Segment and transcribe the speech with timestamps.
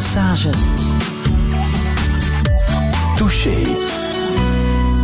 [0.00, 0.50] Massage.
[3.16, 3.62] Touché.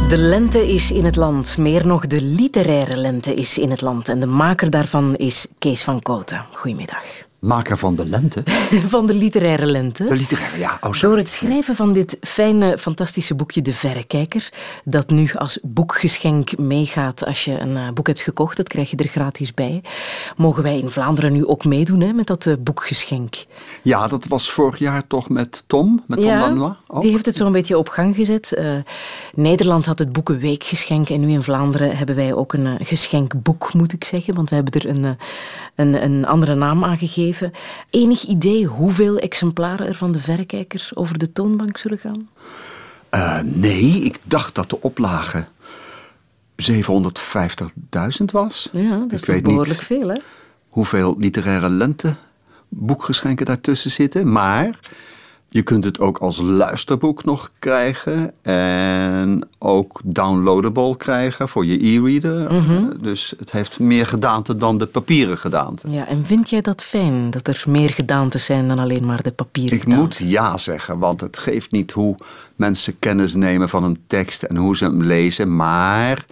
[0.09, 1.59] De lente is in het land.
[1.59, 4.09] Meer nog, de literaire lente is in het land.
[4.09, 6.45] En de maker daarvan is Kees van Koten.
[6.53, 7.25] Goedemiddag.
[7.39, 8.43] Maker van de lente.
[8.89, 10.05] Van de literaire lente.
[10.05, 10.79] De literaire, ja.
[10.80, 14.48] Oh, Door het schrijven van dit fijne, fantastische boekje De Verrekijker,
[14.85, 18.96] dat nu als boekgeschenk meegaat als je een eh, boek hebt gekocht, dat krijg je
[18.96, 19.82] er gratis bij,
[20.36, 23.35] mogen wij in Vlaanderen nu ook meedoen hè, met dat eh, boekgeschenk.
[23.82, 26.75] Ja, dat was vorig jaar toch met Tom, met Tom Lanois.
[26.87, 27.03] ook?
[27.03, 28.53] die heeft het zo'n beetje op gang gezet.
[28.53, 28.73] Eh,
[29.34, 34.05] Nederland had het Boekenweekgeschenk en nu in Vlaanderen hebben wij ook een geschenkboek, moet ik
[34.05, 35.17] zeggen, want we hebben er een,
[35.75, 37.25] een, een andere naam aan gegeven.
[37.91, 42.28] Enig idee hoeveel exemplaren er van de verrekijker over de toonbank zullen gaan?
[43.08, 45.47] Eh, nee, ik dacht dat de oplage
[46.56, 48.69] 750.000 was.
[48.72, 50.17] Ja, dat is ik toch weet behoorlijk niet veel, hè?
[50.69, 52.17] hoeveel literaire lente
[52.69, 54.33] boekgeschenken daartussen zitten.
[54.33, 54.78] Maar
[55.48, 58.33] je kunt het ook als luisterboek nog krijgen.
[58.42, 62.52] En ook downloadable krijgen voor je e-reader.
[62.52, 62.84] Mhm.
[63.00, 65.91] Dus het heeft meer gedaante dan de papieren gedaante.
[65.91, 69.30] Ja, en vind jij dat fijn, dat er meer gedaantes zijn dan alleen maar de
[69.33, 70.02] papieren Ik gedaante?
[70.02, 72.14] moet ja zeggen, want het geeft niet hoe
[72.56, 75.56] mensen kennis nemen van een tekst en hoe ze hem lezen.
[75.56, 76.24] Maar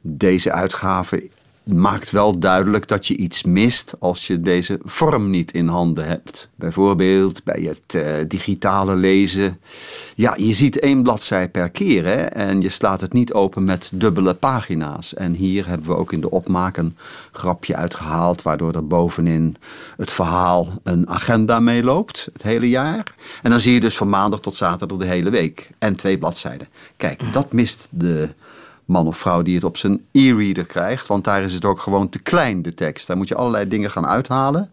[0.00, 1.28] deze uitgave
[1.64, 6.48] maakt wel duidelijk dat je iets mist als je deze vorm niet in handen hebt.
[6.54, 9.60] Bijvoorbeeld bij het eh, digitale lezen.
[10.14, 13.90] Ja, je ziet één bladzij per keer hè, en je slaat het niet open met
[13.94, 15.14] dubbele pagina's.
[15.14, 16.96] En hier hebben we ook in de opmaak een
[17.32, 19.56] grapje uitgehaald, waardoor er bovenin
[19.96, 23.14] het verhaal een agenda meeloopt, het hele jaar.
[23.42, 25.70] En dan zie je dus van maandag tot zaterdag de hele week.
[25.78, 26.68] En twee bladzijden.
[26.96, 28.28] Kijk, dat mist de
[28.92, 31.06] man of vrouw die het op zijn e-reader krijgt.
[31.06, 33.06] Want daar is het ook gewoon te klein, de tekst.
[33.06, 34.70] Daar moet je allerlei dingen gaan uithalen,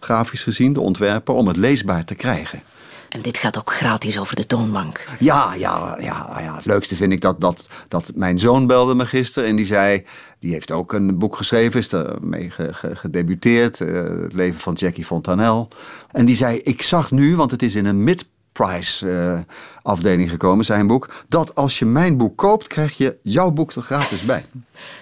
[0.00, 2.62] grafisch gezien, de ontwerper, om het leesbaar te krijgen.
[3.08, 5.04] En dit gaat ook gratis over de toonbank.
[5.18, 6.54] Ja, ja, ja, ja.
[6.56, 10.04] Het leukste vind ik dat, dat, dat mijn zoon belde me gisteren en die zei...
[10.38, 13.80] Die heeft ook een boek geschreven, is ermee ge- gedebuteerd.
[13.80, 15.68] eh, het leven van Jackie Fontanel.
[16.12, 18.04] En die zei, ik zag nu, want het is in een
[18.58, 19.38] mid-price eh,
[19.82, 21.08] afdeling gekomen, zijn boek...
[21.28, 24.44] dat als je mijn boek koopt, krijg je jouw boek er gratis bij.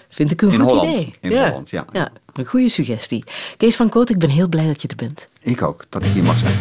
[0.08, 0.96] Vind ik een In goed Holland.
[0.96, 1.14] idee.
[1.20, 1.84] In Holland, ja.
[1.92, 2.10] ja.
[2.32, 3.24] Een goede suggestie.
[3.56, 5.28] Kees van Koot, ik ben heel blij dat je er bent.
[5.40, 6.54] Ik ook, dat ik hier mag zijn.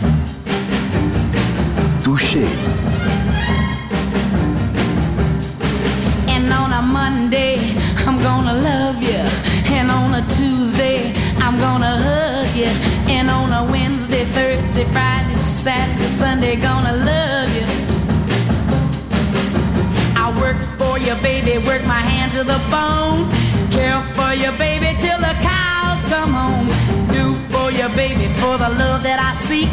[2.01, 2.45] Touché.
[6.27, 7.55] And on a Monday,
[8.07, 9.27] I'm gonna love you.
[9.79, 10.97] And on a Tuesday,
[11.39, 12.69] I'm gonna hug you.
[13.07, 17.63] And on a Wednesday, Thursday, Friday, Saturday, Sunday, gonna love you.
[20.13, 23.31] I work for you, baby, work my hand to the bone.
[23.71, 26.67] Care for you, baby, till the cows come home.
[27.13, 29.69] Do for you, baby, for the love that I seek.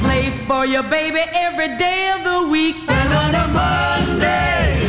[0.00, 2.74] Slave for you, baby, every day of the week.
[2.88, 4.81] And on a Monday,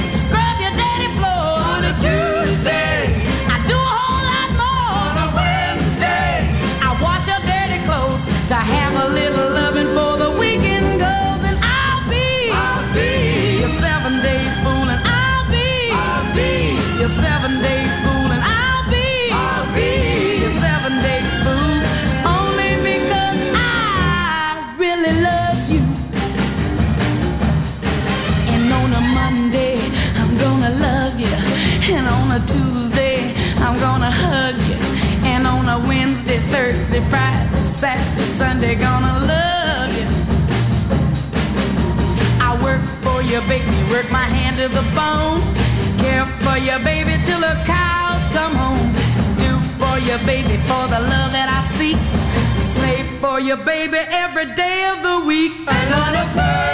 [53.54, 55.52] Slave for you, baby, every day of the week.
[55.68, 56.73] And on a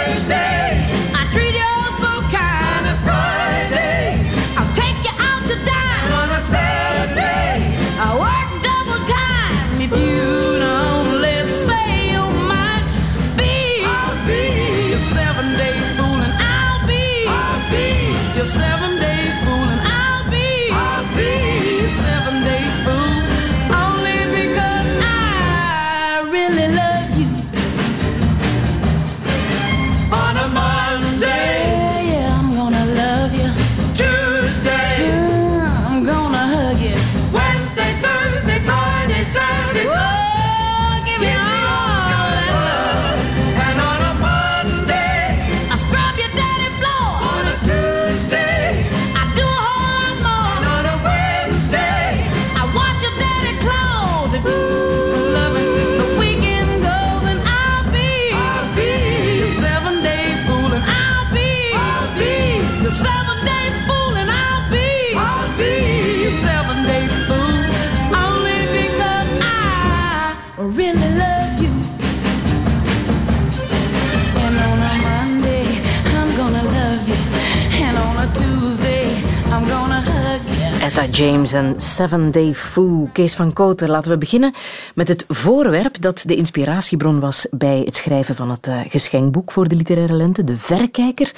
[81.20, 83.10] James en Seven Day Fool.
[83.12, 84.54] Kees van Kooten, laten we beginnen
[84.94, 89.68] met het voorwerp dat de inspiratiebron was bij het schrijven van het eh, geschenkboek voor
[89.68, 91.32] de literaire lente, De Verrekijker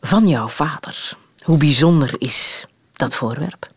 [0.00, 1.16] van jouw vader.
[1.42, 3.70] Hoe bijzonder is dat voorwerp?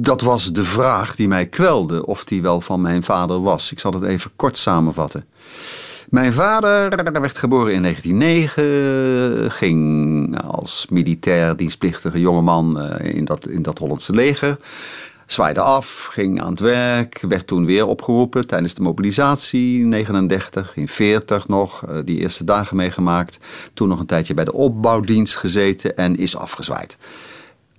[0.00, 3.72] Dat was de vraag die mij kwelde of die wel van mijn vader was.
[3.72, 5.24] Ik zal het even kort samenvatten.
[6.08, 13.62] Mijn vader werd geboren in 1909, ging als militair dienstplichtige jongeman eh, in dat, in
[13.62, 14.58] dat Hollandse leger.
[15.26, 20.76] Zwaaide af, ging aan het werk, werd toen weer opgeroepen tijdens de mobilisatie in 39,
[20.76, 23.38] in 40 nog, eh, die eerste dagen meegemaakt.
[23.74, 26.98] Toen nog een tijdje bij de opbouwdienst gezeten en is afgezwaaid.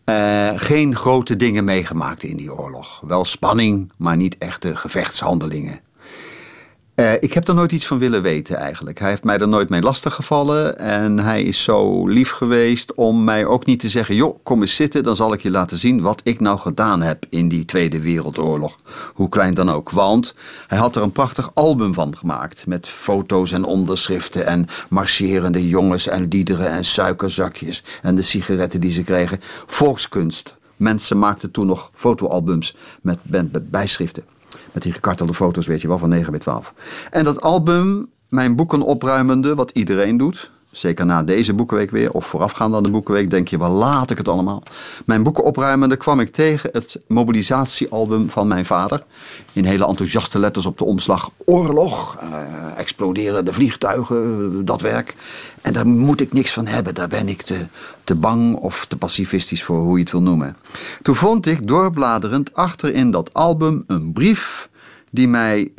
[0.09, 3.01] Uh, geen grote dingen meegemaakt in die oorlog.
[3.07, 5.79] Wel spanning, maar niet echte gevechtshandelingen.
[6.99, 8.99] Uh, ik heb er nooit iets van willen weten eigenlijk.
[8.99, 10.79] Hij heeft mij er nooit mee lastiggevallen.
[10.79, 14.75] En hij is zo lief geweest om mij ook niet te zeggen: joh, kom eens
[14.75, 18.01] zitten, dan zal ik je laten zien wat ik nou gedaan heb in die Tweede
[18.01, 18.75] Wereldoorlog.
[19.13, 19.89] Hoe klein dan ook.
[19.89, 20.35] Want
[20.67, 22.67] hij had er een prachtig album van gemaakt.
[22.67, 27.83] Met foto's en onderschriften en marcherende jongens en liederen en suikerzakjes.
[28.01, 29.39] En de sigaretten die ze kregen.
[29.65, 30.55] Volkskunst.
[30.75, 33.19] Mensen maakten toen nog fotoalbums met
[33.71, 34.36] bijschriften.
[34.71, 36.73] Met die gekartelde foto's, weet je wel, van 9 bij 12.
[37.09, 40.51] En dat album, mijn boeken opruimende, wat iedereen doet.
[40.77, 44.17] Zeker na deze boekenweek weer, of voorafgaand aan de boekenweek, denk je wel, laat ik
[44.17, 44.63] het allemaal.
[45.05, 49.03] Mijn boeken opruimende kwam ik tegen het mobilisatiealbum van mijn vader.
[49.53, 51.31] In hele enthousiaste letters op de omslag.
[51.45, 52.29] Oorlog, uh,
[52.77, 55.15] exploderen de vliegtuigen, dat werk.
[55.61, 56.95] En daar moet ik niks van hebben.
[56.95, 57.65] Daar ben ik te,
[58.03, 60.55] te bang of te pacifistisch voor, hoe je het wil noemen.
[61.01, 64.69] Toen vond ik doorbladerend achter in dat album een brief
[65.09, 65.71] die mij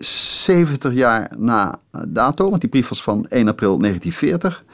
[0.49, 4.65] 70 jaar na dato, want die brief was van 1 april 1940,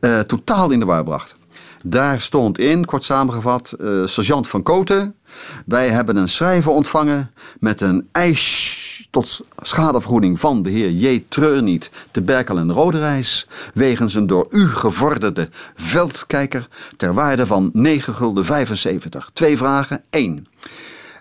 [0.00, 1.38] uh, totaal in de war bracht.
[1.84, 5.14] Daar stond in, kort samengevat, uh, sergeant van Koten.
[5.66, 11.24] Wij hebben een schrijver ontvangen met een eis tot schadevergoeding van de heer J.
[11.28, 13.46] Treurniet te Berkel en Roderijs.
[13.74, 19.30] Wegens een door u gevorderde veldkijker ter waarde van 9 gulden 75.
[19.32, 20.02] Twee vragen.
[20.10, 20.46] 1.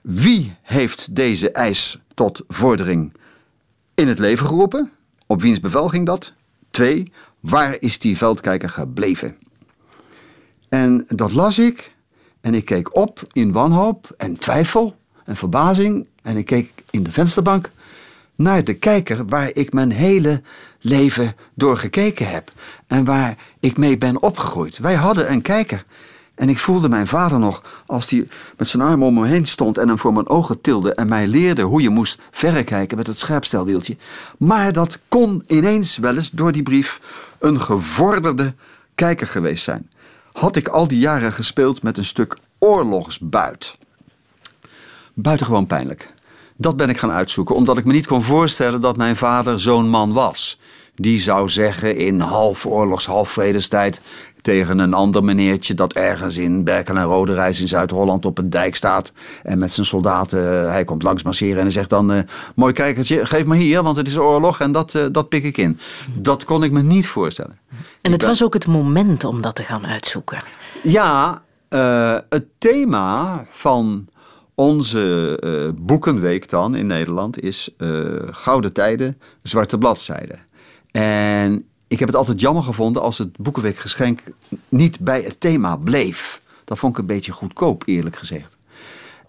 [0.03, 3.11] Wie heeft deze eis tot vordering
[3.99, 4.91] in het leven geroepen?
[5.27, 6.33] Op wiens bevel ging dat?
[6.71, 9.37] Twee, waar is die veldkijker gebleven?
[10.69, 11.93] En dat las ik
[12.41, 17.11] en ik keek op in wanhoop en twijfel en verbazing en ik keek in de
[17.11, 17.71] vensterbank
[18.35, 20.41] naar de kijker waar ik mijn hele
[20.79, 22.51] leven door gekeken heb
[22.87, 24.77] en waar ik mee ben opgegroeid.
[24.77, 25.85] Wij hadden een kijker
[26.39, 28.27] en ik voelde mijn vader nog als hij
[28.57, 31.27] met zijn arm om me heen stond en hem voor mijn ogen tilde en mij
[31.27, 33.97] leerde hoe je moest verrekijken met het scherpstelwieltje.
[34.37, 36.99] Maar dat kon ineens wel eens door die brief
[37.39, 38.53] een gevorderde
[38.95, 39.89] kijker geweest zijn.
[40.31, 43.77] Had ik al die jaren gespeeld met een stuk oorlogsbuit.
[45.13, 46.13] Buitengewoon pijnlijk.
[46.55, 49.89] Dat ben ik gaan uitzoeken, omdat ik me niet kon voorstellen dat mijn vader zo'n
[49.89, 50.59] man was.
[50.95, 54.01] Die zou zeggen in half oorlogs, half vredestijd
[54.41, 58.75] tegen een ander meneertje dat ergens in Berkel en Roderijs in Zuid-Holland op een dijk
[58.75, 59.11] staat.
[59.43, 62.19] En met zijn soldaten, eh, hij komt langs marcheren en hij zegt dan, uh,
[62.55, 65.57] mooi kijkertje, geef me hier, want het is oorlog en dat, uh, dat pik ik
[65.57, 65.79] in.
[66.13, 67.59] Dat kon ik me niet voorstellen.
[68.01, 70.37] En het was ook het moment om dat te gaan uitzoeken.
[70.83, 71.41] Ja,
[72.29, 74.07] het thema van
[74.55, 77.75] onze boekenweek dan in Nederland is
[78.31, 80.39] Gouden Tijden, Zwarte Bladzijden.
[80.91, 84.21] En ik heb het altijd jammer gevonden als het Boekenweekgeschenk
[84.69, 86.41] niet bij het thema bleef.
[86.65, 88.57] Dat vond ik een beetje goedkoop, eerlijk gezegd.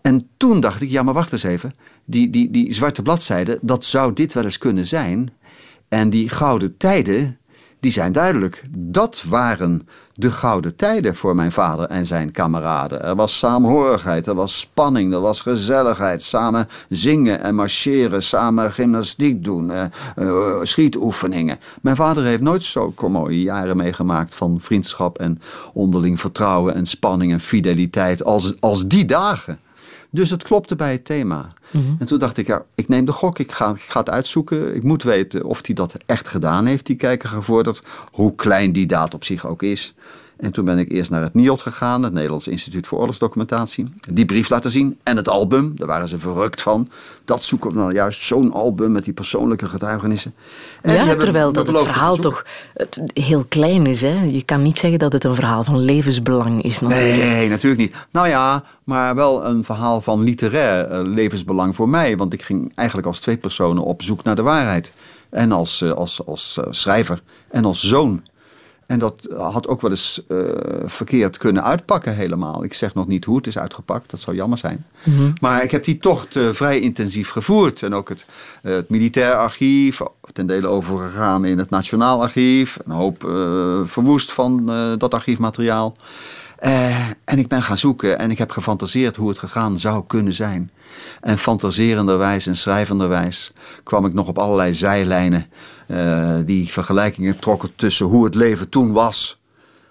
[0.03, 1.73] En toen dacht ik, ja, maar wacht eens even.
[2.05, 5.31] Die, die, die zwarte bladzijde, dat zou dit wel eens kunnen zijn.
[5.89, 7.39] En die gouden tijden,
[7.81, 8.63] die zijn duidelijk.
[8.79, 13.03] Dat waren de gouden tijden voor mijn vader en zijn kameraden.
[13.03, 16.23] Er was saamhorigheid, er was spanning, er was gezelligheid.
[16.23, 19.85] Samen zingen en marcheren, samen gymnastiek doen, uh,
[20.19, 21.59] uh, schietoefeningen.
[21.83, 25.41] Mijn vader heeft nooit zo mooie jaren meegemaakt van vriendschap en
[25.73, 29.59] onderling vertrouwen en spanning en fideliteit als, als die dagen.
[30.11, 31.53] Dus het klopte bij het thema.
[31.71, 31.85] Mhm.
[31.99, 34.75] En toen dacht ik, ja, ik neem de gok, ik ga, ik ga het uitzoeken.
[34.75, 37.87] Ik moet weten of hij dat echt gedaan heeft, die kijker gevorderd.
[38.13, 39.95] Hoe klein die daad op zich ook is.
[40.41, 43.93] En toen ben ik eerst naar het NIOD gegaan, het Nederlands Instituut voor Oorlogsdocumentatie.
[44.11, 46.89] Die brief laten zien en het album, daar waren ze verrukt van.
[47.25, 50.35] Dat zoeken we nou juist, zo'n album met die persoonlijke getuigenissen.
[50.83, 52.45] En Ja, terwijl dat het verhaal toch
[53.13, 54.01] heel klein is.
[54.01, 54.23] Hè?
[54.23, 56.81] Je kan niet zeggen dat het een verhaal van levensbelang is.
[56.81, 57.23] natuurlijk.
[57.23, 58.07] Nee, natuurlijk niet.
[58.11, 62.17] Nou ja, maar wel een verhaal van literair eh, levensbelang voor mij.
[62.17, 64.93] Want ik ging eigenlijk als twee personen op zoek naar de waarheid.
[65.31, 68.23] En als, eh, als, als eh, schrijver en als zoon.
[68.91, 70.39] En dat had ook wel eens eh,
[70.85, 72.65] verkeerd kunnen uitpakken helemaal.
[72.65, 74.87] Ik zeg nog niet hoe het is uitgepakt, dat zou jammer zijn.
[75.41, 77.83] Maar ik heb die tocht eh, vrij intensief gevoerd.
[77.83, 78.27] En ook het,
[78.63, 80.01] eh, het militair archief,
[80.33, 82.77] ten dele overgegaan in het Nationaal Archief.
[82.85, 83.21] Een hoop
[83.85, 84.67] verwoest van
[84.99, 85.97] dat archiefmateriaal.
[87.25, 90.71] En ik ben gaan zoeken en ik heb gefantaseerd hoe het gegaan zou kunnen zijn.
[91.21, 95.47] En fantaserenderwijs en schrijvenderwijs kwam ik nog op allerlei zijlijnen
[95.91, 99.41] eh, die vergelijkingen trokken tussen hoe het leven toen was.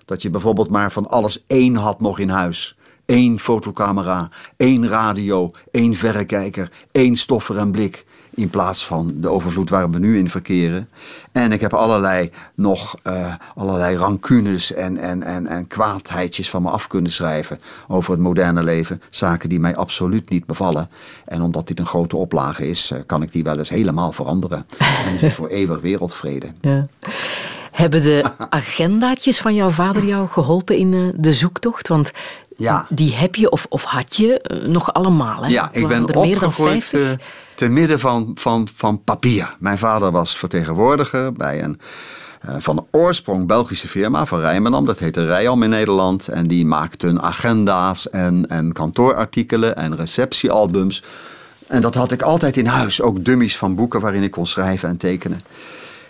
[0.06, 2.78] Dat je bijvoorbeeld maar van alles één had nog in huis.
[3.06, 8.06] Eén fotocamera, één radio, één verrekijker, één stoffer en blik.
[8.40, 10.90] In plaats van de overvloed waar we nu in verkeren.
[11.32, 16.70] En ik heb allerlei nog eh, allerlei rancunes en, en, en, en kwaadheidjes van me
[16.70, 19.02] af kunnen schrijven over het moderne leven.
[19.10, 20.90] Zaken die mij absoluut niet bevallen.
[21.26, 24.66] En omdat dit een grote oplage is, eh, kan ik die wel eens helemaal veranderen.
[25.06, 26.48] En is het voor eeuwig wereldvrede.
[26.62, 26.86] Ja.
[27.72, 31.88] Hebben de agendaatjes van jouw vader jou geholpen in eh, de zoektocht?
[31.88, 32.12] Want
[32.58, 32.86] Ja.
[32.90, 35.44] die heb je of, of had je nog allemaal.
[35.44, 35.50] Hè?
[35.50, 37.48] Ja, ik ben er meer dan opgegroeid 50.
[37.60, 39.56] Te midden van, van, van papier.
[39.58, 41.80] Mijn vader was vertegenwoordiger bij een
[42.42, 44.86] eh, van oorsprong Belgische firma van Rijmenam.
[44.86, 46.28] Dat heette Rijam in Nederland.
[46.28, 51.04] En die maakten agenda's en, en kantoorartikelen en receptiealbums.
[51.68, 53.02] En dat had ik altijd in huis.
[53.02, 55.40] Ook dummies van boeken waarin ik kon schrijven en tekenen.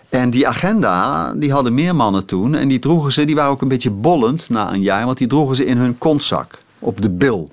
[0.09, 2.55] En die agenda, die hadden meer mannen toen.
[2.55, 5.05] En die droegen ze, die waren ook een beetje bollend na een jaar.
[5.05, 7.51] Want die droegen ze in hun kontzak, op de bil.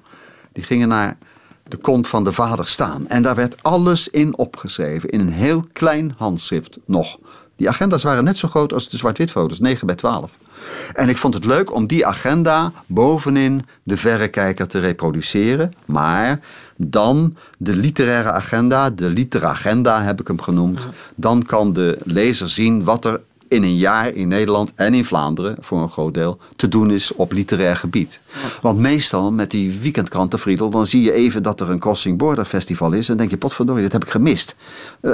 [0.53, 1.17] Die gingen naar
[1.69, 3.09] de kont van de vader staan.
[3.09, 5.09] En daar werd alles in opgeschreven.
[5.09, 7.19] In een heel klein handschrift nog.
[7.57, 10.31] Die agenda's waren net zo groot als de zwart-wit foto's, 9 bij 12.
[10.95, 15.73] En ik vond het leuk om die agenda bovenin de verrekijker te reproduceren.
[15.85, 16.41] Maar
[16.77, 20.87] dan de literaire agenda, de literagenda heb ik hem genoemd.
[21.15, 25.57] Dan kan de lezer zien wat er in een jaar in Nederland en in Vlaanderen,
[25.61, 28.21] voor een groot deel, te doen is op literair gebied.
[28.63, 32.45] Want meestal met die weekendkranten, Friedel, dan zie je even dat er een Crossing Border
[32.45, 33.09] Festival is.
[33.09, 34.57] En denk je, potverdorie, dit heb ik gemist.
[35.01, 35.11] Eh,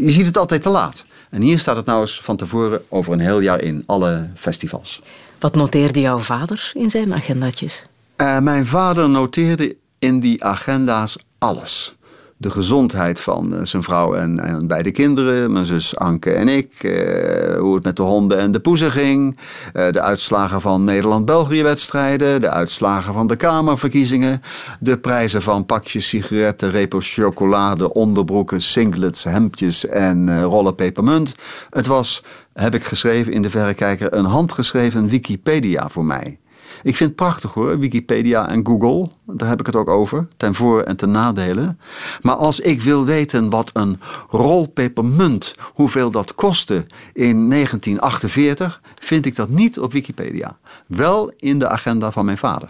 [0.00, 1.04] je ziet het altijd te laat.
[1.30, 5.00] En hier staat het nou eens van tevoren over een heel jaar in, alle festivals.
[5.38, 7.84] Wat noteerde jouw vader in zijn agendaatjes?
[8.16, 11.94] Eh, mijn vader noteerde in die agenda's alles.
[12.36, 16.72] De gezondheid van eh, zijn vrouw en, en beide kinderen, mijn zus Anke en ik.
[16.82, 19.38] eh, hoe het met de honden en de poezen ging.
[19.72, 22.40] eh, de uitslagen van Nederland-België-wedstrijden.
[22.40, 24.42] De uitslagen van de Kamerverkiezingen.
[24.80, 31.34] De prijzen van pakjes sigaretten, repos chocolade, onderbroeken, singlets, hemdjes en eh, rollen pepermunt.
[31.70, 32.22] Het was,
[32.52, 36.38] heb ik geschreven in de verrekijker, een handgeschreven Wikipedia voor mij.
[36.84, 39.10] Ik vind het prachtig hoor, Wikipedia en Google.
[39.26, 41.76] Daar heb ik het ook over, ten voor- en ten nadele.
[42.22, 44.00] Maar als ik wil weten wat een
[44.30, 50.56] rol pepermunt, hoeveel dat kostte in 1948, vind ik dat niet op Wikipedia.
[50.86, 52.68] Wel in de agenda van mijn vader.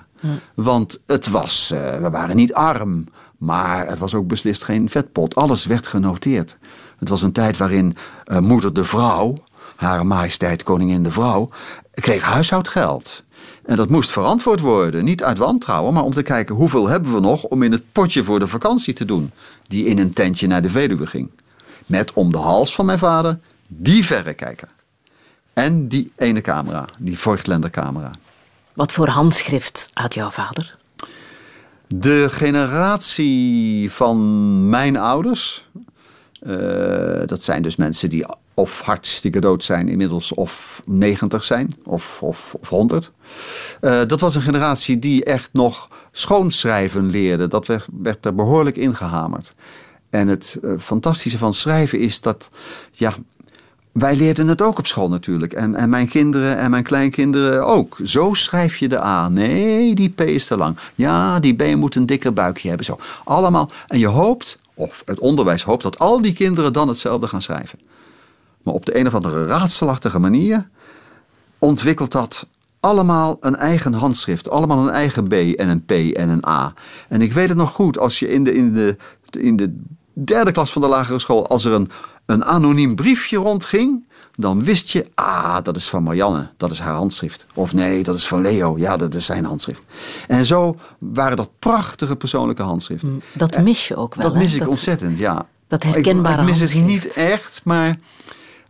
[0.54, 3.04] Want het was, eh, we waren niet arm,
[3.38, 5.34] maar het was ook beslist geen vetpot.
[5.34, 6.56] Alles werd genoteerd.
[6.98, 9.34] Het was een tijd waarin eh, moeder de vrouw,
[9.76, 11.48] Hare Majesteit Koningin de Vrouw,
[11.94, 13.23] kreeg huishoudgeld.
[13.66, 15.04] En dat moest verantwoord worden.
[15.04, 18.24] Niet uit wantrouwen, maar om te kijken hoeveel hebben we nog om in het potje
[18.24, 19.30] voor de vakantie te doen.
[19.68, 21.30] Die in een tentje naar de Veluwe ging.
[21.86, 24.68] Met om de hals van mijn vader die verrekijker.
[25.52, 28.10] En die ene camera, die Voigtländer camera.
[28.72, 30.76] Wat voor handschrift had jouw vader?
[31.86, 35.66] De generatie van mijn ouders,
[36.40, 36.52] eh,
[37.26, 42.54] dat zijn dus mensen die of hartstikke dood zijn inmiddels, of 90 zijn, of, of,
[42.60, 43.12] of 100.
[43.80, 47.48] Eh, dat was een generatie die echt nog schoonschrijven leerde.
[47.48, 49.54] Dat werd, werd er behoorlijk ingehamerd.
[50.10, 52.50] En het eh, fantastische van schrijven is dat,
[52.92, 53.14] ja,
[53.92, 55.52] wij leerden het ook op school natuurlijk.
[55.52, 57.98] En, en mijn kinderen en mijn kleinkinderen ook.
[58.04, 59.28] Zo schrijf je de A.
[59.28, 60.78] Nee, die P is te lang.
[60.94, 62.86] Ja, die B moet een dikker buikje hebben.
[62.86, 62.98] Zo.
[63.24, 63.70] Allemaal.
[63.86, 67.78] En je hoopt, of het onderwijs hoopt, dat al die kinderen dan hetzelfde gaan schrijven.
[68.64, 70.68] Maar op de een of andere raadselachtige manier
[71.58, 72.46] ontwikkelt dat
[72.80, 74.50] allemaal een eigen handschrift.
[74.50, 76.74] Allemaal een eigen B en een P en een A.
[77.08, 78.96] En ik weet het nog goed, als je in de, in de,
[79.30, 79.80] in de
[80.12, 81.90] derde klas van de lagere school, als er een
[82.26, 84.04] een anoniem briefje rondging,
[84.34, 87.46] dan wist je, ah, dat is van Marianne, dat is haar handschrift.
[87.54, 89.84] Of nee, dat is van Leo, ja, dat is zijn handschrift.
[90.28, 93.22] En zo waren dat prachtige persoonlijke handschriften.
[93.32, 94.24] Dat mis je ook wel.
[94.24, 94.40] Dat hè?
[94.42, 95.46] mis ik ontzettend, ja.
[95.68, 97.04] dat herkenbare Ik, ik mis het handschrift.
[97.04, 97.98] niet echt, maar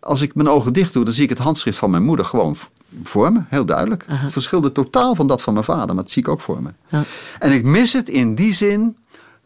[0.05, 2.57] als ik mijn ogen dicht doe, dan zie ik het handschrift van mijn moeder gewoon
[3.03, 4.05] voor me, heel duidelijk.
[4.09, 6.71] Het verschilde totaal van dat van mijn vader, maar dat zie ik ook voor me.
[6.89, 7.03] Ja.
[7.39, 8.97] En ik mis het in die zin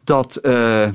[0.04, 0.88] dat eh,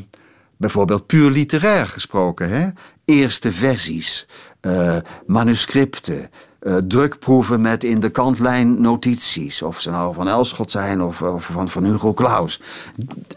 [0.57, 2.69] bijvoorbeeld puur literair gesproken, hè,
[3.05, 4.27] eerste versies,
[4.59, 6.29] eh, manuscripten,
[6.63, 11.45] eh, drukproeven met in de kantlijn notities, of ze nou van Elschot zijn of, of
[11.45, 12.61] van, van Hugo Claus.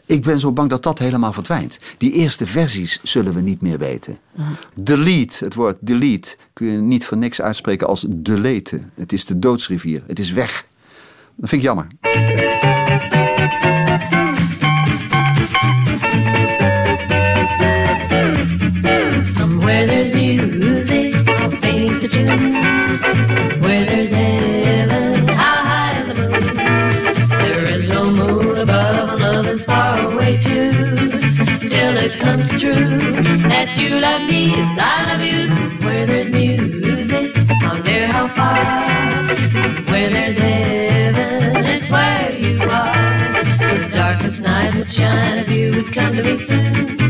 [0.07, 1.79] Ik ben zo bang dat dat helemaal verdwijnt.
[1.99, 4.19] Die eerste versies zullen we niet meer weten.
[4.75, 8.91] Delete, het woord delete, kun je niet voor niks uitspreken als deleten.
[8.95, 10.67] Het is de doodsrivier, het is weg.
[11.35, 11.87] Dat vind ik jammer.
[32.47, 35.47] Till it comes true that you love me it's I love you.
[35.47, 39.29] Somewhere there's music, out there how far.
[39.61, 43.43] Somewhere there's heaven, it's where you are.
[43.59, 47.01] The darkest night would shine if you would come to me soon.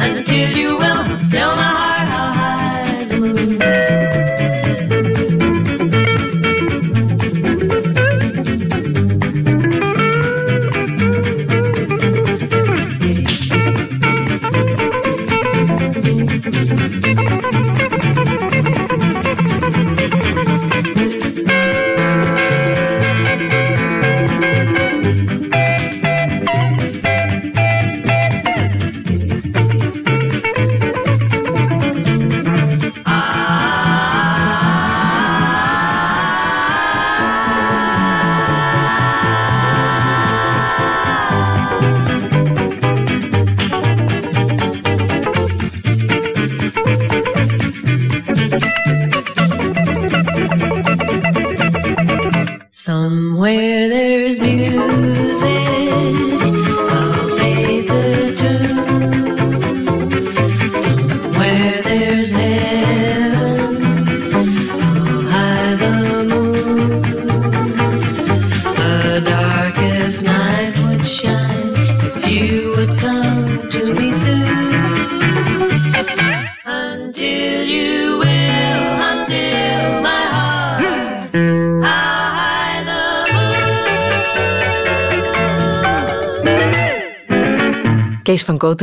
[0.00, 2.03] And until you will, still my heart,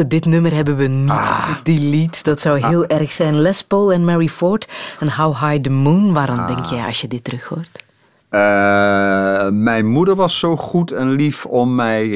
[0.08, 1.50] dit nummer hebben we niet Ah.
[1.63, 2.24] delete.
[2.24, 3.39] Dat zou heel erg zijn.
[3.41, 4.67] Les Paul en Mary Ford
[5.00, 6.13] en How High the Moon.
[6.13, 7.84] Waaraan denk jij als je dit terug hoort?
[8.30, 12.08] Eh, mijn moeder was zo goed en lief om mij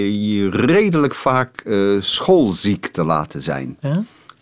[0.49, 3.77] redelijk vaak eh, schoolziek te laten zijn.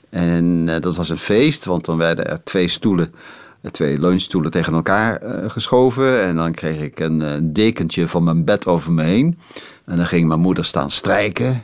[0.09, 3.13] En eh, dat was een feest, want dan werden er twee stoelen,
[3.71, 6.21] twee leunstoelen tegen elkaar geschoven.
[6.23, 9.39] En dan kreeg ik een dekentje van mijn bed over me heen.
[9.85, 11.63] En dan ging mijn moeder staan strijken.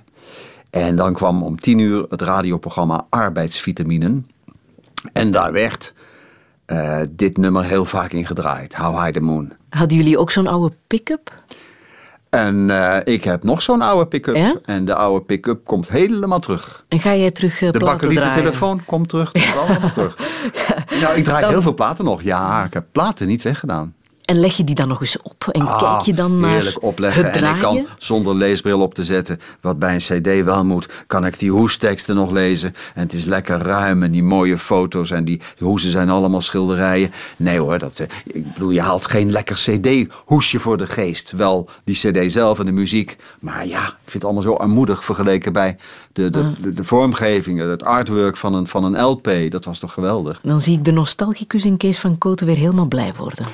[0.69, 4.27] En dan kwam om tien uur het radioprogramma Arbeidsvitaminen.
[5.13, 5.93] En daar werd
[6.65, 8.75] eh, dit nummer heel vaak in gedraaid.
[8.75, 9.51] How High the Moon.
[9.69, 11.33] Hadden jullie ook zo'n oude pick-up?
[12.29, 14.35] En eh, ik heb nog zo'n oude pick-up.
[14.35, 14.55] Ja?
[14.65, 16.85] En de oude pick-up komt helemaal terug.
[16.87, 18.15] En ga jij terug uh, De platen draaien?
[18.15, 19.31] bakkeliettelefoon komt terug.
[19.31, 20.17] Komt allemaal terug.
[21.01, 22.21] Nou, ik draai Dan- heel veel platen nog.
[22.21, 23.93] Ja, ik heb platen niet weggedaan.
[24.29, 25.47] En leg je die dan nog eens op?
[25.51, 27.25] En Ah, kijk je dan naar heerlijk opleggen.
[27.25, 30.89] het En ik kan zonder leesbril op te zetten, wat bij een cd wel moet,
[31.07, 32.75] kan ik die hoesteksten nog lezen.
[32.93, 37.11] En het is lekker ruim en die mooie foto's en die hoesen zijn allemaal schilderijen.
[37.37, 41.31] Nee hoor, dat, eh, ik bedoel, je haalt geen lekker cd-hoesje voor de geest.
[41.31, 43.17] Wel die cd zelf en de muziek.
[43.39, 45.75] Maar ja, ik vind het allemaal zo armoedig vergeleken bij
[46.13, 49.29] de, de, de, de vormgeving, het artwork van een, van een LP.
[49.49, 50.39] Dat was toch geweldig?
[50.43, 53.45] Dan zie ik de nostalgicus in Kees van Kooten weer helemaal blij worden.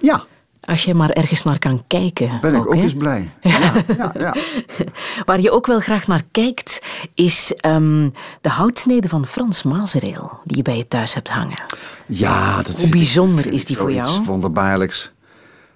[0.00, 0.24] Ja,
[0.60, 2.38] Als je maar ergens naar kan kijken.
[2.40, 3.30] ben ik ook eens blij.
[3.40, 4.34] Ja, ja, ja.
[5.26, 6.82] Waar je ook wel graag naar kijkt,
[7.14, 8.08] is ehm,
[8.40, 11.62] de houtsnede van Frans Mazereel, die je bij je thuis hebt hangen.
[12.06, 14.24] Ja, dat Hoe ik- bijzonder is die voor jou?
[14.24, 15.12] wonderbaarlijks.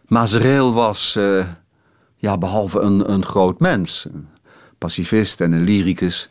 [0.07, 1.47] Mazereel was, eh,
[2.17, 4.29] ja, behalve een, een groot mens, een
[4.79, 6.29] pacifist en een lyricus,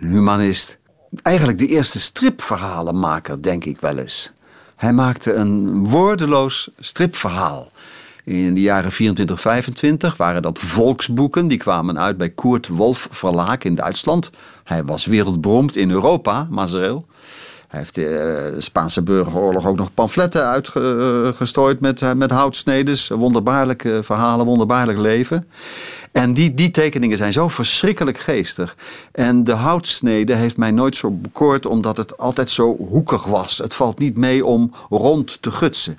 [0.00, 0.78] een humanist,
[1.22, 4.32] eigenlijk de eerste stripverhalenmaker, denk ik wel eens.
[4.76, 7.70] Hij maakte een woordeloos stripverhaal.
[8.24, 11.48] In de jaren 24, 25 waren dat volksboeken.
[11.48, 14.30] Die kwamen uit bij Kurt Wolf Verlaag in Duitsland.
[14.64, 17.06] Hij was wereldberoemd in Europa, Mazereel.
[17.68, 23.08] Hij heeft eh, de Spaanse burgeroorlog ook nog pamfletten uitgestrooid met, eh, met houtsnedes.
[23.08, 25.46] Wonderbaarlijke verhalen, wonderbaarlijk leven.
[26.14, 28.76] En die, die tekeningen zijn zo verschrikkelijk geestig.
[29.12, 33.58] En de houtsnede heeft mij nooit zo bekoord omdat het altijd zo hoekig was.
[33.58, 35.98] Het valt niet mee om rond te gutsen.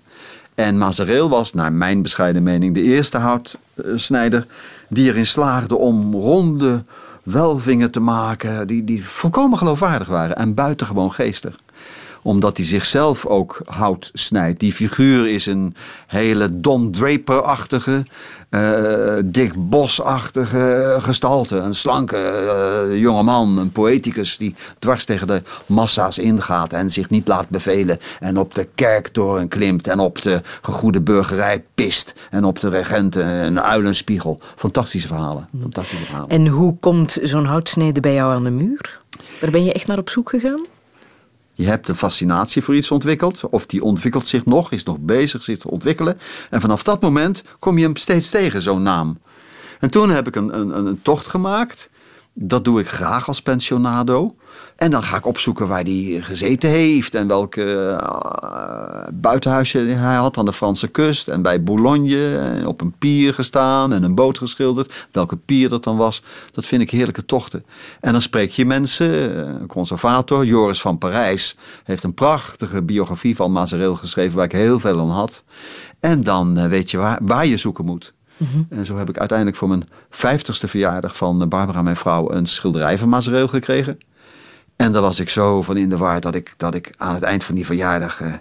[0.53, 4.47] En Mazareel was, naar mijn bescheiden mening, de eerste houtsnijder
[4.87, 6.83] die erin slaagde om ronde
[7.23, 11.59] welvingen te maken die, die volkomen geloofwaardig waren en buitengewoon geestig
[12.25, 14.59] omdat hij zichzelf ook hout snijdt.
[14.59, 15.75] Die figuur is een
[16.07, 18.05] hele Don Draper-achtige,
[18.49, 21.55] eh, Dick Bos-achtige gestalte.
[21.55, 22.17] Een slanke
[22.87, 27.49] uh, jonge man, een poëticus die dwars tegen de massa's ingaat en zich niet laat
[27.49, 27.97] bevelen.
[28.19, 32.13] En op de kerktoren klimt en op de gegoede burgerij pist.
[32.29, 34.39] En op de regenten een uilenspiegel.
[34.55, 35.49] Fantastische verhalen.
[35.61, 36.29] Fantastische verhalen.
[36.29, 38.99] En hoe komt zo'n houtsnede bij jou aan de muur?
[39.39, 40.61] Daar ben je echt naar op zoek gegaan?
[41.57, 45.43] Je hebt een fascinatie voor iets ontwikkeld, of die ontwikkelt zich nog, is nog bezig
[45.43, 46.17] zich te ontwikkelen.
[46.49, 49.19] En vanaf dat moment kom je hem steeds tegen, zo'n naam.
[49.79, 51.89] En toen heb ik een, een, een tocht gemaakt.
[52.33, 54.35] Dat doe ik graag als pensionado.
[54.75, 60.37] En dan ga ik opzoeken waar hij gezeten heeft en welke uh, buitenhuisje hij had
[60.37, 64.37] aan de Franse kust en bij Boulogne en op een pier gestaan en een boot
[64.37, 65.07] geschilderd.
[65.11, 67.63] Welke pier dat dan was, dat vind ik heerlijke tochten.
[67.99, 73.51] En dan spreek je mensen, een conservator, Joris van Parijs, heeft een prachtige biografie van
[73.51, 75.43] Mazareel geschreven waar ik heel veel aan had.
[75.99, 78.13] En dan uh, weet je waar, waar je zoeken moet.
[78.69, 82.97] En zo heb ik uiteindelijk voor mijn vijftigste verjaardag van Barbara, mijn vrouw, een schilderij
[82.97, 83.97] van Mazareel gekregen.
[84.75, 87.23] En daar was ik zo van in de war dat ik, dat ik aan het
[87.23, 88.21] eind van die verjaardag.
[88.21, 88.33] eh,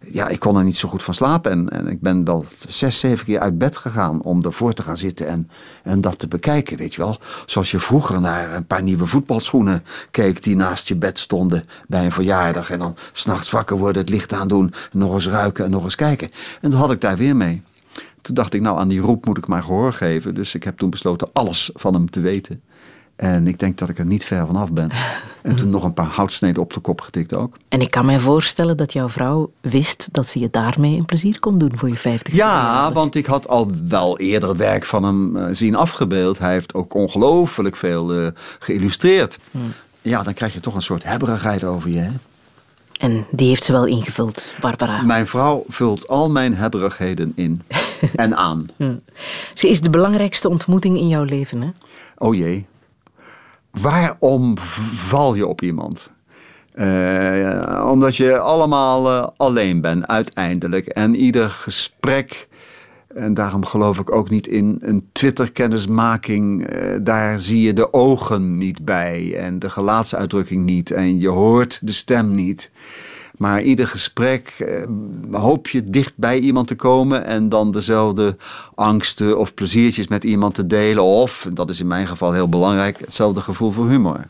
[0.00, 1.50] ja, ik kon er niet zo goed van slapen.
[1.50, 4.96] En, en ik ben wel zes, zeven keer uit bed gegaan om ervoor te gaan
[4.96, 5.50] zitten en,
[5.82, 6.76] en dat te bekijken.
[6.76, 7.18] Weet je wel.
[7.46, 12.04] Zoals je vroeger naar een paar nieuwe voetbalschoenen keek die naast je bed stonden bij
[12.04, 12.70] een verjaardag.
[12.70, 16.28] En dan s'nachts wakker worden, het licht aandoen, nog eens ruiken en nog eens kijken.
[16.60, 17.62] En dat had ik daar weer mee.
[18.22, 20.34] Toen dacht ik, nou aan die roep moet ik maar gehoor geven.
[20.34, 22.62] Dus ik heb toen besloten alles van hem te weten.
[23.16, 24.90] En ik denk dat ik er niet ver vanaf ben.
[25.42, 27.56] En toen nog een paar houtsneden op de kop getikt ook.
[27.68, 31.40] En ik kan mij voorstellen dat jouw vrouw wist dat ze je daarmee een plezier
[31.40, 35.36] kon doen voor je 50 Ja, want ik had al wel eerder werk van hem
[35.36, 36.38] eh, zien afgebeeld.
[36.38, 38.26] Hij heeft ook ongelooflijk veel eh,
[38.58, 39.38] geïllustreerd.
[40.02, 41.98] Ja, dan krijg je toch een soort hebberigheid over je.
[41.98, 42.10] Hè?
[42.98, 45.02] En die heeft ze wel ingevuld, Barbara.
[45.02, 47.62] Mijn vrouw vult al mijn hebberigheden in
[48.14, 48.66] en aan.
[49.54, 51.68] Ze is de belangrijkste ontmoeting in jouw leven, hè?
[52.18, 52.66] Oh jee.
[53.80, 54.58] Waarom
[54.94, 56.10] val je op iemand?
[56.72, 60.86] Eh, omdat je allemaal eh, alleen bent uiteindelijk.
[60.86, 62.48] En ieder gesprek,
[63.08, 68.58] en daarom geloof ik ook niet in een Twitter-kennismaking, eh, daar zie je de ogen
[68.58, 72.70] niet bij en de gelaatsuitdrukking niet en je hoort de stem niet.
[73.36, 74.84] Maar ieder gesprek eh,
[75.30, 78.36] hoop je dicht bij iemand te komen en dan dezelfde
[78.74, 81.02] angsten of pleziertjes met iemand te delen.
[81.02, 84.20] Of, dat is in mijn geval heel belangrijk, hetzelfde gevoel voor humor.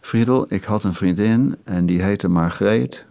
[0.00, 3.06] Friedel, ik had een vriendin en die heette Margreet.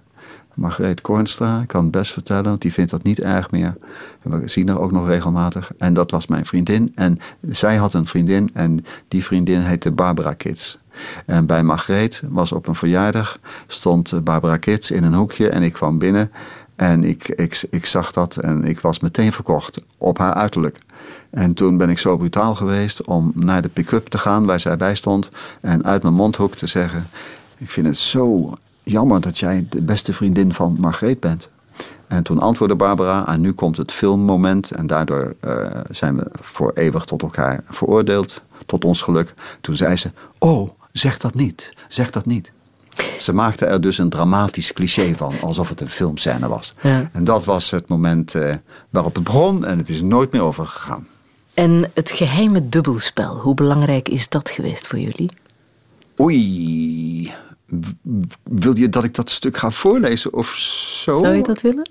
[0.54, 3.76] Margreet Kornstra, ik kan het best vertellen, want die vindt dat niet erg meer.
[4.22, 5.72] We zien haar ook nog regelmatig.
[5.78, 6.92] En dat was mijn vriendin.
[6.96, 7.18] En
[7.50, 10.80] zij had een vriendin en die vriendin heette Barbara Kids.
[11.26, 15.64] En bij Margreet was op een verjaardag, stond eh, Barbara Kids in een hoekje en
[15.64, 16.32] ik kwam binnen.
[16.76, 20.78] En ik, ik, ik zag dat en ik was meteen verkocht op haar uiterlijk.
[21.30, 24.78] En toen ben ik zo brutaal geweest om naar de pick-up te gaan waar zij
[24.78, 25.30] bij stond.
[25.62, 27.08] En uit mijn mondhoek te zeggen:
[27.58, 28.54] Ik vind het zo
[28.84, 31.50] jammer dat jij de beste vriendin van Margreet bent.
[32.08, 34.72] En toen antwoordde Barbara, en nu komt het filmmoment.
[34.72, 39.34] En daardoor eh, zijn we voor eeuwig tot elkaar veroordeeld, tot ons geluk.
[39.62, 42.52] Toen zei ze, oh, zeg dat niet, zeg dat niet.
[43.20, 46.74] Ze maakte er dus een dramatisch cliché van, alsof het een filmscène was.
[46.82, 47.10] Ja.
[47.14, 48.56] En dat was het moment eh,
[48.90, 51.08] waarop het begon en het is nooit meer overgegaan.
[51.54, 55.30] En het geheime dubbelspel, hoe belangrijk is dat geweest voor jullie?
[56.20, 57.34] Oei,
[58.44, 61.20] wil je dat ik dat stuk ga voorlezen of zo?
[61.20, 61.90] Zou je dat willen?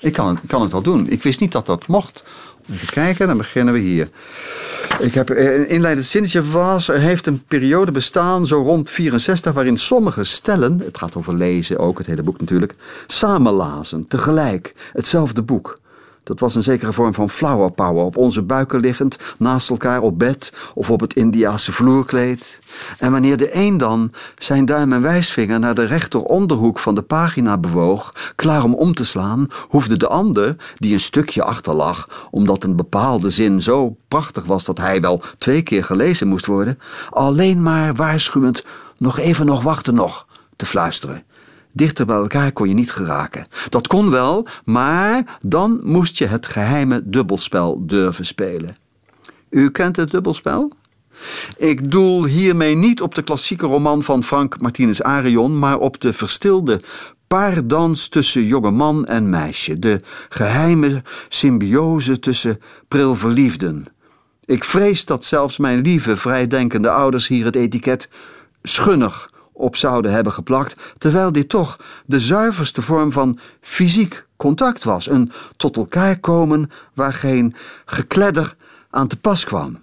[0.00, 1.08] Ik kan het, ik kan het wel doen.
[1.08, 2.24] Ik wist niet dat dat mocht.
[2.72, 4.08] Even kijken, dan beginnen we hier.
[4.98, 6.88] Ik heb eh, een inleidend zinnetje was...
[6.88, 9.52] Er heeft een periode bestaan, zo rond 64...
[9.52, 12.74] waarin sommige stellen, het gaat over lezen ook, het hele boek natuurlijk...
[13.06, 15.78] samenlazen, tegelijk, hetzelfde boek.
[16.30, 18.04] Dat was een zekere vorm van flower power.
[18.04, 22.60] Op onze buiken liggend, naast elkaar op bed of op het Indiase vloerkleed.
[22.98, 27.58] En wanneer de een dan zijn duim en wijsvinger naar de rechteronderhoek van de pagina
[27.58, 32.64] bewoog, klaar om om te slaan, hoefde de ander, die een stukje achter lag, omdat
[32.64, 36.78] een bepaalde zin zo prachtig was dat hij wel twee keer gelezen moest worden,
[37.10, 38.64] alleen maar waarschuwend
[38.96, 41.22] nog even nog wachten nog te fluisteren.
[41.72, 43.46] Dichter bij elkaar kon je niet geraken.
[43.68, 48.76] Dat kon wel, maar dan moest je het geheime dubbelspel durven spelen.
[49.50, 50.72] U kent het dubbelspel?
[51.56, 56.12] Ik doel hiermee niet op de klassieke roman van Frank Martinez Arion, maar op de
[56.12, 56.80] verstilde
[57.26, 63.86] paardans tussen jongeman en meisje, de geheime symbiose tussen prilverliefden.
[64.44, 68.08] Ik vrees dat zelfs mijn lieve, vrijdenkende ouders hier het etiket
[68.62, 69.29] schunnig
[69.60, 75.32] op zouden hebben geplakt, terwijl dit toch de zuiverste vorm van fysiek contact was, een
[75.56, 78.56] tot elkaar komen waar geen gekledder
[78.90, 79.78] aan te pas kwam.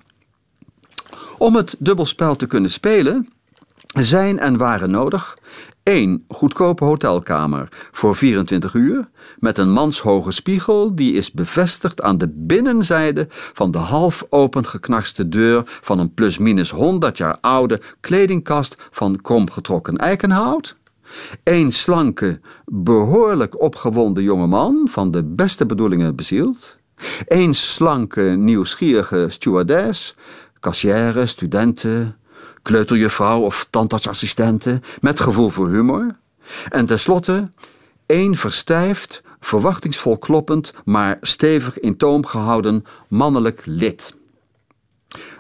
[1.38, 3.30] Om het dubbelspel te kunnen spelen,
[3.88, 5.38] zijn en waren nodig
[5.88, 12.28] één goedkope hotelkamer voor 24 uur met een manshoge spiegel die is bevestigd aan de
[12.34, 19.98] binnenzijde van de half opengeknarste deur van een plus-minus 100 jaar oude kledingkast van kromgetrokken
[19.98, 20.76] eikenhout.
[21.44, 26.80] Een slanke, behoorlijk opgewonden jongeman van de beste bedoelingen bezield.
[27.28, 30.16] Een slanke, nieuwsgierige stewardess,
[30.60, 32.18] kassière, studenten,
[32.68, 36.16] kleuterjuffrouw of tandartsassistenten met gevoel voor humor.
[36.70, 37.50] En tenslotte
[38.06, 44.16] één verstijfd, verwachtingsvol kloppend, maar stevig in toom gehouden mannelijk lid.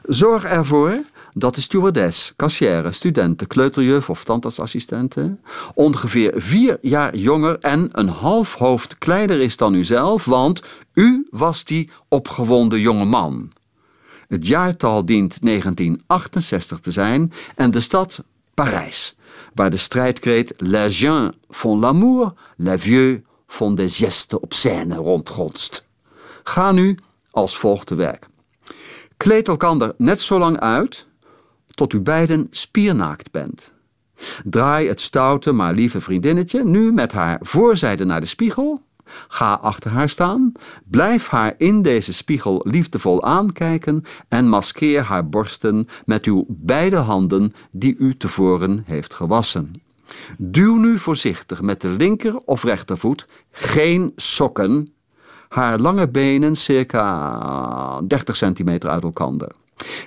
[0.04, 1.00] Zorg ervoor
[1.34, 5.42] dat de stewardess, kassière, studenten, kleuterjuf of tandartsassistenten
[5.74, 10.62] ongeveer vier jaar jonger en een half hoofd kleiner is dan u zelf, want
[10.94, 13.52] u was die opgewonden jonge man.
[14.28, 19.16] Het jaartal dient 1968 te zijn en de stad Parijs,
[19.54, 25.88] waar de strijdkreet Les gens font l'amour, les vieux font des gestes obscènes rondgonst.
[26.44, 26.98] Ga nu
[27.32, 28.28] als volgt te werk.
[29.18, 31.06] Kleed elkander net zo lang uit
[31.68, 33.74] tot u beiden spiernaakt bent.
[34.44, 38.80] Draai het stoute maar lieve vriendinnetje nu met haar voorzijde naar de spiegel
[39.28, 40.52] Ga achter haar staan,
[40.86, 47.54] blijf haar in deze spiegel liefdevol aankijken en maskeer haar borsten met uw beide handen
[47.72, 49.74] die u tevoren heeft gewassen.
[50.38, 54.94] Duw nu voorzichtig met de linker of rechtervoet, geen sokken,
[55.50, 59.52] haar lange benen circa 30 centimeter uit elkaar.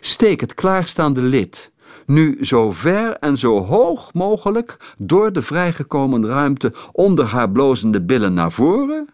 [0.01, 1.71] Steek het klaarstaande lid
[2.11, 8.35] nu zo ver en zo hoog mogelijk door de vrijgekomen ruimte onder haar blozende billen
[8.35, 9.09] naar voren,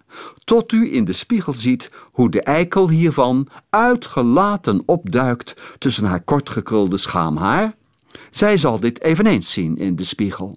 [0.44, 6.96] tot u in de spiegel ziet hoe de eikel hiervan uitgelaten opduikt tussen haar kortgekrulde
[6.96, 7.74] schaamhaar.
[8.30, 10.54] Zij zal dit eveneens zien in de spiegel.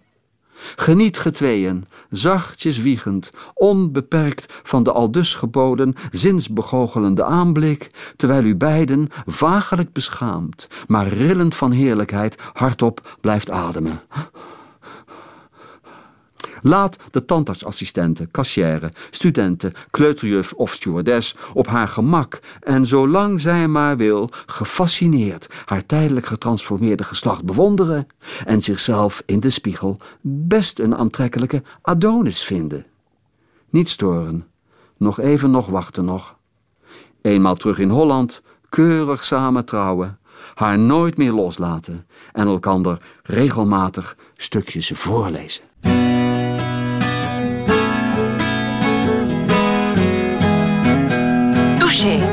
[0.75, 9.93] Geniet getweeën, zachtjes wiegend, onbeperkt van de aldus geboden, zinsbegoochelende aanblik, terwijl u beiden, vagelijk
[9.93, 14.01] beschaamd, maar rillend van heerlijkheid, hardop blijft ademen.
[16.61, 23.97] Laat de tandartsassistenten, kassière, studenten, kleuterjuf of stewardess op haar gemak en zolang zij maar
[23.97, 28.07] wil, gefascineerd haar tijdelijk getransformeerde geslacht bewonderen
[28.45, 32.85] en zichzelf in de spiegel best een aantrekkelijke Adonis vinden.
[33.69, 34.47] Niet storen,
[34.97, 36.35] nog even nog wachten nog.
[37.21, 40.19] Eenmaal terug in Holland, keurig samen trouwen,
[40.53, 45.68] haar nooit meer loslaten en elkander regelmatig stukjes voorlezen.
[51.99, 52.28] Touché.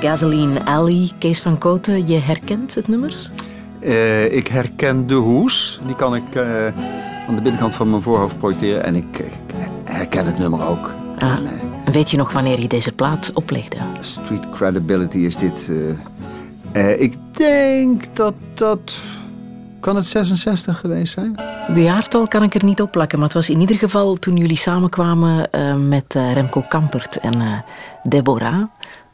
[0.00, 1.10] Gasoline Alley.
[1.18, 3.30] Kees van Koten, je herkent het nummer?
[3.80, 5.80] Eh, ik herken de hoes.
[5.86, 6.66] Die kan ik eh,
[7.28, 8.84] aan de binnenkant van mijn voorhoofd projecteren.
[8.84, 9.30] En ik, ik
[9.84, 10.94] herken het nummer ook.
[11.18, 11.28] Ah.
[11.30, 13.76] En, eh, Weet je nog wanneer je deze plaat oplegde?
[14.00, 15.70] street credibility is dit.
[16.98, 19.00] ik denk dat dat.
[19.80, 21.34] Kan het 66 geweest zijn?
[21.74, 24.36] De jaartal kan ik er niet op plakken, maar het was in ieder geval toen
[24.36, 25.48] jullie samenkwamen
[25.88, 27.64] met Remco Kampert en
[28.02, 28.62] Deborah.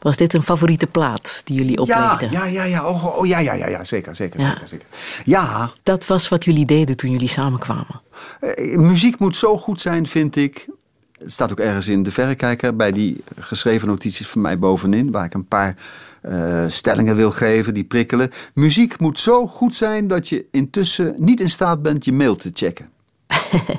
[0.05, 2.31] Was dit een favoriete plaat die jullie Ja, oplegden?
[2.31, 2.87] ja, ja, ja.
[2.87, 3.83] Oh, oh, ja, ja, ja, ja.
[3.83, 4.49] Zeker, zeker, Ja.
[4.51, 4.87] zeker, zeker.
[5.23, 8.01] Ja, Dat was wat jullie deden toen jullie samenkwamen.
[8.39, 10.67] Eh, muziek moet zo goed zijn, vind ik.
[11.19, 15.25] Het staat ook ergens in de verrekijker bij die geschreven notities van mij bovenin, waar
[15.25, 15.75] ik een paar
[16.21, 18.31] eh, stellingen wil geven die prikkelen.
[18.53, 22.49] Muziek moet zo goed zijn dat je intussen niet in staat bent je mail te
[22.53, 22.89] checken.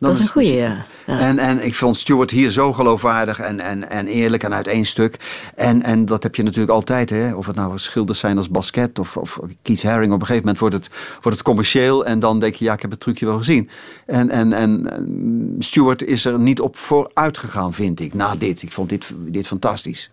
[0.00, 0.54] Dat is een muziek.
[0.54, 0.86] ja.
[1.06, 1.18] Ja.
[1.18, 4.84] En, en ik vond Stuart hier zo geloofwaardig en, en, en eerlijk en uit één
[4.84, 5.16] stuk.
[5.54, 7.34] En, en dat heb je natuurlijk altijd, hè?
[7.34, 10.12] of het nou schilders zijn als Basket of, of Keith Haring.
[10.12, 12.82] Op een gegeven moment wordt het, wordt het commercieel en dan denk je, ja, ik
[12.82, 13.70] heb het trucje wel gezien.
[14.06, 18.62] En, en, en en Stuart is er niet op vooruit gegaan, vind ik, na dit.
[18.62, 20.10] Ik vond dit, dit fantastisch.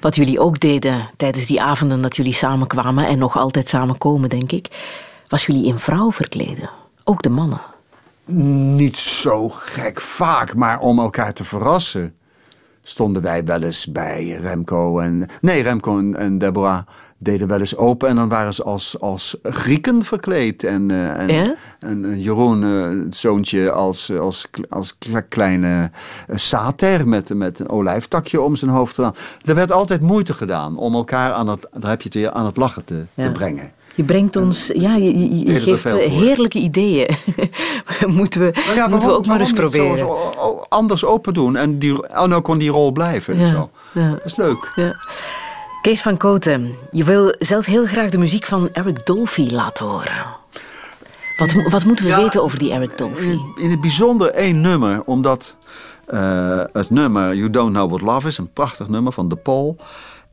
[0.00, 4.52] Wat jullie ook deden tijdens die avonden dat jullie samenkwamen en nog altijd samenkomen, denk
[4.52, 4.68] ik,
[5.28, 6.70] was jullie in vrouw verkleden.
[7.04, 7.60] Ook de mannen.
[8.26, 12.14] Niet zo gek vaak, maar om elkaar te verrassen.
[12.82, 15.28] Stonden wij wel eens bij Remco en.
[15.40, 16.86] Nee, Remco en, Deborah
[17.24, 18.08] deden wel eens open.
[18.08, 20.64] En dan waren ze als, als Grieken verkleed.
[20.64, 21.54] En, eh, en, Ja?
[21.78, 25.90] en, en Jeroen, eh, het zoontje, als, als, als kle- kleine
[26.28, 29.14] eh, sater met, met een olijftakje om zijn hoofd gedaan.
[29.42, 32.44] Er werd altijd moeite gedaan om elkaar aan het, daar heb je het weer, aan
[32.46, 33.22] het lachen te, Ja.
[33.22, 33.72] te brengen.
[33.94, 37.16] Je brengt ons, ja, je, je- je deden geeft heerlijke ideeën.
[38.06, 39.98] moeten we, Nou ja, moeten we ook maar eens proberen.
[39.98, 43.38] Zo, zo anders open doen en die, oh, nou kon die rol blijven.
[43.38, 43.70] Ja, Zo.
[43.92, 44.08] ja.
[44.10, 44.72] Dat is leuk.
[44.74, 44.96] Ja.
[45.84, 50.26] Kees van Koten, je wil zelf heel graag de muziek van Eric Dolphy laten horen.
[51.36, 53.26] Wat, wat moeten we Ja, weten over die Eric Dolphy?
[53.26, 55.56] In, in het bijzonder één nummer, omdat
[56.06, 59.76] eh, het nummer You Don't Know What Love Is, een prachtig nummer van De Paul.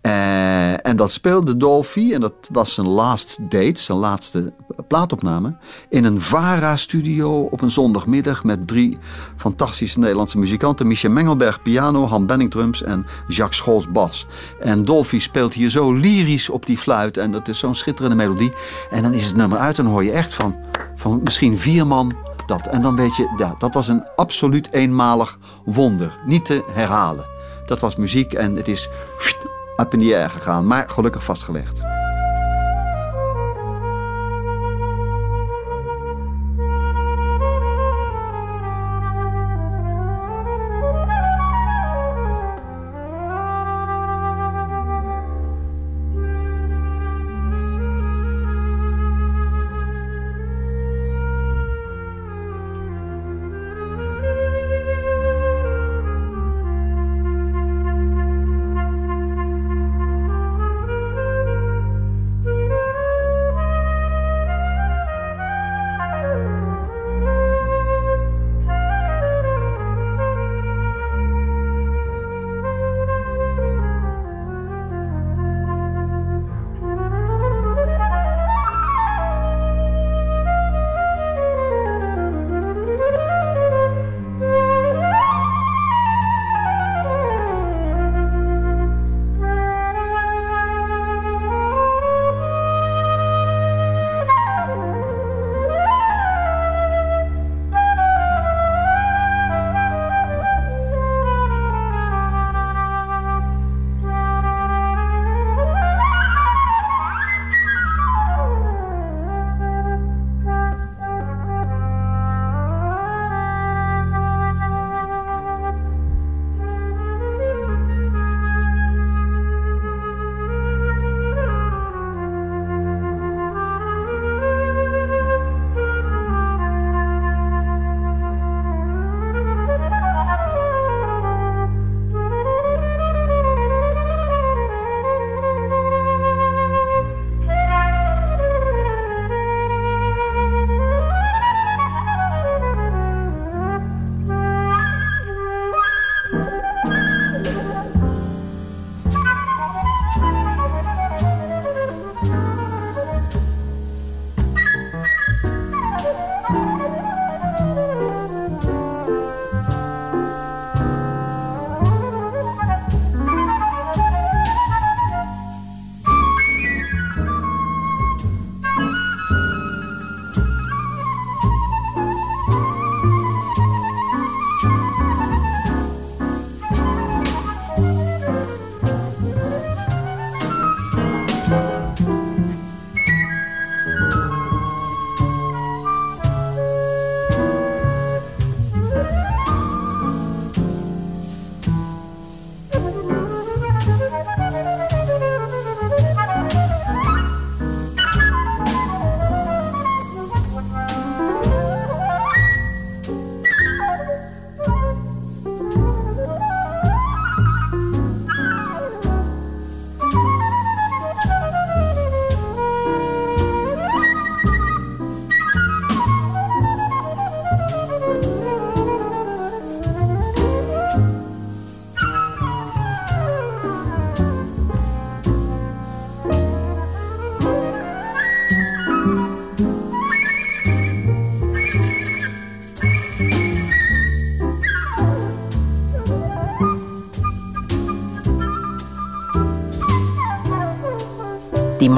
[0.01, 4.53] Eh, en dat speelde Dolphy, en dat was zijn last date, zijn laatste
[4.87, 5.55] plaatopname,
[5.89, 8.97] in een VARA-studio op een zondagmiddag met drie
[9.35, 10.87] fantastische Nederlandse muzikanten.
[10.87, 14.27] Michel Mengelberg piano, Han Benning drums en Jacques Scholz bas.
[14.59, 18.53] En Dolphy speelt hier zo lyrisch op die fluit en dat is zo'n schitterende melodie.
[18.89, 20.55] En dan is het nummer uit en hoor je echt van,
[20.95, 22.13] van misschien vier man
[22.45, 22.67] dat.
[22.67, 26.19] En dan weet je, ja, dat was een absoluut eenmalig wonder.
[26.25, 27.25] Niet te herhalen.
[27.65, 28.89] Dat was muziek en het is
[29.81, 32.00] up in the air gegaan, maar gelukkig vastgelegd.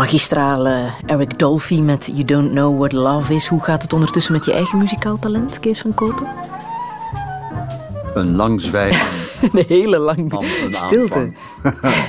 [0.03, 3.47] Die magistrale Eric Dolphy met You Don't Know What Love Is.
[3.47, 6.27] Hoe gaat het ondertussen met je eigen muzikaal talent, Kees van Koten?
[8.13, 9.07] Een lang zwijgen.
[9.53, 11.31] Een hele lang van een stilte.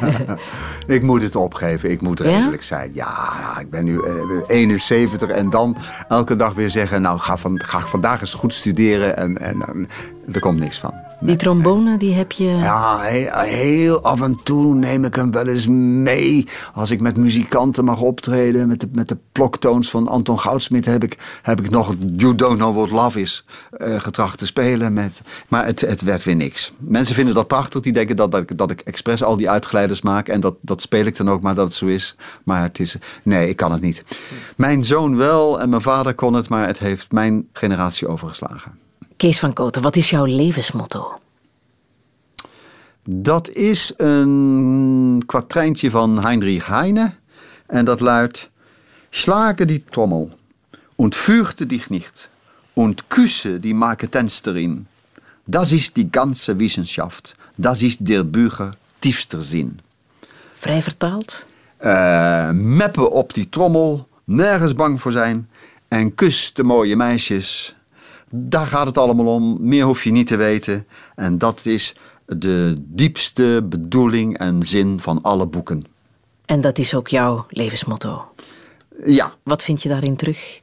[0.97, 2.91] ik moet het opgeven, ik moet redelijk zijn.
[2.95, 4.13] Ja, ik ben nu eh,
[4.47, 5.77] 71 en dan
[6.09, 7.03] elke dag weer zeggen...
[7.03, 9.89] nou, ga, van, ga vandaag eens goed studeren en, en, en
[10.33, 10.95] er komt niks van.
[11.25, 12.45] Die trombone, die heb je...
[12.45, 16.47] Ja, heel, heel af en toe neem ik hem wel eens mee.
[16.75, 20.85] Als ik met muzikanten mag optreden, met de, met de ploktoons van Anton Goudsmit...
[20.85, 24.93] heb ik, heb ik nog You Don't Know What Love Is eh, getracht te spelen.
[24.93, 26.73] Met, maar het, het werd weer niks.
[26.79, 27.81] Mensen vinden dat prachtig.
[27.81, 30.29] Die denken dat, dat, ik, dat ik expres al die uitgeleiders maak.
[30.29, 32.17] En dat, dat speel ik dan ook maar dat het zo is.
[32.43, 32.97] Maar het is...
[33.23, 34.05] Nee, ik kan het niet.
[34.57, 38.84] Mijn zoon wel en mijn vader kon het, maar het heeft mijn generatie overgeslagen.
[39.25, 41.19] Kees van Koten, wat is jouw levensmotto?
[43.05, 47.15] Dat is een kwatrijntje van Heinrich Heine.
[47.67, 48.51] En dat luidt...
[49.11, 50.29] Schlage die Trommel
[50.97, 52.29] und fürchte dich nicht
[52.75, 54.87] und küsse die Marketensterin.
[55.45, 57.37] Das ist die ganze Wissenschaft.
[57.57, 59.81] Das ist der Bücher tiefster Sinn.
[60.53, 61.45] Vrij vertaald?
[61.77, 65.49] Eh, meppen op die trommel, nergens bang voor zijn.
[65.89, 67.75] En kus de mooie meisjes.
[68.37, 69.57] Daar gaat het allemaal om.
[69.61, 70.87] Meer hoef je niet te weten.
[71.15, 71.95] En dat is
[72.27, 75.85] de diepste bedoeling en zin van alle boeken.
[76.45, 78.25] En dat is ook jouw levensmotto.
[79.05, 80.63] Ja, Wat vind je daarin terug?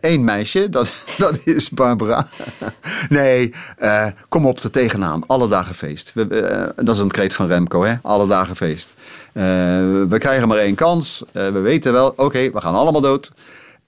[0.00, 2.28] één meisje, dat, dat is Barbara.
[3.08, 5.26] Nee, eh, kom op er tegenaan.
[5.26, 6.12] Alle dagen feest.
[6.14, 7.94] We, eh, dat is een kreet van Remco, hè?
[8.02, 8.94] Alle dagen feest.
[9.32, 9.42] Eh,
[10.08, 11.24] we krijgen maar één kans.
[11.32, 13.32] We weten wel, oké, we gaan allemaal dood.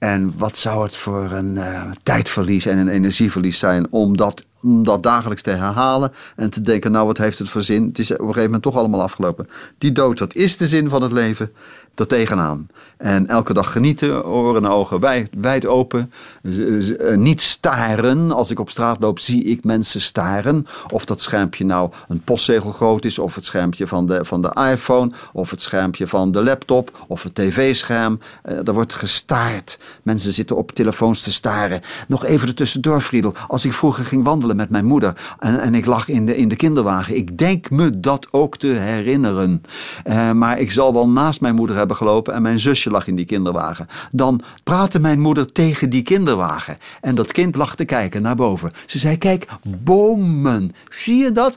[0.02, 4.84] En wat zou het voor een eh, tijdverlies en een energieverlies zijn om dat, om
[4.84, 7.86] dat dagelijks te herhalen en te denken, nou wat heeft het voor zin?
[7.86, 9.48] Het is op een gegeven moment toch allemaal afgelopen.
[9.78, 11.52] Die dood, dat is de zin van het leven,
[11.94, 12.68] dat tegenaan.
[12.96, 15.00] En elke dag genieten, oren en ogen
[15.40, 16.12] wijd, open.
[16.42, 18.32] Eh, niet staren.
[18.32, 20.66] Als ik op straat loop, zie ik mensen staren.
[20.92, 24.70] Of dat schermpje nou een postzegel groot is, of het schermpje van de, van de
[24.72, 28.20] iPhone, of het schermpje van de laptop, of het tv-scherm.
[28.42, 29.78] Eh, er wordt gestaard.
[30.02, 31.80] Mensen zitten op telefoons te staren.
[32.08, 33.34] Nog even ertussendoor, Friedel.
[33.48, 36.48] Als ik vroeger ging wandelen met mijn moeder en, en ik lag in de, in
[36.48, 39.62] de kinderwagen, ik denk me dat ook te herinneren.
[40.04, 43.16] Eh, maar ik zal wel naast mijn moeder hebben gelopen en mijn zusje lag in
[43.16, 43.86] die kinderwagen.
[44.10, 46.78] Dan praatte mijn moeder tegen die kinderwagen.
[47.00, 48.72] En dat kind lag te kijken naar boven.
[48.86, 49.46] Ze zei: Kijk,
[49.82, 50.72] bomen.
[50.88, 51.56] Zie je dat?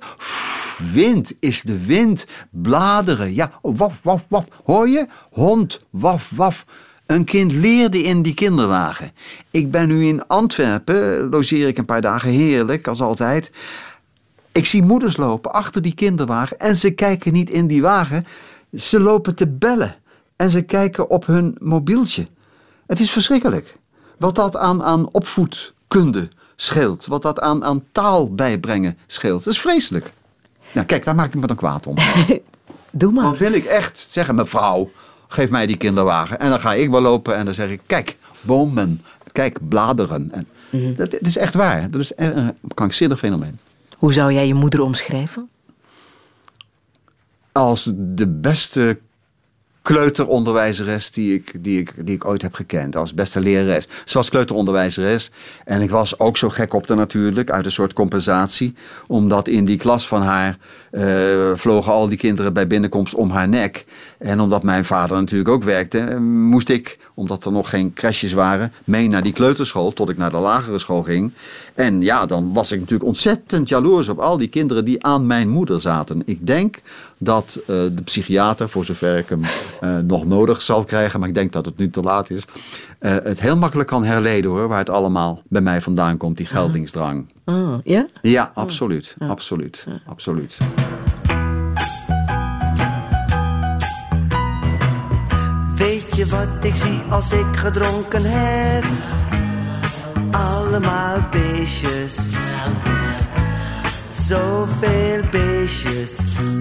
[0.93, 2.27] Wind is de wind.
[2.49, 3.33] Bladeren.
[3.33, 4.45] Ja, waf, waf, waf.
[4.63, 5.07] Hoor je?
[5.31, 5.81] Hond.
[5.89, 6.65] Waf, waf.
[7.05, 9.11] Een kind leerde in die kinderwagen.
[9.51, 13.51] Ik ben nu in Antwerpen, logeer ik een paar dagen heerlijk, als altijd.
[14.51, 18.25] Ik zie moeders lopen achter die kinderwagen en ze kijken niet in die wagen.
[18.73, 19.95] Ze lopen te bellen
[20.35, 22.27] en ze kijken op hun mobieltje.
[22.87, 23.75] Het is verschrikkelijk.
[24.17, 27.05] Wat dat aan, aan opvoedkunde scheelt.
[27.05, 29.43] Wat dat aan, aan taal bijbrengen scheelt.
[29.43, 30.11] Dat is vreselijk.
[30.71, 31.95] Nou, kijk, daar maak ik me dan kwaad om.
[32.91, 33.23] Doe maar.
[33.23, 34.91] Dan wil ik echt zeggen, mevrouw,
[35.35, 36.39] geef mij die kinderwagen.
[36.39, 39.01] En dan ga ik wel lopen en dan zeg ik, kijk, bomen.
[39.31, 40.31] Kijk, bladeren.
[40.31, 40.47] En
[40.95, 41.91] dat, dat is echt waar.
[41.91, 43.59] Dat is een een krankzinnig fenomeen.
[43.97, 45.49] Hoe zou jij je moeder omschrijven?
[47.55, 48.99] als de beste
[49.85, 52.95] kleuteronderwijzeres die ik, die, ik, die ik ooit heb gekend.
[52.95, 53.87] Als beste lerares.
[54.05, 55.31] Ze was kleuteronderwijzeres.
[55.65, 57.49] En ik was ook zo gek op haar natuurlijk.
[57.51, 58.75] Uit een soort compensatie.
[59.07, 60.57] Omdat in die klas van haar
[60.91, 61.05] eh,
[61.53, 63.85] vlogen al die kinderen bij binnenkomst om haar nek.
[64.17, 65.99] En omdat mijn vader natuurlijk ook werkte.
[65.99, 68.73] eh, Moest ik, omdat er nog geen crèches waren.
[68.83, 69.93] Mee naar die kleuterschool.
[69.93, 71.31] Tot ik naar de lagere school ging.
[71.75, 75.49] En ja, dan was ik natuurlijk ontzettend jaloers op al die kinderen die aan mijn
[75.49, 76.21] moeder zaten.
[76.25, 76.77] Ik denk
[77.25, 79.41] dat eh, de psychiater, voor zover ik hem
[79.81, 82.45] eh, nog nodig zal krijgen, maar ik denk dat het nu te laat is,
[82.99, 86.45] eh, het heel makkelijk kan herleden hoor, waar het allemaal bij mij vandaan komt, die
[86.45, 87.27] geldingsdrang.
[87.45, 88.07] Oh, ja?
[88.21, 89.15] Ja, absoluut.
[89.19, 89.85] Absoluut.
[90.05, 90.57] Absoluut.
[95.77, 98.85] Weet je wat ik zie als ik gedronken heb?
[100.31, 102.29] Allemaal beestjes.
[104.13, 105.54] Zoveel beestjes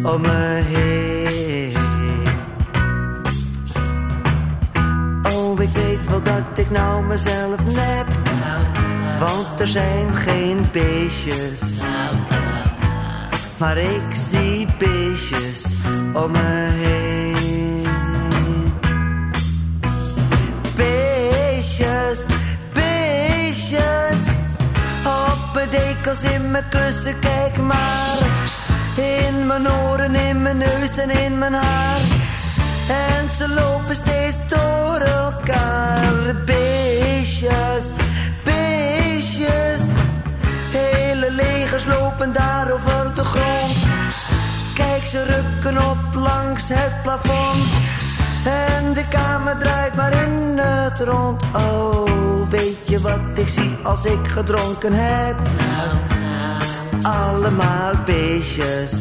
[0.02, 1.72] om me heen.
[5.32, 8.06] Oh, ik weet wel dat ik nou mezelf nep.
[9.18, 11.60] Want er zijn geen beestjes.
[13.58, 15.64] Maar ik zie beestjes
[16.12, 17.86] om me heen.
[20.76, 22.18] Beestjes,
[22.72, 24.20] beestjes.
[25.04, 28.43] Op mijn dekels, in mijn kussen, kijk maar.
[28.94, 32.00] In mijn oren, in mijn neus en in mijn haar.
[32.88, 36.34] En ze lopen steeds door elkaar.
[36.44, 37.84] Beestjes,
[38.44, 39.80] beestjes.
[40.70, 43.76] Hele legers lopen daar over de grond.
[44.74, 47.64] Kijk, ze rukken op langs het plafond.
[48.44, 51.42] En de kamer draait maar in het rond.
[51.42, 55.36] Oh, weet je wat ik zie als ik gedronken heb?
[57.04, 58.92] Allemaal beestjes.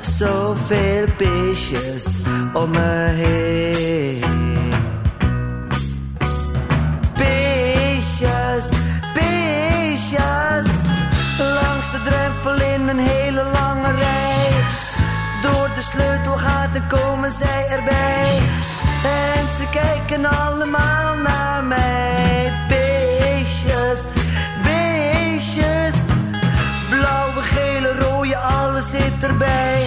[0.00, 2.04] Zoveel beestjes
[2.52, 4.24] om me heen.
[7.14, 8.64] Beestjes,
[9.14, 10.66] beestjes.
[11.38, 14.48] Langs de drempel in een hele lange rij.
[15.42, 18.38] Door de sleutelgaten komen zij erbij.
[19.02, 21.47] En ze kijken allemaal naar
[29.38, 29.86] erbij.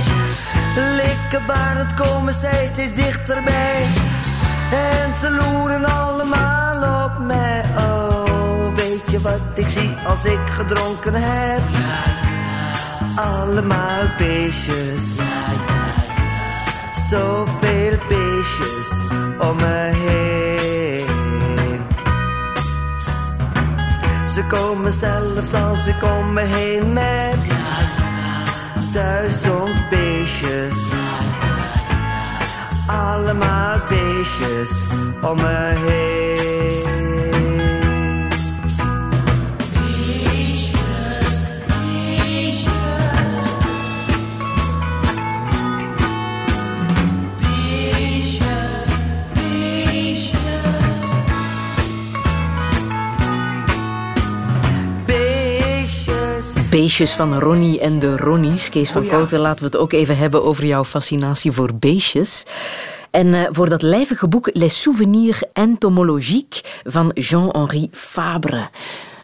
[0.75, 3.85] Likkenbarend komen zij steeds dichterbij.
[4.71, 7.63] En ze loeren allemaal op mij.
[7.77, 11.61] Oh, weet je wat ik zie als ik gedronken heb?
[13.15, 15.03] Allemaal beestjes.
[17.09, 18.89] Zoveel beestjes
[19.39, 21.05] om me heen.
[24.33, 27.60] Ze komen zelfs als ik om me heen met
[28.91, 30.91] duizend beestjes.
[32.87, 34.69] Allemaal beestjes
[35.21, 36.30] om me heen.
[56.71, 57.13] Beestjes.
[57.13, 58.69] Van Ronnie en de Ronnies.
[58.69, 59.37] Kees van Oh ja.
[59.37, 62.45] Laten we het ook even hebben over jouw fascinatie voor beestjes.
[63.11, 68.67] En eh, voor dat lijvige boek Les Souvenirs Entomologiques van Jean-Henri Fabre.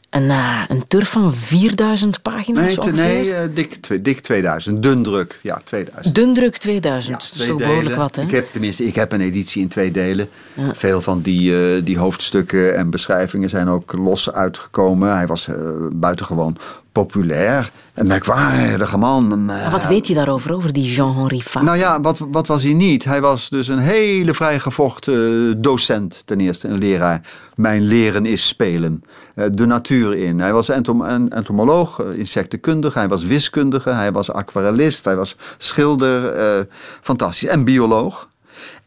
[0.09, 2.93] Een, eh, een turf van 4000 pagina's Nee, ongeveer.
[3.03, 4.83] nee eh, dik, twee- dik 2000.
[4.83, 5.39] Dun druk.
[5.41, 6.15] Ja, 2000.
[6.15, 7.21] Dundruk 2000.
[7.23, 8.21] Ja, dat is toch behoorlijk wat, hè?
[8.21, 10.29] Ik heb tenminste, ik heb een editie in twee delen.
[10.73, 15.15] Veel van die, eh, die hoofdstukken en beschrijvingen zijn ook los uitgekomen.
[15.15, 15.49] Hij was
[15.93, 16.57] buitengewoon
[17.01, 17.71] populair.
[17.93, 19.31] Een merkwaardige man.
[19.31, 21.65] Eh, Maar wat weet je daarover, over die Jean-Henri Fabre?
[21.67, 23.03] nou ja, wat, wat was hij niet?
[23.05, 27.21] Hij was dus een hele vrijgevochten docent ten eerste, een leraar.
[27.55, 29.03] Mijn leren is spelen.
[29.35, 30.39] Eh, de natuur in.
[30.39, 35.35] Hij was entom, en- entomoloog, eh, insectenkundige, hij was wiskundige, hij was aquarellist, hij was
[35.57, 36.29] schilder.
[36.31, 36.63] eh,
[37.01, 37.49] fantastisch.
[37.49, 38.27] En bioloog.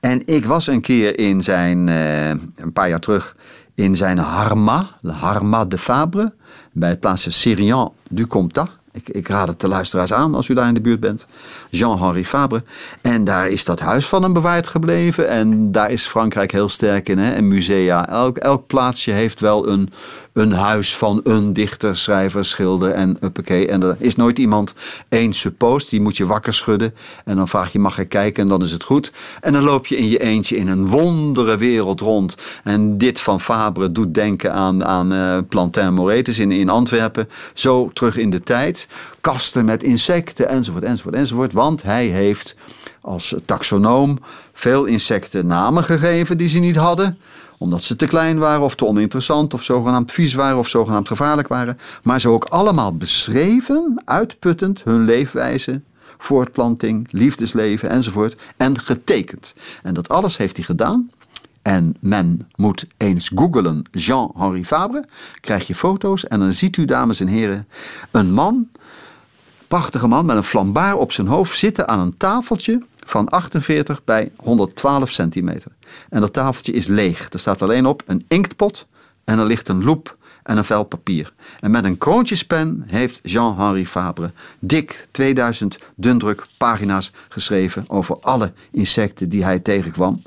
[0.01, 3.37] En ik was een keer in zijn, eh, een paar jaar terug,
[3.75, 6.33] in zijn Harma, de Harma de Fabre,
[6.73, 8.69] bij het plaatsje Sirian du Comtat.
[8.93, 11.27] Ik, ik raad het de luisteraars aan als u daar in de buurt bent.
[11.71, 12.63] Jean-Henri Fabre.
[13.01, 15.29] En daar is dat huis van hem bewaard gebleven.
[15.29, 17.19] En daar is Frankrijk heel sterk in.
[17.19, 17.33] Hè?
[17.33, 18.09] En musea.
[18.09, 19.93] Elk, elk plaatsje heeft wel een,
[20.33, 23.69] een huis van een dichter, schrijver, schilder en uppakee.
[23.69, 24.75] En er is nooit iemand
[25.09, 25.91] één suppost.
[25.91, 26.95] Die moet je wakker schudden.
[27.25, 28.43] En dan vraag je, mag ik kijken?
[28.43, 29.13] En dan is het goed.
[29.41, 32.35] En dan loop je in je eentje in een wondere wereld rond.
[32.65, 37.29] En dit van Fabre doet denken aan, aan eh, Plantin Moretus in, in Antwerpen.
[37.55, 38.89] Zo terug in de tijd.
[39.21, 41.53] Kasten met insecten enzovoort, enzovoort, enzovoort.
[41.61, 42.57] Want hij heeft
[43.01, 44.19] als taxonoom
[44.53, 47.19] veel insecten namen gegeven die ze niet hadden
[47.59, 51.49] omdat ze te klein waren of te oninteressant of zogenaamd vies waren of zogenaamd gevaarlijk
[51.49, 51.79] waren.
[52.03, 55.81] Maar ze ook allemaal beschreven, uitputtend, hun leefwijze,
[56.19, 58.37] voortplanting, liefdesleven enzovoort.
[58.57, 59.55] En getekend.
[59.83, 61.11] En dat alles heeft hij gedaan.
[61.63, 65.05] En men moet eens googelen Jean-Henri Fabre.
[65.41, 67.69] Krijg je foto's en dan ziet u, dames en heren,
[68.11, 68.69] een man
[69.71, 74.31] prachtige man met een flambaar op zijn hoofd zitten aan een tafeltje van 48 bij
[74.37, 75.73] 112 centimeter.
[76.09, 77.33] En dat tafeltje is leeg.
[77.33, 78.87] Er staat alleen op een inktpot
[79.25, 81.33] en er ligt een loep en een vel papier.
[81.61, 89.29] En met een kroontjespen heeft Jean-Henri Fabre dik 2000 dundruk pagina's geschreven over alle insecten
[89.29, 90.23] die hij tegenkwam.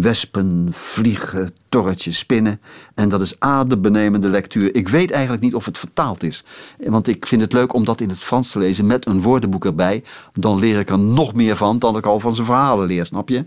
[0.00, 2.60] Wespen, vliegen, torretjes, spinnen.
[2.94, 4.74] En dat is adembenemende lectuur.
[4.74, 6.44] Ik weet eigenlijk niet of het vertaald is.
[6.78, 9.64] Want ik vind het leuk om dat in het Frans te lezen met een woordenboek
[9.64, 10.02] erbij.
[10.32, 13.28] Dan leer ik er nog meer van dan ik al van zijn verhalen leer, snap
[13.28, 13.44] je?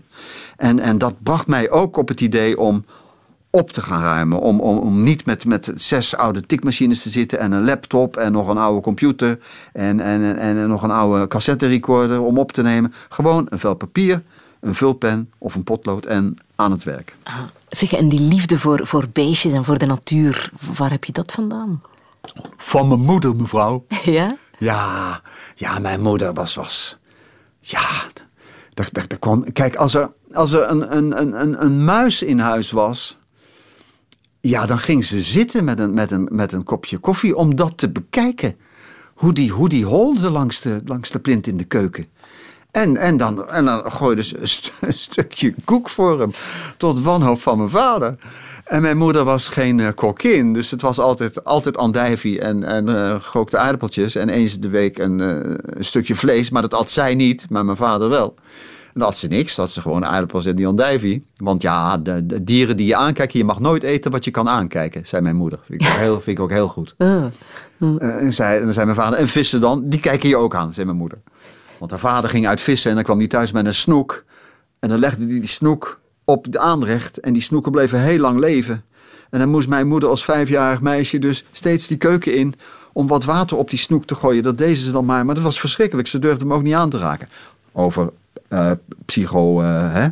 [0.56, 2.84] En, en dat bracht mij ook op het idee om
[3.54, 4.40] op te gaan ruimen.
[4.40, 8.32] Om, om, om niet met, met zes oude tikmachines te zitten en een laptop en
[8.32, 9.38] nog een oude computer
[9.72, 12.92] en, en, en, en nog een oude cassette recorder om op te nemen.
[13.08, 14.22] Gewoon een vel papier,
[14.60, 17.16] een vulpen of een potlood en aan het werk.
[17.22, 17.34] Ah,
[17.68, 21.32] Zeg, en die liefde voor, voor beestjes en voor de natuur, waar heb je dat
[21.32, 21.82] vandaan?
[22.56, 23.86] Van mijn moeder, mevrouw.
[24.04, 24.36] Ja?
[24.58, 25.22] Ja,
[25.54, 26.54] ja, mijn moeder was.
[26.54, 26.98] was
[27.60, 27.88] ja,
[28.74, 29.52] daar, daar, daar kwam.
[29.52, 33.18] Kijk, als er, als er een, een, een, een, een muis in huis was.
[34.40, 37.78] Ja, dan ging ze zitten met een, met een, met een kopje koffie om dat
[37.78, 38.56] te bekijken.
[39.14, 42.06] Hoe die, hoe die holde langs de, langs de plint in de keuken.
[42.74, 46.30] En, en, dan, en dan gooide ze een, st- een stukje koek voor hem.
[46.76, 48.14] Tot wanhoop van mijn vader.
[48.64, 50.52] En mijn moeder was geen eh, kokkin.
[50.52, 54.14] Dus het was altijd, altijd andijvie en, en eh, gekookte aardappeltjes.
[54.14, 56.50] En eens de week een, eh, een stukje vlees.
[56.50, 58.34] Maar dat at zij niet, maar mijn vader wel.
[58.84, 59.54] En dan had ze niks.
[59.54, 61.26] Dat had ze gewoon aardappels en die andijvie.
[61.36, 64.48] Want ja, de, de dieren die je aankijkt, je mag nooit eten wat je kan
[64.48, 65.58] aankijken, zei mijn moeder.
[65.66, 66.94] Vind ik ook heel, vind ik ook heel goed.
[67.78, 68.00] Ah.
[68.00, 70.54] Eh, en, zei, en dan zei mijn vader, en vissen dan, die kijken je ook
[70.54, 71.18] aan, zei mijn moeder.
[71.78, 74.24] Want haar vader ging uit vissen en dan kwam hij thuis met een snoek.
[74.78, 78.38] En dan legde hij die snoek op de aanrecht en die snoeken bleven heel lang
[78.38, 78.84] leven.
[79.30, 82.54] En dan moest mijn moeder als vijfjarig meisje dus steeds die keuken in
[82.92, 84.42] om wat water op die snoek te gooien.
[84.42, 86.08] Dat deden ze dan maar, maar dat was verschrikkelijk.
[86.08, 87.28] Ze durfden hem ook niet aan te raken.
[87.72, 88.10] Over
[88.48, 88.70] eh,
[89.04, 90.08] psycho, eh, hè?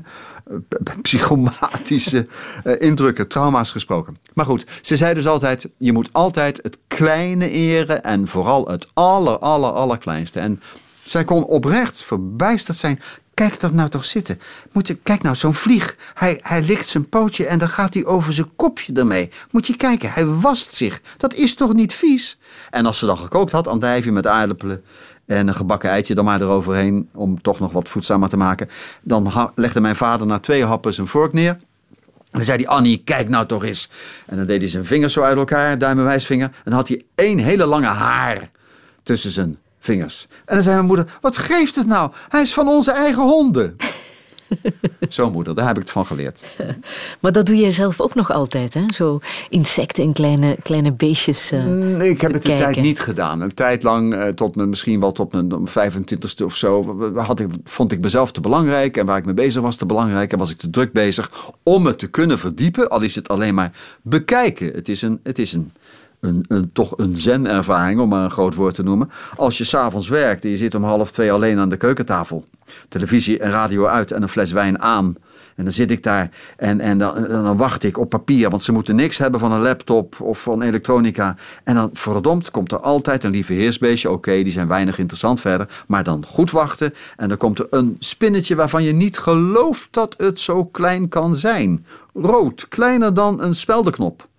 [1.03, 2.27] psychomatische
[2.65, 4.17] eh, indrukken, trauma's gesproken.
[4.35, 8.89] Maar goed, ze zei dus altijd, je moet altijd het kleine eren en vooral het
[8.93, 10.41] aller, aller, allerkleinste.
[10.41, 10.61] En
[11.03, 13.01] zij kon oprecht verbijsterd zijn.
[13.35, 14.41] Kijk dat nou toch zitten.
[14.73, 15.97] Moet je, kijk nou, zo'n vlieg.
[16.15, 19.31] Hij, hij likt zijn pootje en dan gaat hij over zijn kopje ermee.
[19.51, 21.01] Moet je kijken, hij wast zich.
[21.17, 22.39] Dat is toch niet vies?
[22.71, 24.83] En als ze dan gekookt had, andijvie met aardappelen
[25.27, 27.09] en een gebakken eitje dan maar eroverheen...
[27.15, 28.69] om toch nog wat voedzamer te maken...
[29.03, 31.57] dan legde mijn vader na twee happen zijn vork neer...
[32.33, 33.89] En dan zei hij, Annie, kijk nou toch eens.
[34.27, 36.47] En dan deed hij zijn vingers zo uit elkaar, duim en wijsvinger.
[36.47, 38.49] En dan had hij één hele lange haar
[39.03, 40.27] tussen zijn vingers.
[40.45, 42.11] En dan zei mijn moeder, wat geeft het nou?
[42.29, 43.77] Hij is van onze eigen honden.
[45.09, 46.43] Zo moeder, daar heb ik het van geleerd.
[47.21, 48.85] Maar dat doe jij zelf ook nog altijd, hè?
[48.95, 49.19] Zo
[49.49, 51.51] insecten en kleine, kleine beestjes.
[51.53, 52.73] eh, Nee, ik heb het een bekijken.
[52.75, 53.41] tijd niet gedaan.
[53.41, 57.49] Een tijd lang, eh, tot mijn, misschien wel tot mijn 25ste of zo, had ik,
[57.65, 58.97] vond ik mezelf te belangrijk.
[58.97, 60.33] En waar ik mee bezig was te belangrijk.
[60.33, 61.31] En was ik te druk bezig
[61.63, 62.89] om het te kunnen verdiepen.
[62.89, 63.71] Al is het alleen maar
[64.03, 64.73] bekijken.
[64.75, 65.73] Het is een, het is een,
[66.23, 69.11] een, een, toch een zen-ervaring, om maar een groot woord te noemen.
[69.37, 72.45] Als je s'avonds werkt en je zit om half twee alleen aan de keukentafel.
[72.89, 75.17] Televisie en radio uit en een fles wijn aan.
[75.57, 78.73] En dan zit ik daar en, en dan, dan wacht ik op papier, want ze
[78.73, 81.37] moeten niks hebben van een laptop of van elektronica.
[81.65, 84.11] En dan verdomd komt er altijd een lieve heersbeestje.
[84.11, 86.93] Oké, die zijn weinig interessant verder, maar dan goed wachten.
[87.17, 91.37] En dan komt er een spinnetje waarvan je niet gelooft dat het zo klein kan
[91.37, 91.87] zijn.
[92.15, 94.31] Rood, kleiner dan een speldenknop.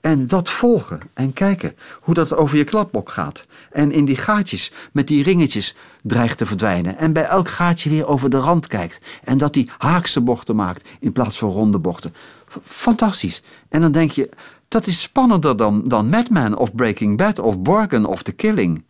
[0.00, 3.46] En dat volgen en kijken hoe dat over je kladblok gaat.
[3.70, 6.98] En in die gaatjes met die ringetjes dreigt te verdwijnen.
[6.98, 9.00] En bij elk gaatje weer over de rand kijkt.
[9.24, 12.14] En dat die haakse bochten maakt in plaats van ronde bochten.
[12.62, 13.42] Fantastisch.
[13.68, 14.30] En dan denk je,
[14.68, 18.84] dat is spannender dan, dan Madman of Breaking Bad of Borgen of The Killing.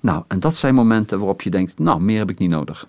[0.00, 2.88] Nou, en dat zijn momenten waarop je denkt, nou, meer heb ik niet nodig.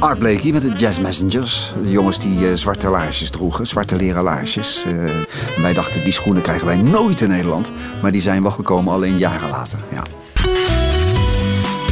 [0.00, 1.72] Art Blakey met de Jazz Messengers.
[1.82, 4.84] De jongens die eh, zwarte laarsjes droegen, zwarte leren laarsjes.
[4.84, 7.72] Eh, wij dachten, die schoenen krijgen wij nooit in Nederland.
[8.02, 9.78] Maar die zijn wel gekomen, alleen jaren later.
[9.92, 10.02] Ja.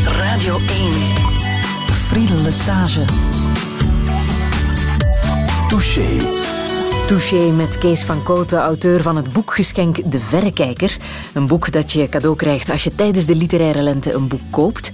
[0.04, 0.64] Radio 1.
[1.92, 3.04] Friedel Lesage.
[5.68, 6.18] Touché.
[7.06, 10.96] Touché met Kees van Koten, auteur van het boekgeschenk De Verrekijker.
[11.32, 14.87] Een boek dat je cadeau krijgt als je tijdens de literaire lente een boek koopt.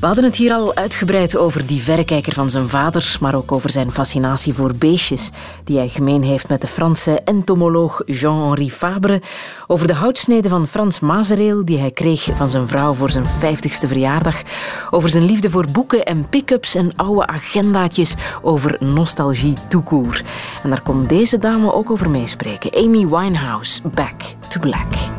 [0.00, 3.70] We hadden het hier al uitgebreid over die verrekijker van zijn vader, maar ook over
[3.70, 5.30] zijn fascinatie voor beestjes,
[5.64, 9.22] die hij gemeen heeft met de Franse entomoloog Jean-Henri Fabre.
[9.66, 13.88] Over de houtsnede van Frans Mazereel, die hij kreeg van zijn vrouw voor zijn 50ste
[13.88, 14.42] verjaardag.
[14.90, 20.22] Over zijn liefde voor boeken en pick-ups en oude agendaatjes over nostalgie toekoer.
[20.62, 22.84] En daar kon deze dame ook over meespreken.
[22.84, 25.09] Amy Winehouse, Back to Black.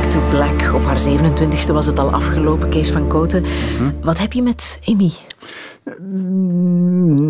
[0.00, 0.74] Back to Black.
[0.74, 3.44] Op haar 27e was het al afgelopen, Kees van Koten.
[3.76, 3.90] Hm?
[4.02, 5.10] Wat heb je met Emmy?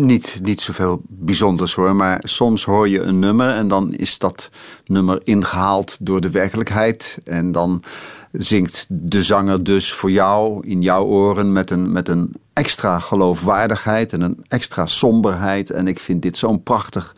[0.05, 4.49] Niet, niet zoveel bijzonders hoor, maar soms hoor je een nummer en dan is dat
[4.85, 7.19] nummer ingehaald door de werkelijkheid.
[7.23, 7.83] En dan
[8.31, 14.13] zingt de zanger dus voor jou in jouw oren met een, met een extra geloofwaardigheid
[14.13, 15.69] en een extra somberheid.
[15.69, 17.13] En ik vind dit zo'n prachtig.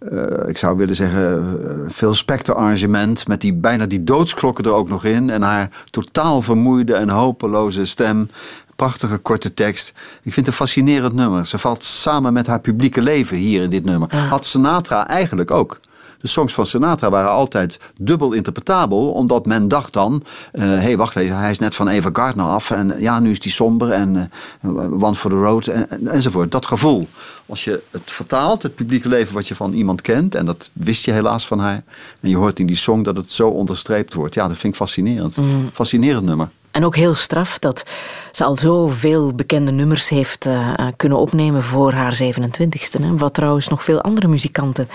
[0.00, 4.72] Eh, ik zou willen zeggen, uh, veel specter arrangement met die, bijna die doodsklokken er
[4.72, 5.30] ook nog in.
[5.30, 8.30] En haar totaal vermoeide en hopeloze stem.
[8.76, 9.88] Prachtige korte tekst.
[10.22, 11.46] Ik vind het een fascinerend nummer.
[11.46, 14.16] Ze valt samen met haar publieke leven hier in dit nummer.
[14.16, 15.80] Had Sinatra eigenlijk ook.
[16.20, 21.16] De songs van Sinatra waren altijd dubbel interpretabel, omdat men dacht dan: hé, hey, wacht
[21.16, 24.30] even, hij is net van Eva Gardner af en ja, nu is die somber en
[24.64, 26.52] uh, One for the Road en, en, enzovoort.
[26.52, 27.06] Dat gevoel.
[27.46, 31.04] Als je het vertaalt, het publieke leven wat je van iemand kent, en dat wist
[31.04, 31.82] je helaas van haar,
[32.20, 34.34] en je hoort in die song dat het zo onderstreept wordt.
[34.34, 35.36] Ja, dat vind ik fascinerend.
[35.36, 35.70] Mm.
[35.72, 36.48] Fascinerend nummer.
[36.70, 37.84] En ook heel straf dat
[38.32, 43.00] ze al zoveel bekende nummers heeft uh, kunnen opnemen voor haar 27ste.
[43.00, 43.16] Hè?
[43.16, 44.88] Wat trouwens nog veel andere muzikanten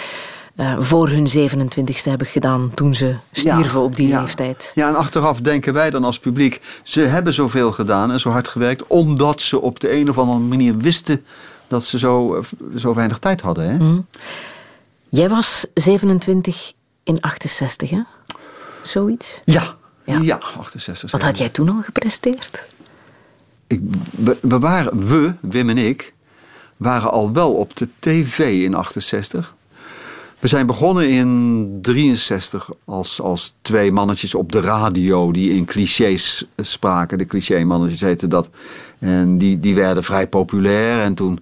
[0.56, 4.22] uh, voor hun 27ste hebben gedaan toen ze stierven ja, op die ja.
[4.22, 4.72] leeftijd.
[4.76, 8.47] Ja, en achteraf denken wij dan als publiek, ze hebben zoveel gedaan en zo hard
[8.47, 11.26] gewerkt, omdat ze op de een of andere manier wisten
[11.68, 12.43] dat ze zo,
[12.76, 13.70] zo weinig tijd hadden.
[13.70, 13.78] Hè?
[13.78, 14.06] Mm.
[15.10, 18.01] Jij was 27 in 68, hè?
[18.84, 19.41] Zoiets?
[19.45, 21.12] Ja, ja, ja 68.
[21.12, 22.64] Wat had jij toen al gepresteerd?
[23.68, 26.14] Ik, we, we waren, we, Wim en ik,
[26.78, 29.55] waren al wel op de tv in 68.
[30.40, 36.46] We zijn begonnen in 63 als, als twee mannetjes op de radio die in clichés
[36.58, 37.18] spraken.
[37.18, 38.50] De cliché-mannetjes heten dat.
[39.00, 41.02] En die, die werden vrij populair.
[41.02, 41.40] En toen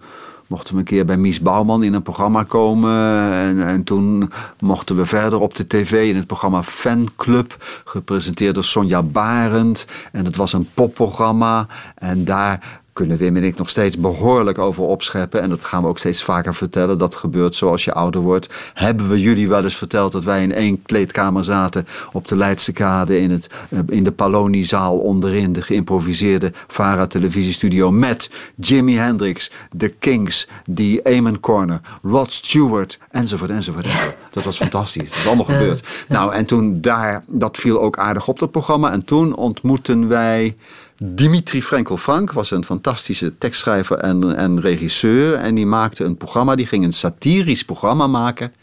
[0.47, 3.31] mochten we een keer bij Mies Bouwman in een programma komen.
[3.31, 7.55] En, en toen mochten we verder op de tv in het programma Fanclub.
[7.85, 9.85] Gepresenteerd door Sonja Barend.
[10.11, 11.67] En het was een popprogramma.
[11.95, 15.41] En daar kunnen Wim en ik nog steeds behoorlijk over opscheppen.
[15.41, 16.97] En dat gaan we ook steeds vaker vertellen.
[16.97, 18.71] Dat gebeurt zoals je ouder wordt.
[18.73, 22.71] Hebben we jullie wel eens verteld dat wij in één kleedkamer zaten op de Leidse
[22.71, 23.47] Kade in, het,
[23.87, 31.39] in de Paloniezaal onderin, de geïmproviseerde Vara televisiestudio met Jimi Hendrix, The Kings, die Amen
[31.39, 33.87] Corner, Rod Stewart enzovoort enzovoort.
[34.31, 35.09] Dat was fantastisch.
[35.09, 35.87] Dat is allemaal gebeurd.
[36.07, 38.91] Nou, en toen daar, dat viel ook aardig op dat programma.
[38.91, 40.55] En toen ontmoetten wij
[40.97, 45.35] Dimitri Frenkel Frank was een fantastische tekstschrijver en, en regisseur.
[45.35, 48.53] En die maakte een programma, die ging een satirisch programma maken.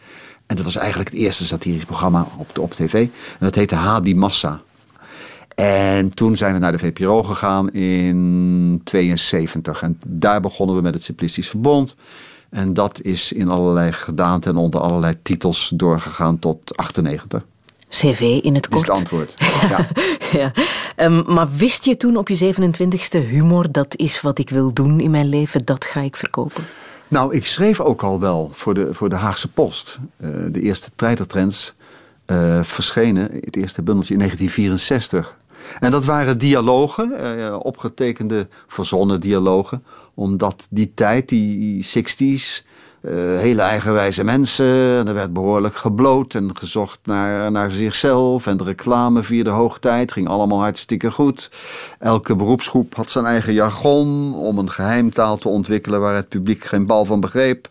[0.46, 2.94] En dat was eigenlijk het eerste satirisch programma op, op tv.
[2.94, 4.60] En dat heette Hadi Massa.
[5.54, 9.82] En toen zijn we naar de VPRO gegaan in 72.
[9.82, 11.96] En daar begonnen we met het Simplistisch Verbond.
[12.50, 17.44] En dat is in allerlei gedaanten en onder allerlei titels doorgegaan tot 98.
[17.90, 18.86] CV in het kort.
[18.86, 19.34] Dat is het antwoord.
[19.70, 19.88] Ja.
[20.32, 20.52] ja.
[20.96, 25.00] Um, maar wist je toen op je 27e humor, dat is wat ik wil doen
[25.00, 26.64] in mijn leven, dat ga ik verkopen?
[27.08, 29.98] Nou, ik schreef ook al wel voor de, voor de Haagse Post.
[30.18, 31.74] Uh, de eerste treitertrends
[32.26, 35.38] uh, verschenen, het eerste bundeltje in 1964.
[35.80, 39.84] En dat waren dialogen, uh, opgetekende, verzonnen dialogen.
[40.14, 42.66] Omdat die tijd, die 60s,
[43.02, 44.98] uh, hele eigenwijze mensen.
[44.98, 48.46] En er werd behoorlijk gebloot en gezocht naar, naar zichzelf.
[48.46, 51.50] En de reclame vierde hoogtijd ging allemaal hartstikke goed.
[51.98, 56.86] Elke beroepsgroep had zijn eigen jargon om een geheimtaal te ontwikkelen waar het publiek geen
[56.86, 57.68] bal van begreep.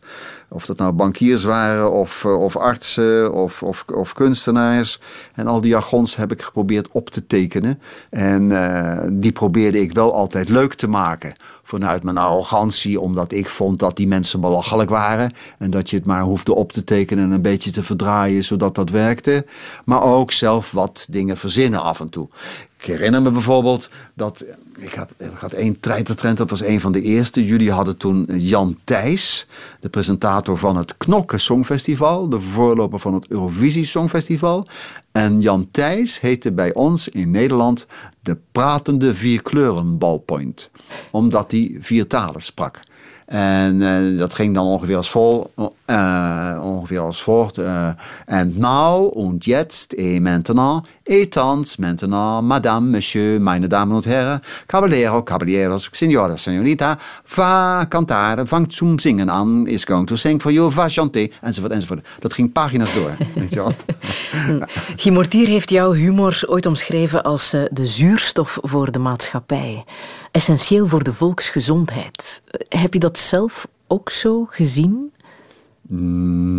[0.51, 4.99] Of dat nou bankiers waren, of, of artsen, of, of, of kunstenaars.
[5.33, 7.81] En al die jargons heb ik geprobeerd op te tekenen.
[8.09, 11.33] En uh, die probeerde ik wel altijd leuk te maken.
[11.69, 15.31] Vanuit mijn arrogantie, omdat ik vond dat die mensen belachelijk waren.
[15.57, 18.75] En dat je het maar hoefde op te tekenen en een beetje te verdraaien, zodat
[18.75, 19.45] dat werkte.
[19.85, 22.27] Maar ook zelf wat dingen verzinnen af en toe.
[22.79, 24.45] Ik herinner me bijvoorbeeld dat.
[24.79, 27.45] Ik had, ik had één treitertrend, dat was een van de eerste.
[27.45, 29.47] Jullie hadden toen Jan Thijs,
[29.79, 34.67] de presentator van het Knokken Songfestival, de voorloper van het Eurovisie Songfestival.
[35.19, 37.87] En Jan Thijs heette bij ons in Nederland
[38.21, 40.69] de pratende vierkleuren ballpoint,
[41.11, 42.79] omdat hij vier talen sprak.
[43.29, 45.51] En uh, dat ging dan ongeveer als, vol,
[45.85, 47.59] uh, ongeveer als volgt.
[47.59, 47.87] Uh,
[48.25, 54.41] and now, und jetzt, et maintenant, et thans, maintenant, madame, monsieur, meine Damen und Herren,
[54.65, 60.51] caballero, caballeros, signora, signorita, va cantare, vangt zum zingen aan, is going to sing for
[60.51, 62.07] you, va chanter, enzovoort, enzovoort.
[62.19, 63.73] Dat ging pagina's door, weet je wel.
[64.97, 69.85] Guy Mortier heeft jouw humor ooit omschreven als de zuurstof voor de maatschappij.
[70.31, 72.43] Essentieel voor de volksgezondheid.
[72.69, 75.11] Heb je dat zelf ook zo gezien?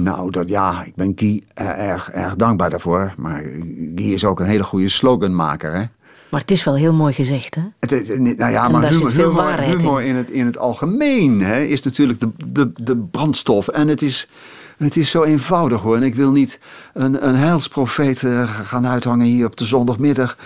[0.02, 3.12] Nou, dat, ja, ik ben Guy eh, erg, erg dankbaar daarvoor.
[3.16, 3.42] Maar
[3.94, 5.82] Guy is ook een hele goede sloganmaker, hè.
[6.30, 7.62] Maar het is wel heel mooi gezegd, hè?
[7.80, 9.98] Het is, nou ja, En maar humor, zit veel humor, waarheid in.
[9.98, 10.16] in.
[10.16, 13.68] het, in het algemeen hè, is natuurlijk de, de, de brandstof.
[13.68, 14.28] En het is,
[14.84, 15.96] het is zo eenvoudig hoor.
[15.96, 16.58] En ik wil niet
[16.92, 20.36] een, een heilsprofeet eh, gaan uithangen hier op de zondagmiddag.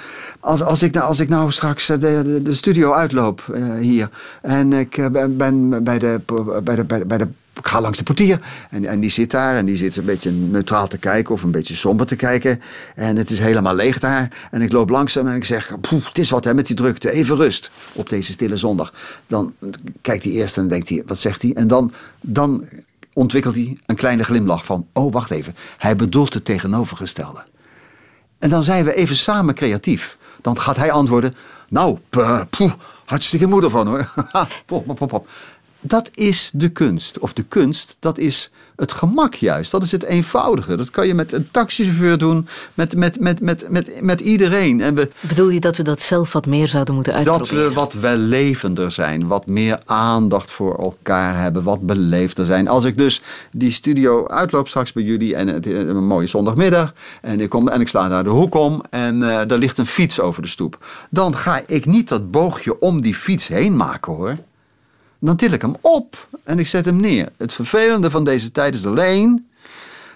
[0.40, 3.62] Als, als, ik, nou, als ik nou straks eh, de, de, de studio uitloop eh,
[3.80, 4.10] hier.
[4.42, 6.20] En ik ben, bij de,
[6.62, 7.28] bij de, bij de,
[7.58, 10.30] ik ga langs de portier en, en die zit daar en die zit een beetje
[10.30, 12.60] neutraal te kijken of een beetje somber te kijken.
[12.94, 14.48] En het is helemaal leeg daar.
[14.50, 17.10] En ik loop langzaam en ik zeg, "Poeh, het is wat hè met die drukte,
[17.10, 18.92] even rust op deze stille zondag.
[19.26, 19.52] Dan
[20.00, 21.52] kijkt hij eerst en denkt hij, wat zegt hij?
[21.52, 22.64] En dan, dan
[23.14, 27.44] ontwikkelt hij een kleine glimlach van, oh wacht even, hij bedoelt het tegenovergestelde.
[28.38, 30.18] En dan zijn we even samen creatief.
[30.40, 31.34] Dan gaat hij antwoorden,
[31.68, 31.98] nou,
[32.50, 32.72] poeh,
[33.04, 34.12] hartstikke moeder van hoor.
[35.80, 37.18] Dat is de kunst.
[37.18, 39.70] Of de kunst, dat is het gemak juist.
[39.70, 40.76] Dat is het eenvoudige.
[40.76, 44.80] Dat kan je met een taxichauffeur doen, met, met, met, met, met, met iedereen.
[44.80, 47.68] En we, Bedoel je dat we dat zelf wat meer zouden moeten dat uitproberen?
[47.68, 52.68] we wat wellevender zijn, wat meer aandacht voor elkaar hebben, wat beleefder zijn.
[52.68, 53.20] Als ik dus
[53.52, 57.68] die studio uitloop straks bij jullie en het is een mooie zondagmiddag en ik, kom,
[57.68, 60.48] en ik sla daar de hoek om en eh er ligt een fiets over de
[60.48, 60.86] stoep.
[61.10, 64.36] Dan ga ik niet dat boogje om die fiets heen maken hoor.
[65.24, 67.32] Dan til ik hem op en ik zet hem neer.
[67.36, 69.48] Het vervelende van deze tijd is alleen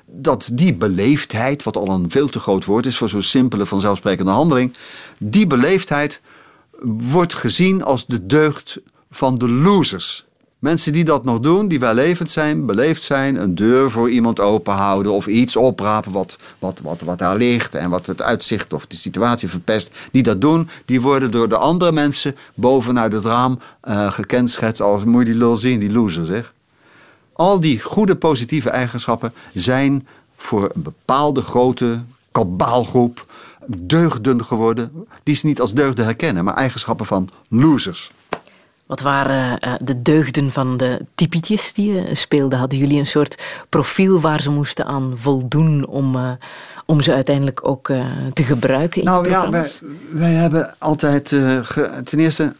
[0.04, 4.30] dat die beleefdheid, wat al een veel te groot woord is voor zo'n simpele vanzelfsprekende
[4.30, 4.74] handeling,
[5.18, 6.20] die beleefdheid
[7.11, 8.80] wordt gezien als de deugd
[9.11, 10.26] van de losers.
[10.59, 15.12] Mensen die dat nog doen, die wellevend zijn, beleefd zijn, een deur voor iemand openhouden
[15.12, 18.96] of iets oprapen wat, wat, wat, wat daar ligt en wat het uitzicht of de
[18.96, 24.12] situatie verpest, die dat doen, die worden door de andere mensen bovenuit het raam eh
[24.12, 26.52] gekenschetst als moet je die lul zien, die loser zeg.
[27.32, 30.06] Al die goede positieve eigenschappen zijn
[30.36, 32.00] voor een bepaalde grote
[32.32, 33.26] kabaalgroep
[33.66, 35.06] deugden geworden.
[35.22, 38.11] Die ze niet als deugden herkennen, maar eigenschappen van losers.
[38.89, 42.57] Wat waren eh, de deugden van de typetjes die je speelde?
[42.57, 46.30] Hadden jullie een soort profiel waar ze moesten aan voldoen om, eh,
[46.86, 49.51] om ze uiteindelijk ook eh, te gebruiken in Nou ja,
[50.11, 52.55] wij, hebben altijd eh, ge- ten eerste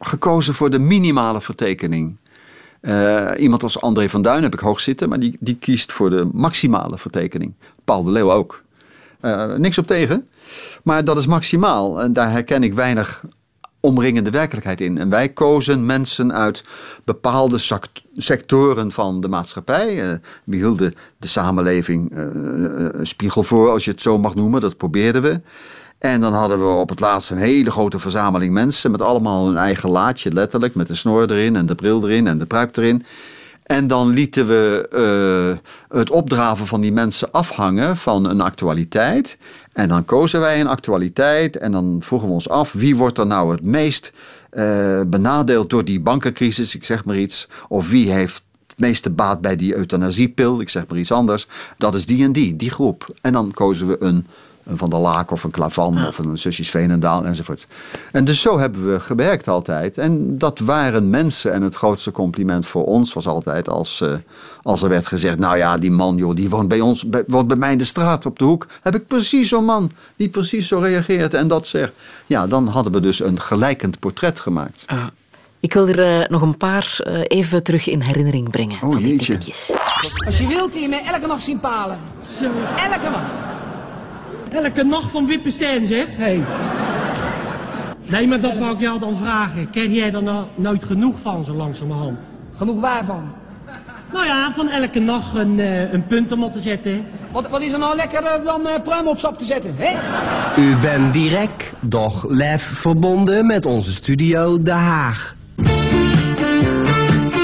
[0.00, 2.16] gekozen voor de minimale vertekening.
[2.80, 6.10] Eh, iemand als André van Duin heb ik hoog zitten, maar die, die kiest voor
[6.10, 7.52] de maximale vertekening.
[7.84, 8.62] Paul de Leeuw ook.
[9.20, 10.28] Eh, niks op tegen,
[10.82, 12.00] maar dat is maximaal.
[12.02, 13.22] En daar herken ik weinig
[13.80, 14.98] omringende werkelijkheid in.
[14.98, 16.64] En wij kozen mensen uit
[17.04, 17.80] bepaalde
[18.14, 20.02] sectoren van de maatschappij.
[20.02, 24.60] Eh, we hielden de samenleving een spiegel voor, als je het zo mag noemen.
[24.60, 25.40] Dat probeerden we.
[25.98, 29.56] En dan hadden we op het laatst een hele grote verzameling mensen met allemaal hun
[29.56, 33.04] eigen laadje, letterlijk, met de snor erin en de bril erin en de pruik erin.
[33.68, 39.38] En dan lieten we eh, het opdraven van die mensen afhangen van een actualiteit.
[39.72, 43.26] En dan kozen wij een actualiteit en dan vroegen we ons af wie wordt er
[43.26, 44.12] nou het meest
[44.50, 47.48] eh, benadeeld door die bankencrisis, ik zeg maar iets.
[47.68, 51.46] Of wie heeft het meeste baat bij die euthanasiepil, ik zeg maar iets anders.
[51.78, 53.14] Dat is die en die, die groep.
[53.20, 54.26] En dan kozen we een,
[54.68, 57.66] een Van der Laak of een Klavan of een Zusjes Veenendaal enzovoort.
[58.12, 59.98] En dus zo hebben we gewerkt altijd.
[59.98, 61.52] En dat waren mensen.
[61.52, 64.12] En het grootste compliment voor ons was altijd als, eh,
[64.62, 65.38] als er werd gezegd...
[65.38, 67.84] nou ja, die man joh, die woont bij, ons, bij, woont bij mij in de
[67.84, 68.66] straat op de hoek.
[68.82, 71.92] Heb ik precies zo'n man die precies zo reageert en dat zegt.
[72.26, 74.84] Ja, dan hadden we dus een gelijkend portret gemaakt.
[74.86, 75.06] Ah.
[75.60, 78.78] Ik wil er eh, nog een paar eh, even terug in herinnering brengen.
[78.82, 79.38] Oh, van die.
[80.26, 81.98] Als je wilt, hier mij elke nacht zien palen.
[82.76, 83.57] Elke nacht.
[84.50, 86.06] Elke nacht van Wippenstein, zeg.
[86.10, 86.42] Hey.
[88.06, 89.70] Nee, maar dat wou ik jou dan vragen.
[89.70, 92.18] Ken jij er nou nooit genoeg van, zo langzamerhand?
[92.56, 93.32] Genoeg waarvan?
[94.12, 97.04] Nou ja, van elke nacht een, eh, een punt om op te zetten.
[97.32, 99.96] Wat, wat is er nou lekkerder dan eh pruim op sap te zetten, hè?
[100.60, 105.34] U bent direct, doch live verbonden met onze studio De Haag.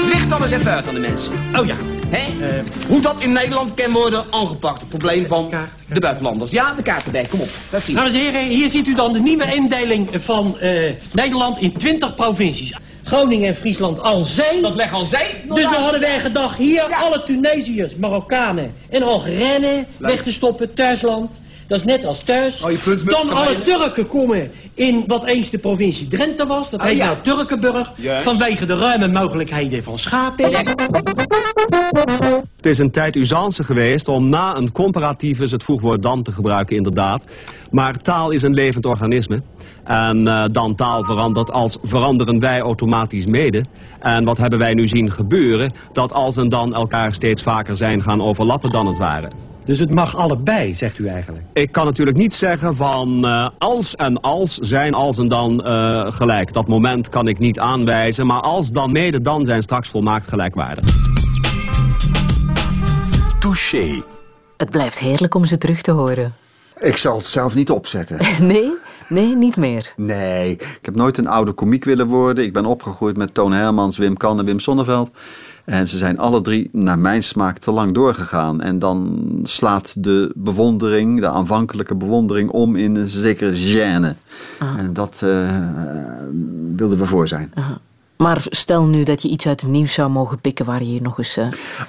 [0.09, 1.33] Licht dan eens even uit aan de mensen.
[1.59, 1.75] Oh ja.
[2.09, 2.53] Hè?
[2.87, 4.79] Hoe dat in Nederland kan worden aangepakt.
[4.79, 6.51] Het probleem van Kaart, de buitenlanders.
[6.51, 7.25] Ja, de kaart erbij.
[7.25, 7.49] Kom op.
[7.69, 8.01] Dat zien we.
[8.01, 12.15] Dames en heren, hier ziet u dan de nieuwe indeling van eh, Nederland in 20
[12.15, 12.73] provincies.
[13.03, 14.61] Groningen en Friesland al zee.
[14.61, 15.43] Dat leg al zij.
[15.47, 21.41] Dus dan hadden wij gedacht hier alle Tunesiërs, Marokkanen en Algerijnen weg te stoppen, thuisland.
[21.67, 22.63] Dat is net als thuis.
[22.63, 22.71] Oh,
[23.05, 26.69] Dan alle Turken komen in wat eens de provincie Drenthe was.
[26.69, 27.05] Dat Oh, heet ja.
[27.05, 27.91] nou Turkenburg.
[27.95, 28.23] Juist.
[28.23, 30.51] Vanwege de ruime mogelijkheden van schapen.
[32.55, 36.75] Het is een tijd usance geweest om na een comparatiefus het voegwoord dan te gebruiken,
[36.75, 37.23] inderdaad.
[37.71, 39.41] Maar taal is een levend organisme.
[39.83, 43.65] En eh, dan taal verandert als veranderen wij automatisch mede.
[43.99, 45.71] En wat hebben wij nu zien gebeuren?
[45.93, 49.27] Dat als en dan elkaar steeds vaker zijn gaan overlappen dan het ware.
[49.65, 51.43] Dus het mag allebei, zegt u eigenlijk.
[51.53, 56.11] Ik kan natuurlijk niet zeggen van eh, als en als zijn als en dan eh,
[56.13, 56.53] gelijk.
[56.53, 60.83] Dat moment kan ik niet aanwijzen, maar als dan mede dan zijn straks volmaakt gelijkwaardig.
[63.39, 64.03] Touché.
[64.57, 66.33] Het blijft heerlijk om ze terug te horen.
[66.79, 68.17] Ik zal het zelf niet opzetten.
[68.47, 68.71] Nee?
[69.09, 69.93] Nee, niet meer.
[69.95, 72.43] Nee, ik heb nooit een oude komiek willen worden.
[72.43, 75.09] Ik ben opgegroeid met Toon Hermans, Wim Kan en Wim Sonneveld.
[75.65, 78.61] En ze zijn alle drie, naar mijn smaak, te lang doorgegaan.
[78.61, 84.15] En dan slaat de bewondering, de aanvankelijke bewondering, om in een zekere gêne.
[84.59, 85.49] En dat eh,
[86.75, 87.53] wilden we voor zijn.
[88.17, 91.01] Maar stel nu dat je iets uit het nieuws zou mogen pikken waar je je
[91.01, 91.39] nog eens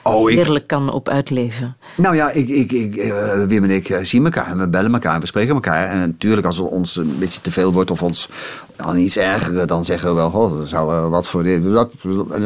[0.03, 1.77] Oh, ik- heerlijk kan op uitleven.
[1.97, 4.93] Nou ja, ik, ik, ik, eh, Wim en ik eh, zien elkaar en we bellen
[4.93, 5.89] elkaar en we spreken elkaar.
[5.89, 8.29] En natuurlijk als het ons een beetje te veel wordt of ons
[8.77, 11.63] aan iets ergeren, dan zeggen we wel, oh, dat zou wat voor dit.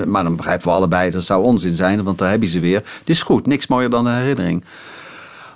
[0.07, 2.77] Maar dan begrijpen we allebei, dat zou onzin zijn, want daar heb je ze weer.
[2.99, 4.65] Het is goed, niks mooier dan de herinnering.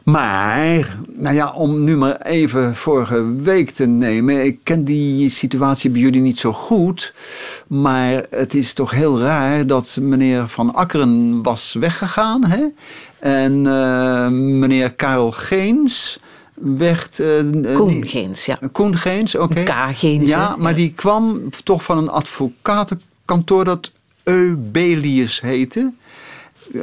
[0.04, 4.44] Maar, nou ja, om nu maar even vorige week te nemen.
[4.44, 7.14] Ik ken die situatie bij jullie niet zo goed.
[7.66, 12.44] Maar het is toch heel raar dat meneer Van Akkeren was weggegaan.
[12.44, 12.64] Hè?
[13.18, 16.18] En eh, meneer Karel Geens
[16.54, 17.20] werd...
[17.20, 18.58] eh, Koen die- Geens, ja.
[18.72, 19.62] Koen Geens, oké.
[19.62, 19.72] K.
[19.94, 20.76] Geens, Ja, maar Ja.
[20.76, 23.90] die kwam toch van een advocatenkantoor dat
[24.22, 25.92] Eubelius heette.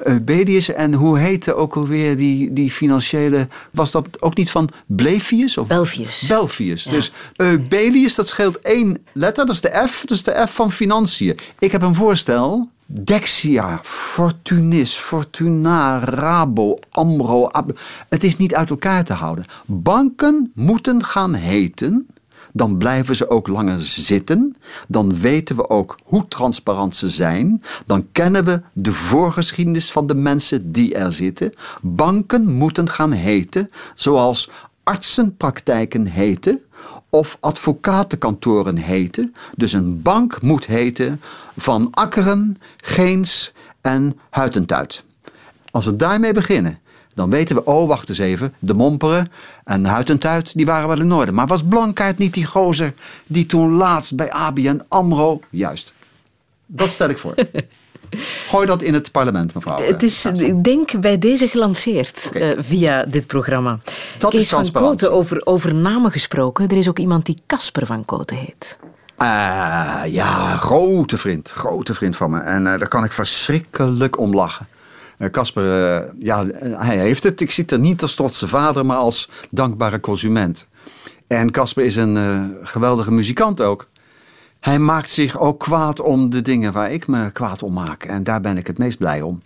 [0.03, 3.47] Eubelius en hoe heette ook alweer die, die financiële...
[3.71, 5.57] Was dat ook niet van Blevius?
[5.57, 5.67] Of?
[5.67, 6.25] Belfius.
[6.27, 6.83] Belfius.
[6.83, 9.45] Dus Eubelius, dat scheelt één letter.
[9.45, 10.01] Dat is de F.
[10.05, 11.37] Dat is de F van financiën.
[11.59, 12.69] Ik heb een voorstel.
[12.85, 17.47] Dexia, Fortunis, Fortuna, Rabo, Amro.
[17.47, 17.79] Ab-
[18.09, 19.45] Het is niet uit elkaar te houden.
[19.65, 22.07] Banken moeten gaan heten.
[22.53, 24.55] Dan blijven ze ook langer zitten.
[24.87, 27.63] Dan weten we ook hoe transparant ze zijn.
[27.85, 31.53] Dan kennen we de voorgeschiedenis van de mensen die er zitten.
[31.81, 34.49] Banken moeten gaan heten zoals
[34.83, 36.61] artsenpraktijken heten
[37.09, 39.35] of advocatenkantoren heten.
[39.55, 41.21] Dus een bank moet heten
[41.57, 45.03] van Akkeren, Geens en Huitentuit.
[45.71, 46.79] Als we daarmee beginnen,
[47.13, 49.31] dan weten we, oh wacht eens even, de Momperen
[49.63, 51.31] en Huitentuit, die waren wel in orde.
[51.31, 52.93] Maar was Blankaart niet die gozer
[53.27, 55.39] die toen laatst bij ABN AMRO...
[55.49, 55.93] Juist,
[56.65, 57.33] dat stel ik voor.
[58.49, 59.77] Gooi dat in het parlement, mevrouw.
[59.77, 63.79] eh, Het is, ik denk, bij deze gelanceerd eh, via dit programma.
[64.17, 64.71] Dat Kees is van.
[64.71, 66.67] Koten, over, over namen gesproken.
[66.69, 68.79] Er is ook iemand die Casper van Koten heet.
[69.17, 71.49] Ah, ja, grote vriend.
[71.49, 72.39] Grote vriend van me.
[72.39, 74.67] En eh, daar kan ik verschrikkelijk om lachen.
[75.21, 76.45] Eh, Casper, eh, ja,
[76.75, 77.41] hij heeft het.
[77.41, 80.67] Ik zie het er niet als trotse vader, maar als dankbare consument.
[81.27, 83.89] En Casper is een eh, geweldige muzikant ook.
[84.59, 88.03] Hij maakt zich ook kwaad om de dingen waar ik me kwaad om maak.
[88.03, 89.41] En daar ben ik het meest blij om.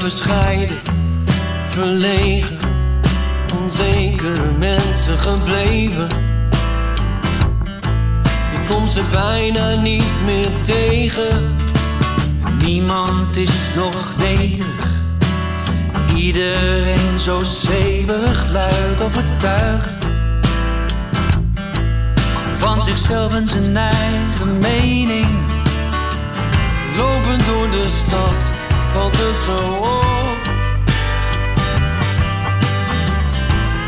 [0.00, 0.78] Bescheiden,
[1.66, 2.58] verlegen,
[3.62, 6.08] onzekere mensen gebleven?
[8.52, 11.56] Je komt ze bijna niet meer tegen.
[12.64, 14.88] Niemand is nog nederig.
[16.16, 20.06] Iedereen zo zeeuwig luid overtuigd
[22.54, 25.28] van zichzelf en zijn eigen mening.
[26.96, 28.49] Lopend door de stad
[28.92, 30.40] valt het zo op.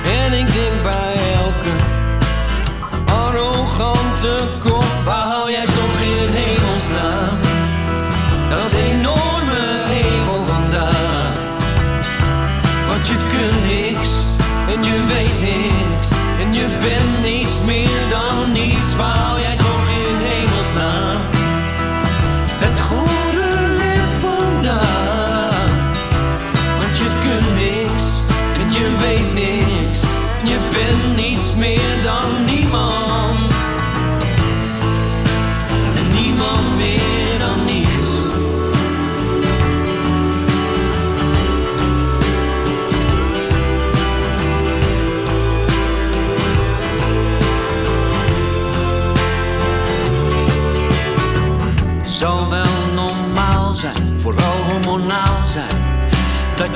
[0.05, 1.75] En ik denk bij elke
[3.07, 4.92] arrogante kop,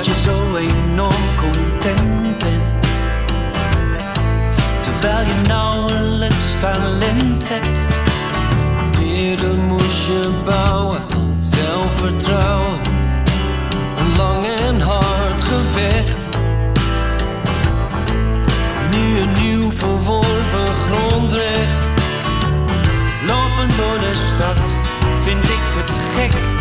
[0.06, 2.86] je zo enorm content bent.
[4.80, 7.80] Terwijl je nauwelijks talent hebt.
[9.00, 11.02] Eerder moest je bouwen,
[11.38, 12.80] zelfvertrouwen.
[13.96, 16.28] Een lang en hard gevecht.
[18.90, 21.86] Nu een nieuw verworven grondrecht.
[23.26, 24.72] Lopen door de stad
[25.24, 26.55] vind ik het gek.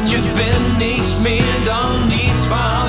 [0.00, 2.79] En je bent niks meer dan niets.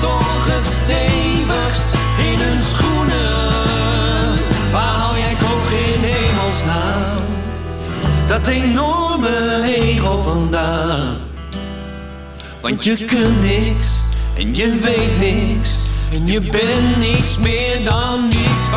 [0.00, 1.82] Toch het stevigst
[2.18, 4.38] in hun schoenen.
[4.72, 7.22] Waar hou jij toch in hemelsnaam
[8.26, 11.16] dat enorme ego vandaan?
[12.60, 13.88] Want je kunt niks
[14.36, 15.70] en je weet niks
[16.12, 18.69] en je bent niks meer dan niets.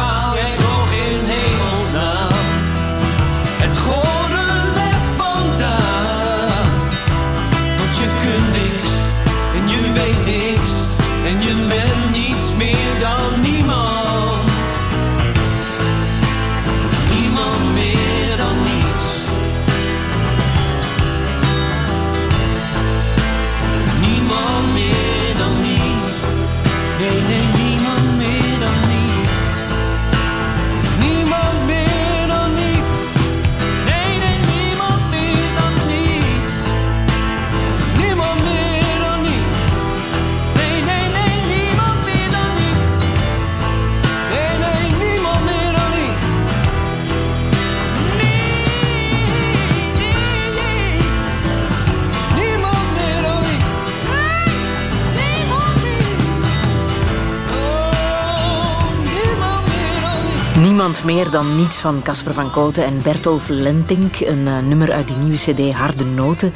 [61.04, 64.20] Meer dan niets van Casper van Koten en Bertolf Lentink.
[64.20, 66.54] Een eh, nummer uit die nieuwe cd Harde Noten.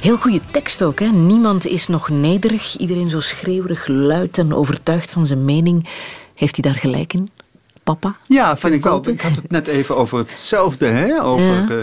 [0.00, 1.00] Heel goede tekst ook.
[1.00, 1.06] Hè?
[1.06, 2.76] Niemand is nog nederig.
[2.76, 5.88] Iedereen zo schreeuwerig, luid en overtuigd van zijn mening.
[6.34, 7.30] Heeft hij daar gelijk in?
[7.82, 8.16] Papa?
[8.26, 9.08] Ja, vind ik wel.
[9.08, 11.22] Ik had het net even over hetzelfde, hè?
[11.22, 11.68] Over Ja.
[11.68, 11.76] eh,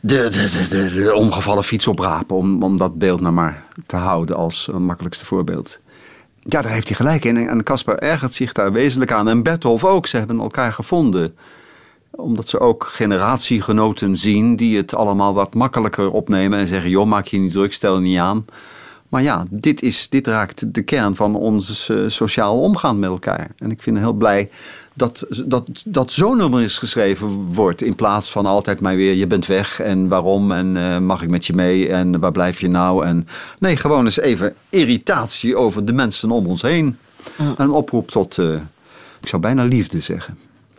[0.00, 4.68] de, de, de, omgevallen fiets oprapen, om, om dat beeld nou maar te houden als
[4.78, 5.78] makkelijkste voorbeeld.
[6.42, 7.48] Ja, daar heeft hij gelijk in.
[7.48, 9.28] En Caspar ergert zich daar wezenlijk aan.
[9.28, 10.06] En Bertolf ook.
[10.06, 11.36] Ze hebben elkaar gevonden.
[12.10, 16.58] Omdat ze ook generatiegenoten zien die het allemaal wat makkelijker opnemen.
[16.58, 18.44] En zeggen, joh, maak je niet druk, stel je niet aan.
[19.08, 23.50] Maar ja, dit, is, dit raakt de kern van ons eh, sociaal omgaan met elkaar.
[23.58, 24.50] En ik vind heel blij
[24.94, 27.82] dat, dat, dat zo'n nummer is geschreven wordt.
[27.82, 31.30] In plaats van altijd maar weer, je bent weg en waarom en eh, mag ik
[31.30, 33.06] met je mee en waar blijf je nou?
[33.06, 33.26] En,
[33.58, 36.98] nee, gewoon eens even irritatie over de mensen om ons heen.
[37.56, 38.54] Een oproep tot, eh,
[39.20, 40.38] ik zou bijna liefde zeggen.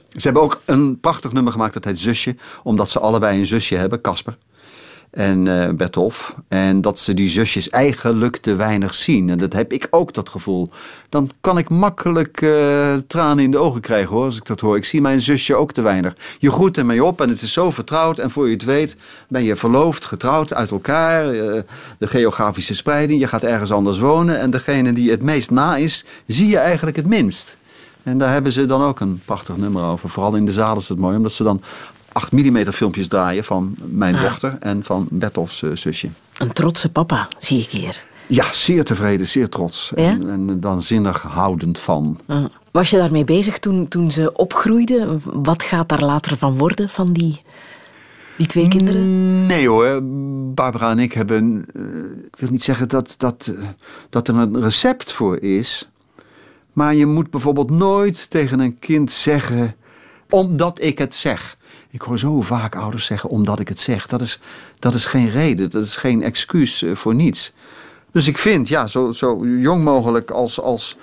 [0.10, 2.36] Ze hebben ook een prachtig nummer gemaakt dat heet Zusje.
[2.64, 4.38] Omdat ze allebei een zusje hebben, Casper
[5.12, 6.36] en eh Bertolf.
[6.48, 9.30] En dat ze die zusjes eigenlijk te weinig zien.
[9.30, 10.68] En dat heb ik ook, dat gevoel.
[11.10, 14.76] Dan kan ik makkelijk eh, tranen in de ogen krijgen hoor, als ik dat hoor.
[14.76, 16.14] Ik zie mijn zusje ook te weinig.
[16.40, 18.20] Je groet ermee op en het is zo vertrouwd.
[18.20, 18.96] En voor je het weet
[19.28, 21.30] ben je verloofd, getrouwd, uit elkaar.
[21.30, 21.62] eh,
[21.98, 24.40] de geografische spreiding, je gaat ergens anders wonen.
[24.40, 27.58] En degene die het meest na is, zie je eigenlijk het minst.
[28.04, 30.10] En daar hebben ze dan ook een prachtig nummer over.
[30.10, 31.62] Vooral in de zaal is het mooi, omdat ze dan
[32.12, 34.22] 8 mm filmpjes draaien van mijn Ah.
[34.22, 36.10] dochter en van Bertolfs eh, zusje.
[36.38, 38.04] Een trotse papa, zie ik hier.
[38.28, 39.92] Ja, zeer tevreden, zeer trots.
[39.96, 40.02] Ja?
[40.10, 42.20] En, en waanzinnig houdend van.
[42.28, 42.46] Ah.
[42.72, 45.22] Was je daarmee bezig toen, toen ze opgroeiden?
[45.44, 47.42] Wat gaat daar later van worden, van die,
[48.38, 49.46] die twee kinderen?
[49.46, 50.00] Nee hoor,
[50.54, 51.66] Barbara en ik hebben.
[51.74, 51.82] eh,
[52.32, 53.68] ik wil niet zeggen dat, dat, eh,
[54.10, 55.90] dat er een recept voor is.
[56.74, 59.76] Maar je moet bijvoorbeeld nooit tegen een kind zeggen
[60.30, 61.58] omdat ik het zeg.
[61.92, 64.08] Ik hoor zo vaak ouders zeggen omdat ik het zeg.
[64.08, 64.40] Dat is,
[64.80, 67.52] dat is geen reden, dat is geen excuus eh, voor niets.
[68.12, 70.98] Dus ik vind, ja, zo, zo jong mogelijk als, als,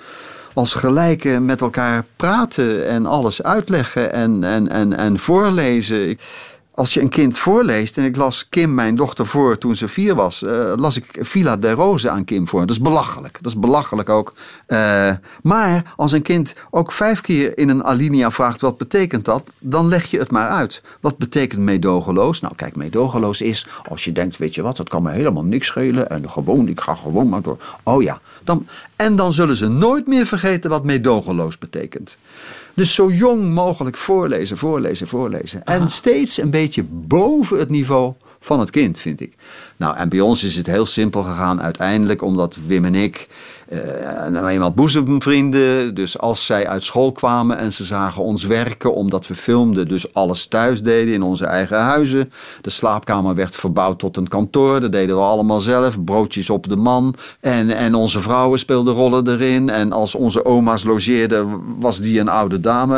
[0.53, 6.19] als gelijken met elkaar praten en alles uitleggen en, en, en, en voorlezen.
[6.79, 10.15] Als je een kind voorleest, en ik las Kim, mijn dochter, voor toen ze vier
[10.15, 12.59] was, eh, las ik Villa de Rose aan Kim voor.
[12.59, 13.37] Dat is belachelijk.
[13.41, 14.33] Dat is belachelijk ook.
[14.65, 15.11] Eh,
[15.41, 19.87] maar als een kind ook vijf keer in een alinea vraagt wat betekent dat, dan
[19.87, 20.81] leg je het maar uit.
[20.99, 22.41] Wat betekent meedogenloos?
[22.41, 25.67] Nou, kijk, meedogenloos is als je denkt, weet je wat, dat kan me helemaal niks
[25.67, 27.57] schelen en gewoon, ik ga gewoon maar door.
[27.83, 32.17] Oh ja, dan, en dan zullen ze nooit meer vergeten wat meedogenloos betekent.
[32.79, 35.63] Dus zo jong mogelijk voorlezen, voorlezen, voorlezen.
[35.63, 39.33] En steeds een beetje boven het niveau van het kind, vind ik.
[39.77, 43.27] Nou, en bij ons is het heel simpel gegaan uiteindelijk, omdat Wim en ik,
[44.29, 49.27] nou eenmaal boezemvrienden, dus als zij uit school kwamen en ze zagen ons werken, omdat
[49.27, 52.31] we filmden, dus alles thuis deden in onze eigen huizen.
[52.61, 56.75] De slaapkamer werd verbouwd tot een kantoor, dat deden we allemaal zelf, broodjes op de
[56.75, 57.15] man.
[57.39, 59.69] En, en onze vrouwen speelden rollen erin.
[59.69, 62.97] En als onze oma's logeerden, was die een oude dame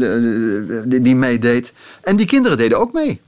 [0.00, 1.72] eh, die meedeed.
[2.02, 3.20] En die kinderen deden ook mee.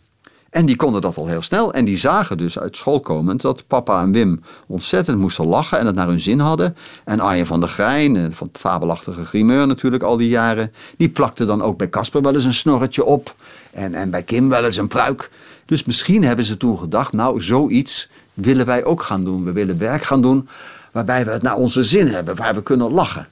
[0.52, 1.72] En die konden dat al heel snel.
[1.72, 5.86] En die zagen dus uit school komend dat papa en Wim ontzettend moesten lachen en
[5.86, 6.76] het naar hun zin hadden.
[7.04, 11.08] En Arjen van der Grijn, eh, van het fabelachtige grimeur natuurlijk al die jaren, die
[11.08, 13.34] plakte dan ook bij Casper wel eens een snorretje op.
[13.70, 15.30] En, en bij Kim wel eens een pruik.
[15.66, 19.44] Dus misschien hebben ze toen gedacht, nou zoiets willen wij ook gaan doen.
[19.44, 20.48] We willen werk gaan doen
[20.90, 23.28] waarbij we het naar onze zin hebben, waar we kunnen lachen.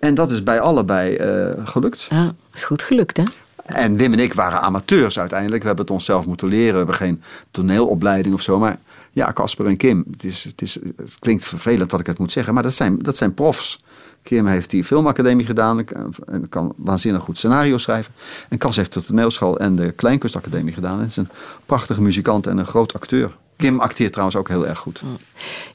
[0.00, 2.06] En dat is bij allebei eh, gelukt.
[2.10, 3.22] Ja, is goed gelukt, hè?
[3.74, 5.60] En Wim en ik waren amateurs uiteindelijk.
[5.60, 6.70] We hebben het onszelf moeten leren.
[6.70, 8.58] We hebben geen toneelopleiding of zo.
[8.58, 8.78] Maar
[9.12, 10.04] ja, Casper en Kim.
[10.10, 10.78] Het, is, het, is,
[11.18, 12.54] klinkt vervelend dat ik het moet zeggen.
[12.54, 13.82] Maar dat zijn, dat zijn profs.
[14.22, 15.78] Kim heeft die filmacademie gedaan.
[15.78, 18.12] en kan- En kan waanzinnig goed scenario schrijven.
[18.48, 20.98] En Cas heeft de toneelschool en de Kleinkunstacademie gedaan.
[21.00, 21.28] En is een
[21.66, 23.36] prachtige muzikant en een groot acteur.
[23.56, 25.02] Kim acteert trouwens ook heel erg goed.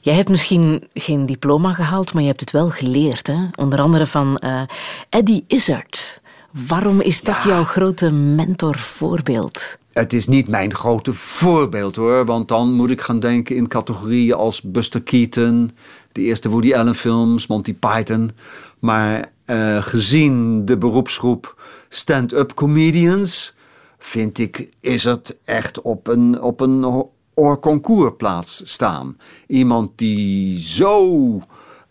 [0.00, 3.26] Jij hebt misschien geen diploma gehaald, maar je hebt het wel geleerd.
[3.26, 3.46] Hè?
[3.54, 4.62] Onder andere van eh,
[5.08, 6.20] Eddie Izzard.
[6.50, 9.78] Waarom is dat jouw grote mentorvoorbeeld?
[9.92, 12.24] Het is niet mijn grote voorbeeld hoor.
[12.24, 15.70] Want dan moet ik gaan denken in categorieën als Buster Keaton,
[16.12, 18.30] de eerste Woody Allen films, Monty Python.
[18.78, 23.54] Maar eh, gezien de beroepsgroep stand-up comedians,
[23.98, 29.16] vind ik, is het echt op een, op een ho- oorconcours staan.
[29.46, 31.40] Iemand die zo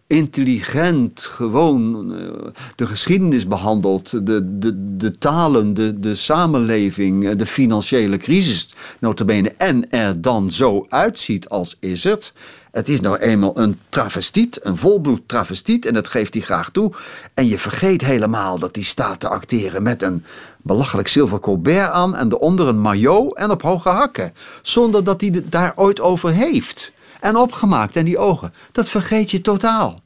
[0.08, 7.46] intelligent gewoon eh, de geschiedenis behandelt, de, de, de talen, de, de samenleving, eh, de
[7.46, 12.34] financiële crisis, notabene, en er dan zo uitziet als is het.
[12.72, 16.92] Het is nou eenmaal een travestiet, een volbloed travestiet, en dat geeft hij graag toe.
[17.34, 20.24] En je vergeet helemaal dat hij staat te acteren met een
[20.62, 24.34] belachelijk zilver colbert aan en eronder een maillot en op hoge hakken.
[24.62, 26.92] Zonder dat hij het daar ooit over heeft.
[27.20, 30.00] En opgemaakt en die ogen, dat vergeet je totaal.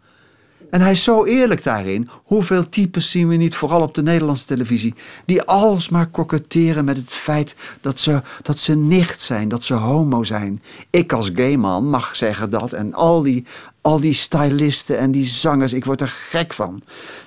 [0.71, 2.09] En hij is zo eerlijk daarin.
[2.23, 4.93] Hoeveel types zien we niet, vooral op de Nederlandse televisie,
[5.25, 10.23] die alsmaar koketteren met het feit dat ze, dat ze nicht zijn, dat ze homo
[10.23, 10.61] zijn.
[10.89, 12.73] Ik als gay man mag zeggen dat.
[12.73, 13.45] En al die,
[13.81, 16.81] al die stylisten en die zangers, ik word er gek van.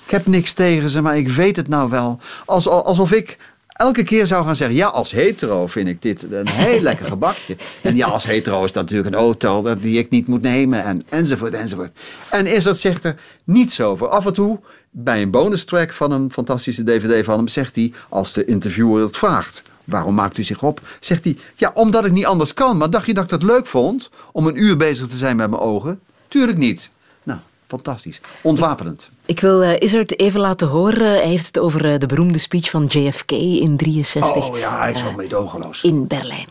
[0.04, 2.18] Ik heb niks tegen ze, maar ik weet het nou wel.
[2.44, 3.38] Als, alsof ik
[3.74, 7.56] elke keer zou gaan zeggen: ja, als hetero vind ik dit een heel lekker gebakje.
[7.82, 10.84] En ja, als hetero is dat natuurlijk een auto die ik niet moet nemen.
[10.84, 11.98] En, enzovoort, enzovoort.
[12.30, 14.08] En is dat zegt er niets over.
[14.08, 14.60] Af en toe,
[14.90, 19.02] bij een bonus track van een fantastische DVD van hem, zegt hij, als de interviewer
[19.02, 19.62] het vraagt.
[19.84, 20.80] Waarom maakt u zich op?
[21.00, 22.76] Zegt hij, ja, omdat ik niet anders kan.
[22.76, 24.10] Maar dacht je dat ik dat leuk vond?
[24.32, 26.00] Om een uur bezig te zijn met mijn ogen?
[26.28, 26.90] Tuurlijk niet.
[27.74, 28.20] Fantastisch.
[28.42, 29.10] Ontwapenend.
[29.26, 31.06] Ik wil eh, Izzard even laten horen.
[31.06, 34.92] Hij heeft het over eh, de beroemde speech van JFK in 63 Oh ja, hij
[34.92, 35.82] is wel meedogenloos.
[35.82, 36.46] in Berlijn.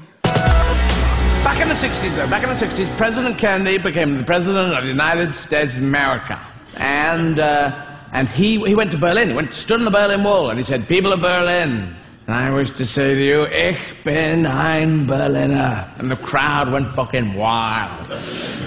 [1.43, 4.79] Back in the 60s, though, back in the 60s, President Kennedy became the president of
[4.79, 6.37] the United States of America.
[6.77, 7.71] And, uh,
[8.11, 9.27] and he, he went to Berlin.
[9.29, 11.93] He went, stood on the Berlin Wall and he said, People of Berlin,
[12.27, 15.85] I wish to say to you, Ich bin ein Berliner.
[15.99, 18.07] And the crowd went fucking wild.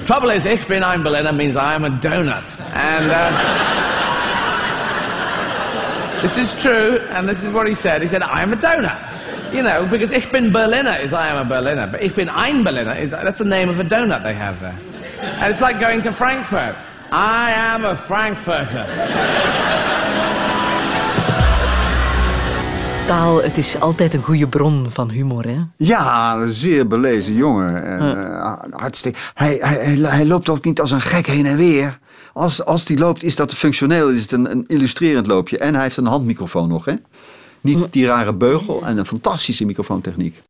[0.06, 2.60] Trouble is, Ich bin ein Berliner means I am a donut.
[2.74, 3.10] And.
[3.10, 3.82] Uh,
[6.22, 8.00] This is true, and this is what he said.
[8.00, 9.52] He said, I am a donut.
[9.52, 12.64] You know, because Ich bin Berliner is I am a Berliner, but Ich bin ein
[12.64, 14.76] Berliner is that's the name of a donut they have there.
[15.20, 16.74] And it's like going to Frankfurt.
[17.12, 18.84] I am a Frankfurter.
[23.06, 25.44] Taal, het is altijd een goede bron van humor.
[25.44, 25.56] Hè?
[25.76, 27.84] Ja, een zeer belezen jongen.
[27.84, 29.18] En, eh, hartstikke.
[29.34, 31.98] Hij, hij, hij, hij loopt ook niet als een gek heen en weer.
[32.32, 34.08] Als, als die loopt, is dat functioneel.
[34.08, 35.58] Is het een, een illustrerend loopje.
[35.58, 36.94] En hij heeft een handmicrofoon nog, hè?
[37.60, 40.42] Niet die rare beugel en een fantastische microfoontechniek.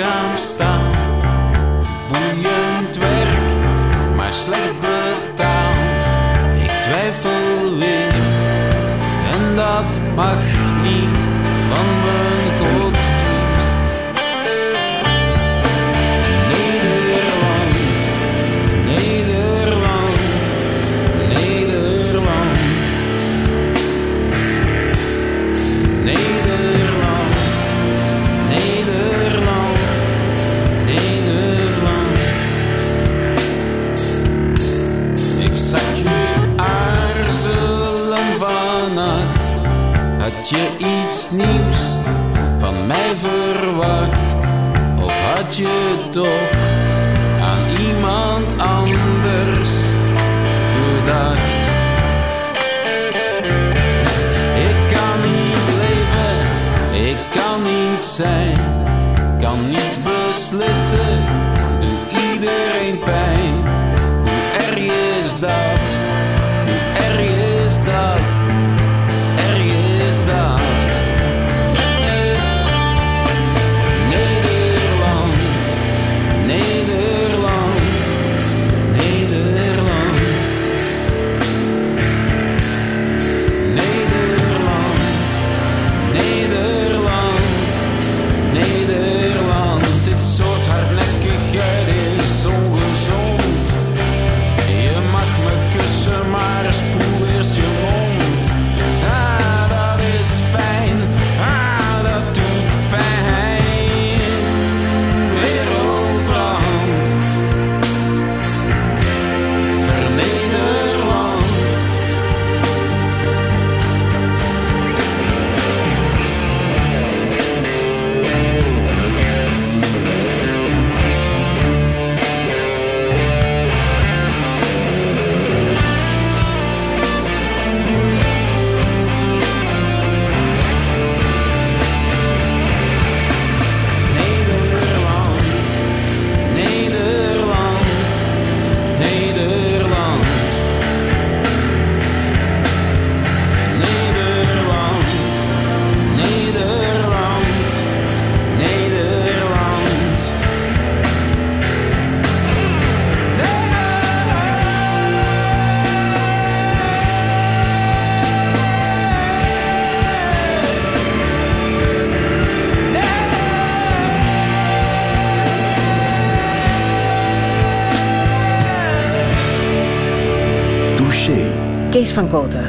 [0.00, 0.39] In
[42.58, 44.34] van mij verwacht?
[45.02, 46.50] Of had je toch
[47.42, 49.70] aan iemand anders
[50.76, 51.62] gedacht?
[54.56, 56.36] Ik kan niet leven,
[57.08, 58.58] ik kan niet zijn,
[59.40, 61.24] kan niets beslissen,
[61.80, 61.98] doe
[62.32, 63.39] iedereen pijn.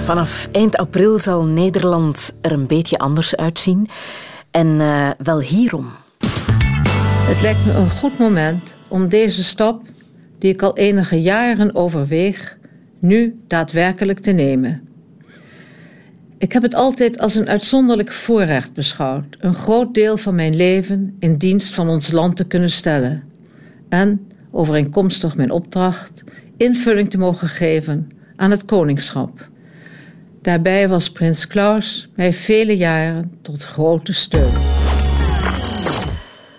[0.02, 3.88] Vanaf eind april zal Nederland er een beetje anders uitzien.
[4.52, 5.86] En eh, wel hierom.
[7.28, 9.82] Het lijkt me een goed moment om deze stap,
[10.40, 12.58] die ik al enige jaren overweeg,
[13.00, 14.88] nu daadwerkelijk te nemen.
[16.38, 21.16] Ik heb het altijd als een uitzonderlijk voorrecht beschouwd, een groot deel van mijn leven
[21.20, 23.24] in dienst van ons land te kunnen stellen
[23.90, 26.24] en, overeenkomstig mijn opdracht,
[26.58, 29.50] invulling te mogen geven aan het koningschap.
[30.42, 34.54] Daarbij was prins Klaus mij vele jaren tot grote steun.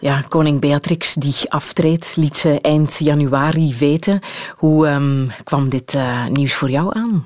[0.01, 4.21] Ja, koning Beatrix die aftreedt, liet ze eind januari weten.
[4.57, 7.23] Hoe ehm, kwam dit eh, nieuws voor jou aan?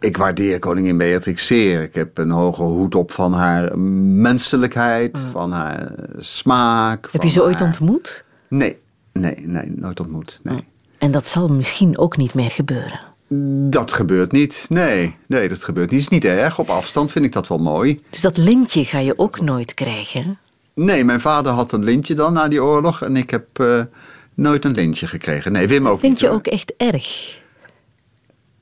[0.00, 1.82] Ik waardeer koningin Beatrix zeer.
[1.82, 7.08] Ik heb een hoge hoed op van haar menselijkheid, van haar smaak.
[7.12, 8.24] Heb je ze ooit ontmoet?
[8.48, 8.78] Nee,
[9.12, 10.40] nee, nee, nooit ontmoet.
[10.42, 10.66] Nee.
[10.98, 13.13] En dat zal misschien ook niet meer gebeuren.
[13.70, 14.66] Dat gebeurt niet.
[14.68, 16.00] Nee, nee, dat gebeurt niet.
[16.04, 16.58] Het is niet erg.
[16.58, 18.00] Op afstand vind ik dat wel mooi.
[18.10, 20.38] Dus dat lintje ga je ook nooit krijgen.
[20.74, 23.80] Nee, mijn vader had een lintje dan na die oorlog en ik heb eh,
[24.34, 25.52] nooit een lintje gekregen.
[25.52, 26.20] Nee, Wim ook Vind niet.
[26.20, 26.36] je hoor.
[26.36, 27.38] ook echt erg?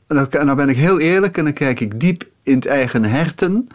[0.06, 2.66] En dan, en dan ben ik heel eerlijk en dan kijk ik diep in het
[2.66, 3.68] eigen herten.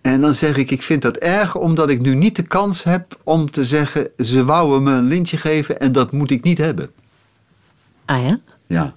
[0.00, 3.18] En dan zeg ik, ik vind dat erg omdat ik nu niet de kans heb
[3.22, 4.08] om te zeggen...
[4.18, 6.90] ze wouden me een lintje geven en dat moet ik niet hebben.
[8.04, 8.40] Ah ja?
[8.66, 8.94] Ja.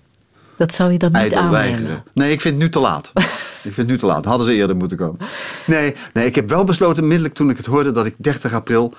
[0.57, 1.59] Dat zou je dan niet Ijdel aannemen?
[1.59, 2.03] weigeren.
[2.13, 3.11] Nee, ik vind het nu te laat.
[3.15, 4.25] ik vind het nu te laat.
[4.25, 5.17] Hadden ze eerder moeten komen.
[5.65, 8.93] Nee, nee, ik heb wel besloten, onmiddellijk toen ik het hoorde, dat ik 30 april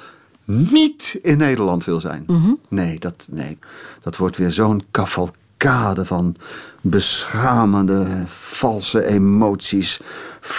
[0.44, 2.24] niet in Nederland wil zijn.
[2.26, 2.50] Mhm.
[2.68, 3.58] Nee, dat, nee,
[4.02, 4.82] dat wordt weer zo'n
[5.56, 6.36] cavalcade van
[6.80, 10.00] beschamende, valse emoties.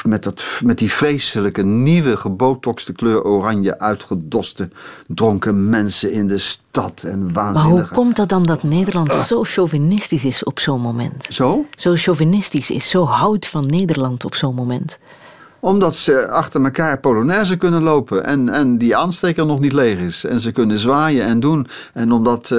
[0.04, 4.70] Met, dat, met die vreselijke, nieuwe, gebotoxte kleur oranje uitgedoste,
[5.08, 7.88] dronken mensen in de stad en Maar waanzinnige...
[7.88, 11.26] hoe komt dat dan dat Nederland zo chauvinistisch is op zo'n moment?
[11.30, 11.66] Zo?
[11.76, 14.98] Zo chauvinistisch is, zo houdt van Nederland op zo'n moment.
[15.60, 20.24] Omdat ze achter elkaar Polonaise kunnen lopen en, en die aansteker nog niet leeg is.
[20.24, 21.68] En ze kunnen zwaaien en doen.
[21.94, 22.58] En omdat eh,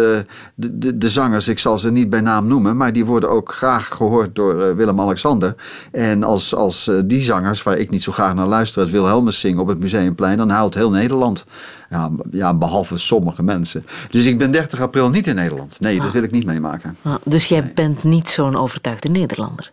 [0.54, 3.54] de, de, de zangers, ik zal ze niet bij naam noemen, maar die worden ook
[3.54, 5.54] graag gehoord door eh, Willem-Alexander.
[5.92, 9.40] En als, als eh, die zangers, waar ik niet zo graag naar luister, het Wilhelmus
[9.40, 11.46] zingen op het Museumplein, dan huilt heel Nederland.
[11.90, 13.86] Ja, ja, behalve sommige mensen.
[14.10, 15.80] Dus ik ben 30 april niet in Nederland.
[15.80, 16.96] Nee, dat wil ik niet meemaken.
[17.02, 19.72] Ah, dus jij bent niet zo'n overtuigde Nederlander.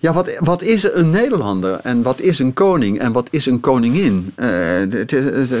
[0.00, 3.60] Ja, wat, wat is een Nederlander en wat is een koning en wat is een
[3.60, 4.32] koningin?
[4.34, 4.48] Eh,
[4.90, 5.60] het, eh,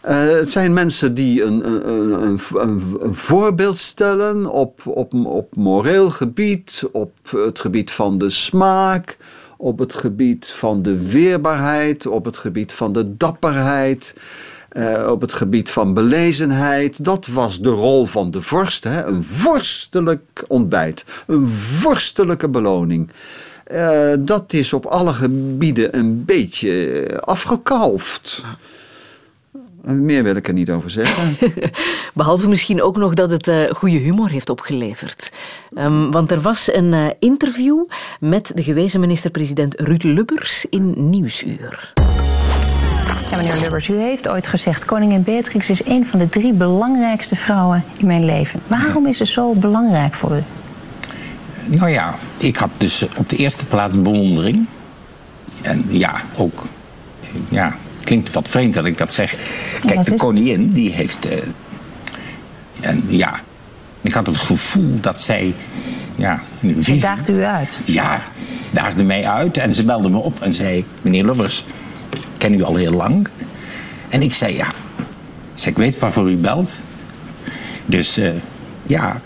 [0.00, 6.88] het zijn mensen die een, een, een, een voorbeeld stellen op, op, op moreel gebied,
[6.92, 9.16] op het gebied van de smaak,
[9.56, 14.14] op het gebied van de weerbaarheid, op het gebied van de dapperheid.
[14.70, 17.04] Eh, op het gebied van belezenheid.
[17.04, 18.84] Dat was de rol van de vorst.
[18.84, 19.04] Hè?
[19.04, 21.04] Een vorstelijk ontbijt.
[21.26, 23.10] Een vorstelijke beloning.
[23.64, 28.42] Eh, dat is op alle gebieden een beetje afgekalfd.
[29.84, 31.36] En Meer wil ik er niet over zeggen.
[32.14, 35.32] Behalve misschien ook nog dat het eh, goede humor heeft opgeleverd.
[35.74, 37.84] Ehm, want er was een eh, interview
[38.20, 41.92] met de gewezen minister-president Ruud Lubbers in Nieuwsuur.
[43.42, 44.84] Meneer Lubbers, u heeft ooit gezegd...
[44.84, 48.60] koningin Beatrix is een van de drie belangrijkste vrouwen in mijn leven.
[48.66, 50.42] Waarom is ze zo belangrijk voor u?
[51.76, 54.66] Nou ja, ik had dus op de eerste plaats bewondering.
[55.62, 56.66] En ja, ook.
[57.48, 59.34] Ja, klinkt wat vreemd dat ik dat zeg.
[59.86, 61.28] Kijk, de is- koningin, die heeft.
[61.28, 61.38] eh,
[62.80, 63.40] en ja,
[64.00, 65.54] ik had het gevoel dat zij.
[66.16, 67.80] Ja, een Ze daagt u uit.
[67.84, 68.20] Ja,
[68.70, 71.64] daagde mij uit en ze belde me op en zei: Meneer Lubbers,
[72.40, 73.28] ken u al heel lang.
[74.08, 74.74] En ik zei: Ja, ik,
[75.54, 76.72] zei, ik weet waarvoor u belt.
[77.86, 78.30] Dus eh,
[78.82, 79.20] ja,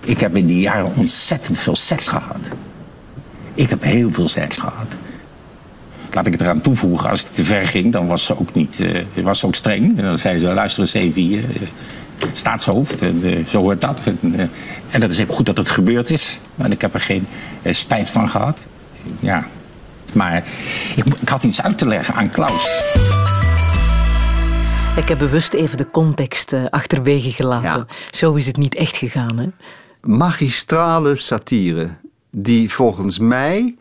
[0.00, 2.48] ik heb in die jaren ontzettend veel seks gehad.
[3.54, 4.94] Ik heb heel veel seks gehad.
[6.12, 8.80] Laat ik het eraan toevoegen, als ik te ver ging, dan was ze ook niet,
[8.80, 9.98] eh, was ze ook streng.
[9.98, 11.68] En dan zei ze, luister eens even hier, eh,
[12.32, 14.00] staatshoofd, en, zo hoort dat.
[14.04, 14.50] En,
[14.90, 16.38] en dat is ook goed dat het gebeurd is.
[16.54, 17.26] Maar ik heb er geen
[17.64, 18.58] spijt van gehad.
[19.20, 19.46] Ja,
[20.14, 20.44] maar
[20.96, 22.82] ik, had iets uit te leggen aan Klaus.
[24.96, 27.86] Ik heb bewust even de context eh, achterwege gelaten.
[28.10, 29.46] Zo is het niet echt gegaan, hè?
[30.02, 31.88] magistrale satire.
[32.30, 33.76] Die volgens mij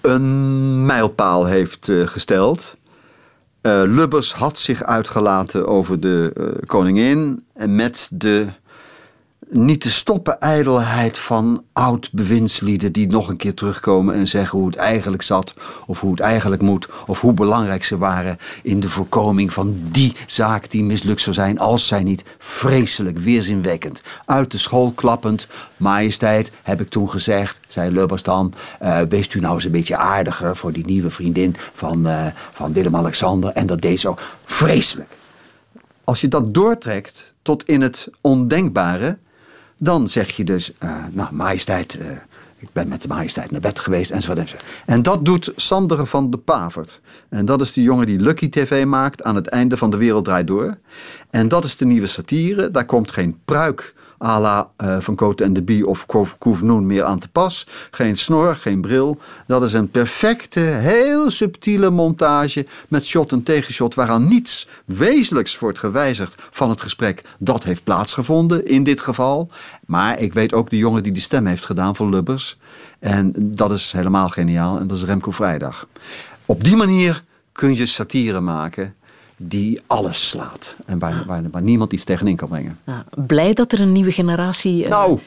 [0.00, 2.76] een mijlpaal heeft eh, gesteld.
[3.60, 7.44] Eh, Lubbers had zich uitgelaten over de eh, koningin.
[7.54, 8.46] En met de
[9.52, 14.76] niet te stoppen ijdelheid van oud-bewindslieden die nog een keer terugkomen en zeggen hoe het
[14.76, 15.54] eigenlijk zat,
[15.86, 20.12] of hoe het eigenlijk moet, of hoe belangrijk ze waren in de voorkoming van die
[20.26, 25.46] zaak die mislukt zou zijn als zij niet vreselijk weerzinwekkend uit de school klappend.
[25.76, 29.96] Majesteit, heb ik toen gezegd, zei Lubbers dan, eh, wees u nou eens een beetje
[29.96, 33.50] aardiger voor die nieuwe vriendin van, eh, van Willem-Alexander.
[33.50, 34.14] En dat deed zo
[34.44, 35.10] vreselijk.
[36.04, 39.18] Als je dat doortrekt tot in het ondenkbare,
[39.82, 42.10] dan zeg je dus, eh, nou, majesteit, eh,
[42.56, 44.56] ik ben met de majesteit naar bed geweest enzovoort.
[44.86, 47.00] En dat doet Sander van de Pavert.
[47.28, 50.24] En dat is de jongen die Lucky TV maakt aan het einde van De Wereld
[50.24, 50.78] Draait Door.
[51.30, 52.70] En dat is de nieuwe satire.
[52.70, 56.06] Daar komt geen pruik à la eh, Van Cote en de Bie of
[56.38, 57.66] Koefnoen meer aan te pas.
[57.90, 59.18] Geen snor, geen bril.
[59.46, 65.78] Dat is een perfecte, heel subtiele montage met shot en tegenshot waaraan niets wezenlijks wordt
[65.78, 69.48] gewijzigd van het gesprek dat heeft plaatsgevonden in dit geval.
[69.86, 72.58] Maar ik weet ook de jongen die de stem heeft gedaan voor Lubbers.
[72.98, 75.86] En dat is helemaal geniaal en dat is Remco Vrijdag.
[76.46, 78.94] Op die manier kun je satire maken
[79.48, 80.76] die alles slaat.
[80.86, 82.78] En waar, waar, waar niemand iets tegenin kan brengen.
[82.86, 84.84] Ja, blij dat er een nieuwe generatie.
[84.84, 85.18] eh, Nou,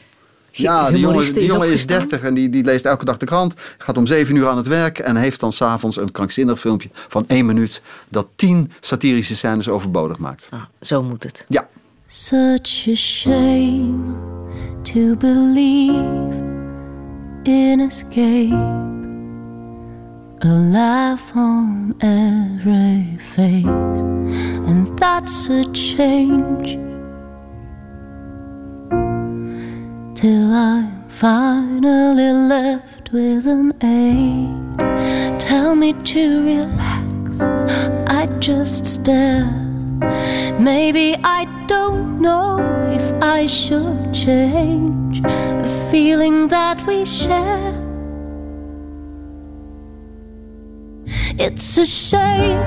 [0.52, 1.98] ge- Ja, die jongen, die jongen is opgestaan.
[1.98, 3.54] 30 en die, die leest elke dag de krant.
[3.78, 7.24] Gaat om 7 uur aan het werk en heeft dan s'avonds een krankzinnig filmpje van
[7.26, 7.82] 1 minuut.
[8.08, 10.48] dat 10 satirische scènes overbodig maakt.
[10.80, 11.44] Zo moet het.
[11.48, 11.68] Ja.
[12.08, 13.94] Such a shame
[14.82, 16.44] to believe
[17.42, 18.94] in escape
[20.42, 26.78] a laugh on every face, and that's a change.
[30.14, 35.40] Till I'm finally left with an aid.
[35.40, 37.40] Tell me to relax,
[38.10, 39.50] I just stare.
[40.60, 42.58] Maybe I don't know
[42.92, 47.85] if I should change a feeling that we share.
[51.38, 52.60] It's a shame.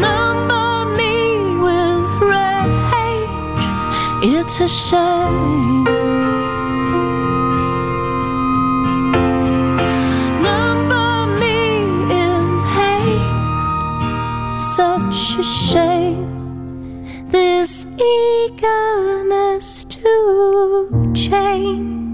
[0.00, 3.62] Number me with rage.
[4.22, 5.65] It's a shame.
[17.30, 22.06] This eagerness to change.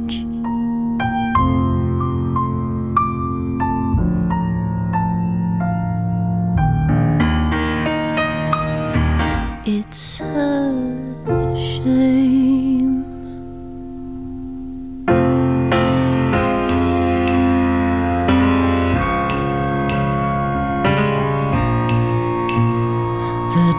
[9.65, 10.75] It's a
[11.55, 12.22] shame.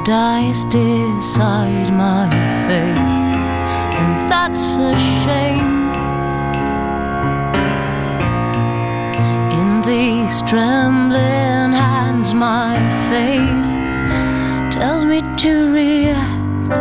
[0.04, 2.30] Dice decide my
[2.68, 3.14] faith,
[4.00, 4.94] and that's a
[5.24, 5.94] shame.
[9.60, 12.76] In these trembling hands, my
[13.08, 16.74] faith tells me to react.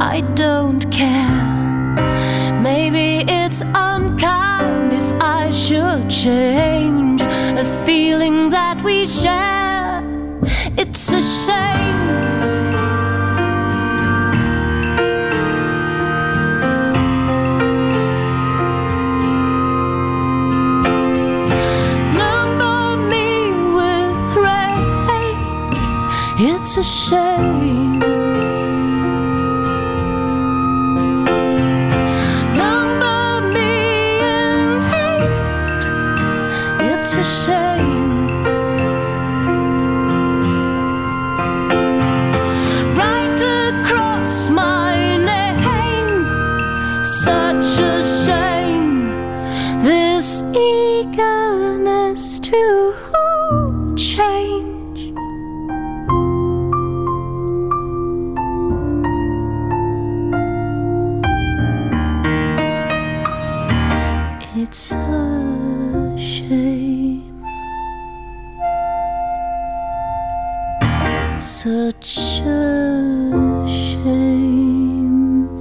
[0.00, 2.52] I don't care.
[2.62, 10.04] Maybe it's unkind if I should change a feeling that we share.
[10.78, 11.99] It's a shame.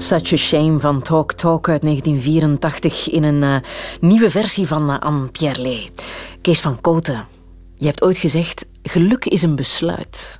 [0.09, 3.69] Such a Shame van Talk Talk uit 1984 in een eh,
[4.01, 5.89] nieuwe versie van uh, Anne Pierre
[6.41, 7.25] Kees van Koten,
[7.75, 10.39] je hebt ooit gezegd, geluk is een besluit.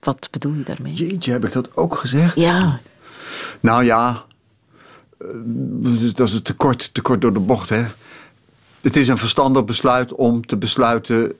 [0.00, 0.92] Wat bedoel je daarmee?
[0.92, 2.36] Jeetje, heb ik dat ook gezegd?
[2.36, 2.80] Ja.
[3.60, 4.24] Nou ja,
[5.18, 5.26] eh,
[6.14, 7.84] dat is- te kort, te kort door de bocht, hè.
[8.80, 11.32] Het is een verstandig besluit om te besluiten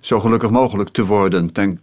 [0.00, 1.52] zo gelukkig mogelijk te worden.
[1.52, 1.80] Ten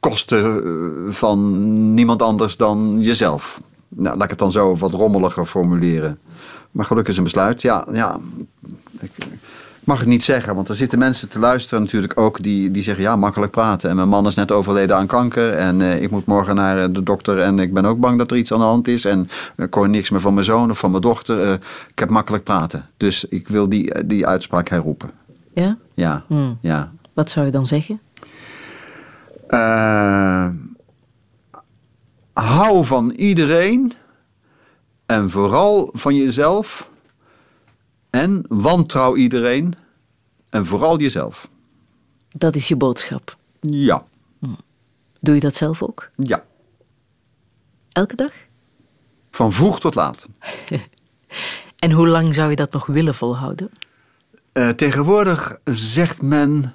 [0.00, 0.62] koste
[1.10, 3.60] van niemand anders dan jezelf.
[3.88, 6.18] Nou, laat ik het dan zo wat rommeliger formuleren.
[6.70, 7.62] Maar geluk is een besluit.
[7.62, 8.18] Ja, ja.
[9.00, 9.10] Ik
[9.84, 13.04] mag het niet zeggen, want er zitten mensen te luisteren natuurlijk ook die, die zeggen
[13.04, 13.90] ja, makkelijk praten.
[13.90, 16.88] En mijn man is net overleden aan kanker en eh, ik moet morgen naar eh,
[16.90, 19.04] de dokter en ik ben ook bang dat er iets aan de hand is.
[19.04, 21.42] En ik hoor niks meer van mijn zoon of van mijn dochter.
[21.42, 21.52] Eh,
[21.90, 22.88] ik heb makkelijk praten.
[22.96, 25.10] Dus ik wil die, die uitspraak herroepen.
[25.54, 25.76] Ja?
[25.94, 26.58] Ja, Hmm.
[26.60, 26.92] ja.
[27.14, 28.00] Wat zou je dan zeggen?
[29.48, 30.48] Eh,
[32.40, 33.92] hou van iedereen
[35.06, 36.90] en vooral van jezelf.
[38.10, 39.74] En wantrouw iedereen
[40.50, 41.48] en vooral jezelf.
[42.28, 43.36] Dat is je boodschap.
[43.60, 44.04] Ja,
[45.20, 46.10] Doe je dat zelf ook?
[46.16, 46.44] ja.
[47.92, 48.32] Elke dag?
[49.30, 50.26] Van vroeg tot laat.
[51.76, 53.70] En hoe lang zou je dat nog willen volhouden?
[54.52, 56.74] Eh, tegenwoordig zegt men,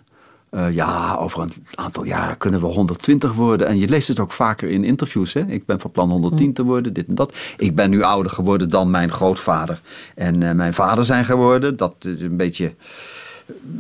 [0.51, 3.67] eh, ja, over een aantal jaren kunnen we 120 worden.
[3.67, 5.33] En je leest het ook vaker in interviews.
[5.33, 5.41] Hè?
[5.41, 7.37] Ik ben van plan 110 te worden, dit en dat.
[7.57, 9.81] Ik ben nu ouder geworden dan mijn grootvader
[10.15, 11.77] en eh, mijn vader zijn geworden.
[11.77, 12.73] Dat is een beetje,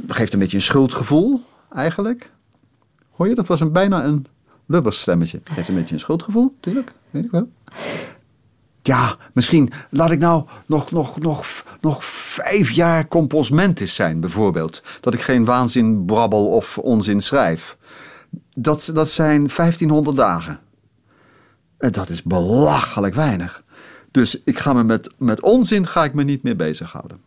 [0.07, 1.41] geeft een beetje een schuldgevoel,
[1.73, 2.31] eigenlijk.
[3.11, 4.25] Hoor je, dat was een, bijna een
[4.65, 5.41] lubbersstemmetje.
[5.43, 7.49] Geeft een beetje een schuldgevoel, natuurlijk, weet ik wel.
[8.83, 14.83] Ja, misschien laat ik nou nog, nog, nog, nog vijf jaar composmentis zijn, bijvoorbeeld.
[14.99, 17.77] Dat ik geen waanzin brabbel of onzin schrijf.
[18.53, 20.59] Dat, dat zijn 1500 dagen.
[21.77, 23.63] En dat is belachelijk weinig.
[24.11, 27.19] Dus ik ga me met, met onzin ga ik me niet meer bezighouden.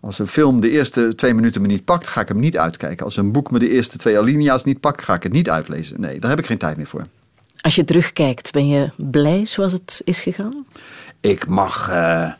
[0.00, 3.04] Als een film de eerste twee minuten me niet pakt, ga ik hem niet uitkijken.
[3.04, 6.00] Als een boek me de eerste twee alinea's niet pakt, ga ik het niet uitlezen.
[6.00, 7.06] Nee, daar heb ik geen tijd meer voor.
[7.60, 10.66] Als je terugkijkt, ben je blij zoals het is gegaan?
[11.20, 12.30] Ik mag eh,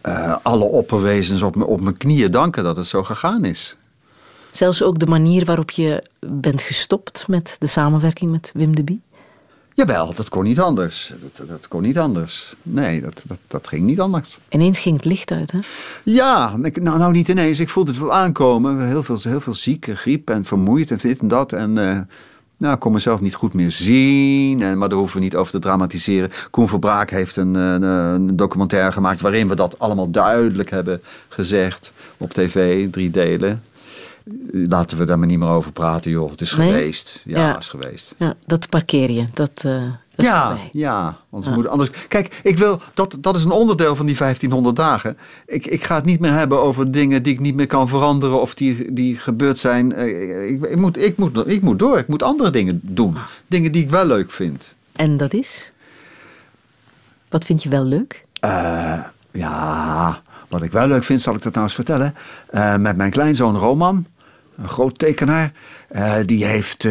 [0.00, 3.76] eh, alle opperwezens op, op mijn knieën danken dat het zo gegaan is.
[4.50, 9.00] Zelfs ook de manier waarop je bent gestopt met de samenwerking met Wim de Bie?
[9.74, 11.12] Jawel, dat kon niet anders.
[11.20, 12.54] Dat, dat kon niet anders.
[12.62, 14.38] Nee, dat, dat, dat ging niet anders.
[14.48, 15.58] Ineens ging het licht uit, hè?
[16.04, 17.60] Ja, ik- nou, nou niet ineens.
[17.60, 18.86] Ik voelde het wel aankomen.
[18.86, 21.52] Heel veel, heel veel ziek, eh, griep en vermoeid en dit en dat.
[21.52, 22.00] En eh,
[22.60, 24.62] nou, ik kon mezelf niet goed meer zien.
[24.62, 26.30] En, maar daar hoeven we niet over te dramatiseren.
[26.50, 29.20] Koen Verbraak heeft een, eh, een documentaire gemaakt...
[29.20, 32.90] waarin we dat allemaal duidelijk hebben gezegd op tv.
[32.90, 33.62] Drie delen.
[34.52, 36.30] Laten we daar maar niet meer over praten, joh.
[36.30, 36.72] Het is Nee?
[36.72, 37.22] geweest.
[37.24, 37.48] Ja, Ja.
[37.52, 38.14] het is geweest.
[38.18, 39.24] Ja, dat parkeer je.
[39.34, 39.82] Dat, eh,
[40.22, 40.68] Ja, voorbij.
[40.72, 41.16] ja.
[41.28, 41.54] Want we Ja.
[41.56, 41.90] moeten anders.
[42.08, 45.16] Kijk, ik wil, dat, dat is een onderdeel van die 1500 dagen.
[45.46, 48.40] Ik, ik ga het niet meer hebben over dingen die ik niet meer kan veranderen
[48.40, 49.92] of die, die gebeurd zijn.
[49.92, 51.98] Eh, Ik, ik, moet, ik, moet, ik moet door.
[51.98, 53.16] Ik moet andere dingen doen.
[53.46, 54.74] Dingen die ik wel leuk vind.
[54.92, 55.72] En dat is?
[57.28, 58.24] Wat vind je wel leuk?
[58.40, 58.98] Eh,
[59.32, 62.14] ja, wat ik wel leuk vind, zal ik dat nou eens vertellen.
[62.50, 64.06] Eh, met mijn kleinzoon Roman,
[64.56, 65.52] een groot tekenaar,
[66.26, 66.88] die heeft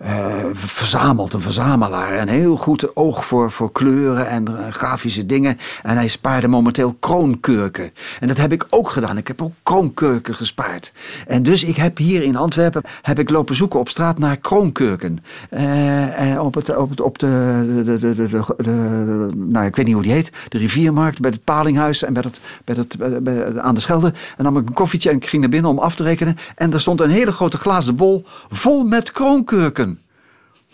[0.00, 2.18] eh, verzameld, een verzamelaar.
[2.18, 5.56] Een heel goed oog voor, voor kleuren en eh, grafische dingen.
[5.82, 7.90] En hij spaarde momenteel kroonkurken.
[8.20, 9.16] En dat heb ik ook gedaan.
[9.16, 10.92] Ik heb ook kroonkurken gespaard.
[11.26, 15.18] En dus ik heb hier in Antwerpen heb ik lopen zoeken op straat naar kroonkurken.
[15.50, 18.14] Eh, op, het, op, het, op de, de, de,
[18.56, 22.22] de, nou ik weet niet hoe die heet, de riviermarkt, bij het Palinghuis en bij
[22.26, 24.12] het, bij het, bij- aan de Schelde.
[24.36, 26.36] En nam ik een koffietje en ik ging naar binnen om af te rekenen.
[26.54, 29.89] En er stond een hele grote glazen bol vol met kroonkurken.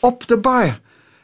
[0.00, 0.80] Op de bar.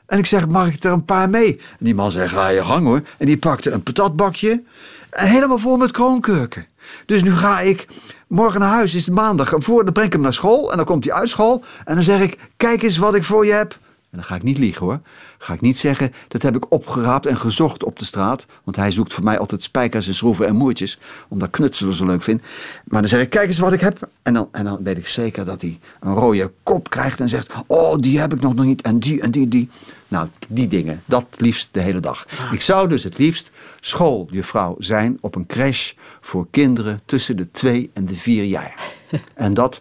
[0.07, 1.57] En ik zeg, mag ik er een paar mee?
[1.57, 3.03] En die man zei, ga je gang hoor.
[3.19, 4.63] En die pakte een patatbakje.
[5.11, 6.67] Helemaal vol met kroonkurken.
[7.07, 7.87] Dus nu ga ik
[8.27, 9.53] morgen naar huis, is het maandag.
[9.53, 10.71] En voor, dan breng ik hem naar school.
[10.71, 11.65] En dan komt hij uit school.
[11.85, 13.73] En dan zeg ik, kijk eens wat ik voor je heb.
[13.73, 15.01] En dan ga ik niet liegen hoor.
[15.43, 18.47] Ga ik niet zeggen, dat heb ik opgeraapt en gezocht op de straat.
[18.65, 20.99] Want hij zoekt voor mij altijd spijkers en schroeven en moertjes.
[21.29, 22.41] Omdat ik knutselen zo leuk vind.
[22.85, 24.09] Maar dan zeg ik, kijk eens wat ik heb.
[24.23, 27.53] En dan, en dan weet ik zeker dat hij een rode kop krijgt en zegt...
[27.67, 28.83] Oh, die heb ik nog niet.
[28.83, 29.69] En die en die, die.
[30.09, 31.03] Nou, die dingen.
[31.05, 32.27] Dat liefst de hele dag.
[32.51, 35.93] Ik zou dus het liefst schooljuffrouw zijn op een crash...
[36.21, 38.75] voor kinderen tussen de twee en de vier jaar.
[39.35, 39.81] En dat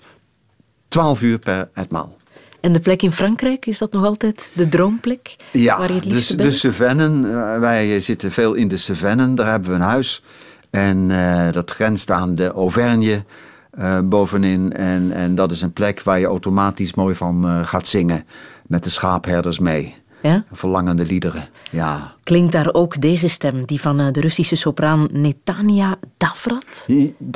[0.87, 2.19] 12 uur per etmaal.
[2.61, 5.35] En de plek in Frankrijk, is dat nog altijd de droomplek?
[5.51, 6.55] Ja, waar je het de, liefste de bent?
[6.55, 7.25] Cevennen.
[7.25, 9.35] eh, wij zitten veel in de Cevennen.
[9.35, 10.23] Daar hebben we een huis.
[10.69, 13.23] En eh, dat grenst aan de Auvergne
[13.71, 14.73] eh, bovenin.
[14.73, 18.25] En, en dat is een plek waar je automatisch mooi van gaat zingen.
[18.67, 19.95] Met de schaapherders mee.
[20.21, 20.43] Ja?
[20.51, 21.49] Verlangende liederen.
[21.71, 22.13] Ja.
[22.23, 26.85] Klinkt daar ook deze stem, die van de Russische sopraan Netania Davrat?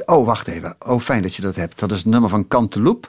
[0.05, 0.75] Oh, wacht even.
[0.79, 1.79] Oh, fijn dat je dat hebt.
[1.79, 3.07] Dat is het nummer van Cantelope.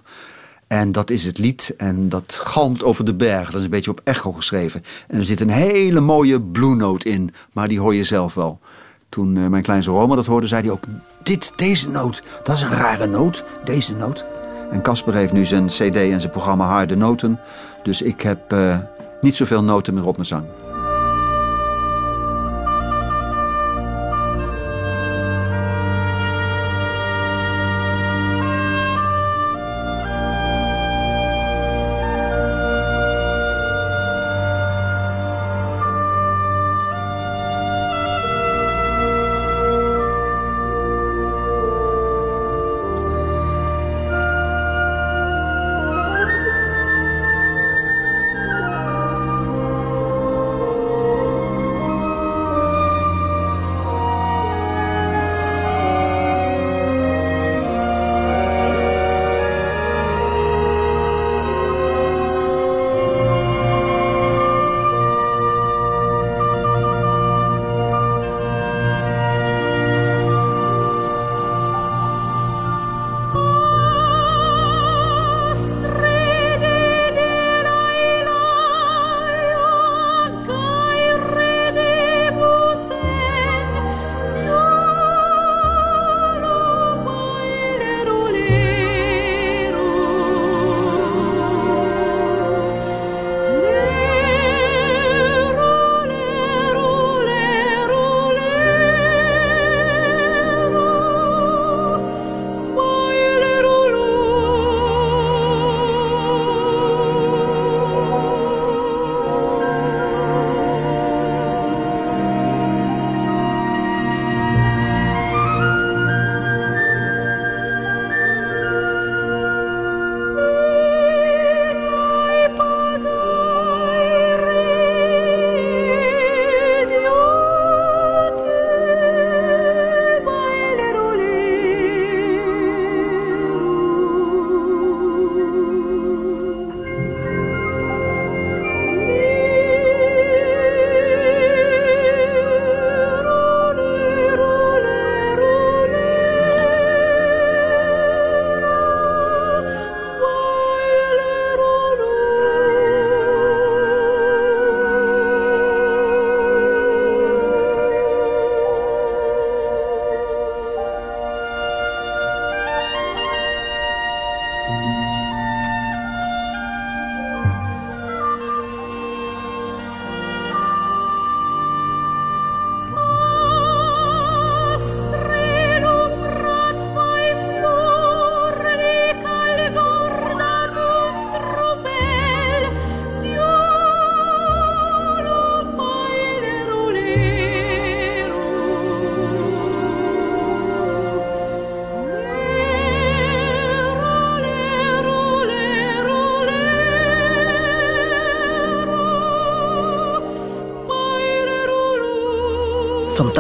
[0.67, 1.75] En dat is het lied.
[1.77, 3.47] En dat galmt over de berg.
[3.47, 4.83] Dat is een beetje op echo geschreven.
[5.09, 7.31] En er zit een hele mooie blue note in.
[7.53, 8.61] Maar die hoor je zelf wel.
[9.09, 10.85] Toen eh, mijn kleinste Roma dat hoorde, zei hij ook...
[11.23, 13.45] Dit, deze noot, dat is een rare noot.
[13.65, 14.25] Deze noot.
[14.71, 17.41] En Casper heeft nu zijn cd en zijn programma Harde Noten.
[17.83, 18.79] Dus ik heb eh,
[19.21, 20.45] niet zoveel noten meer op mijn zang.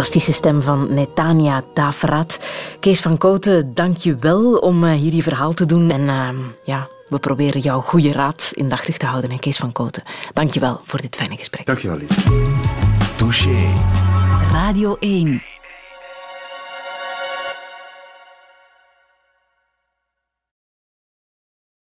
[0.06, 2.38] Fantastische stem van Netania Daverat.
[2.80, 5.90] Kees van Kooten, dank je wel om eh, hier je verhaal te doen.
[5.90, 6.28] En eh,
[6.64, 9.30] ja, we proberen jouw goede raad indachtig te houden.
[9.30, 10.02] hè, Kees van Kooten,
[10.32, 11.66] dank je wel voor dit fijne gesprek.
[11.66, 12.16] Dankjewel, Lies.
[13.16, 13.68] Touché.
[14.52, 15.42] Radio 1.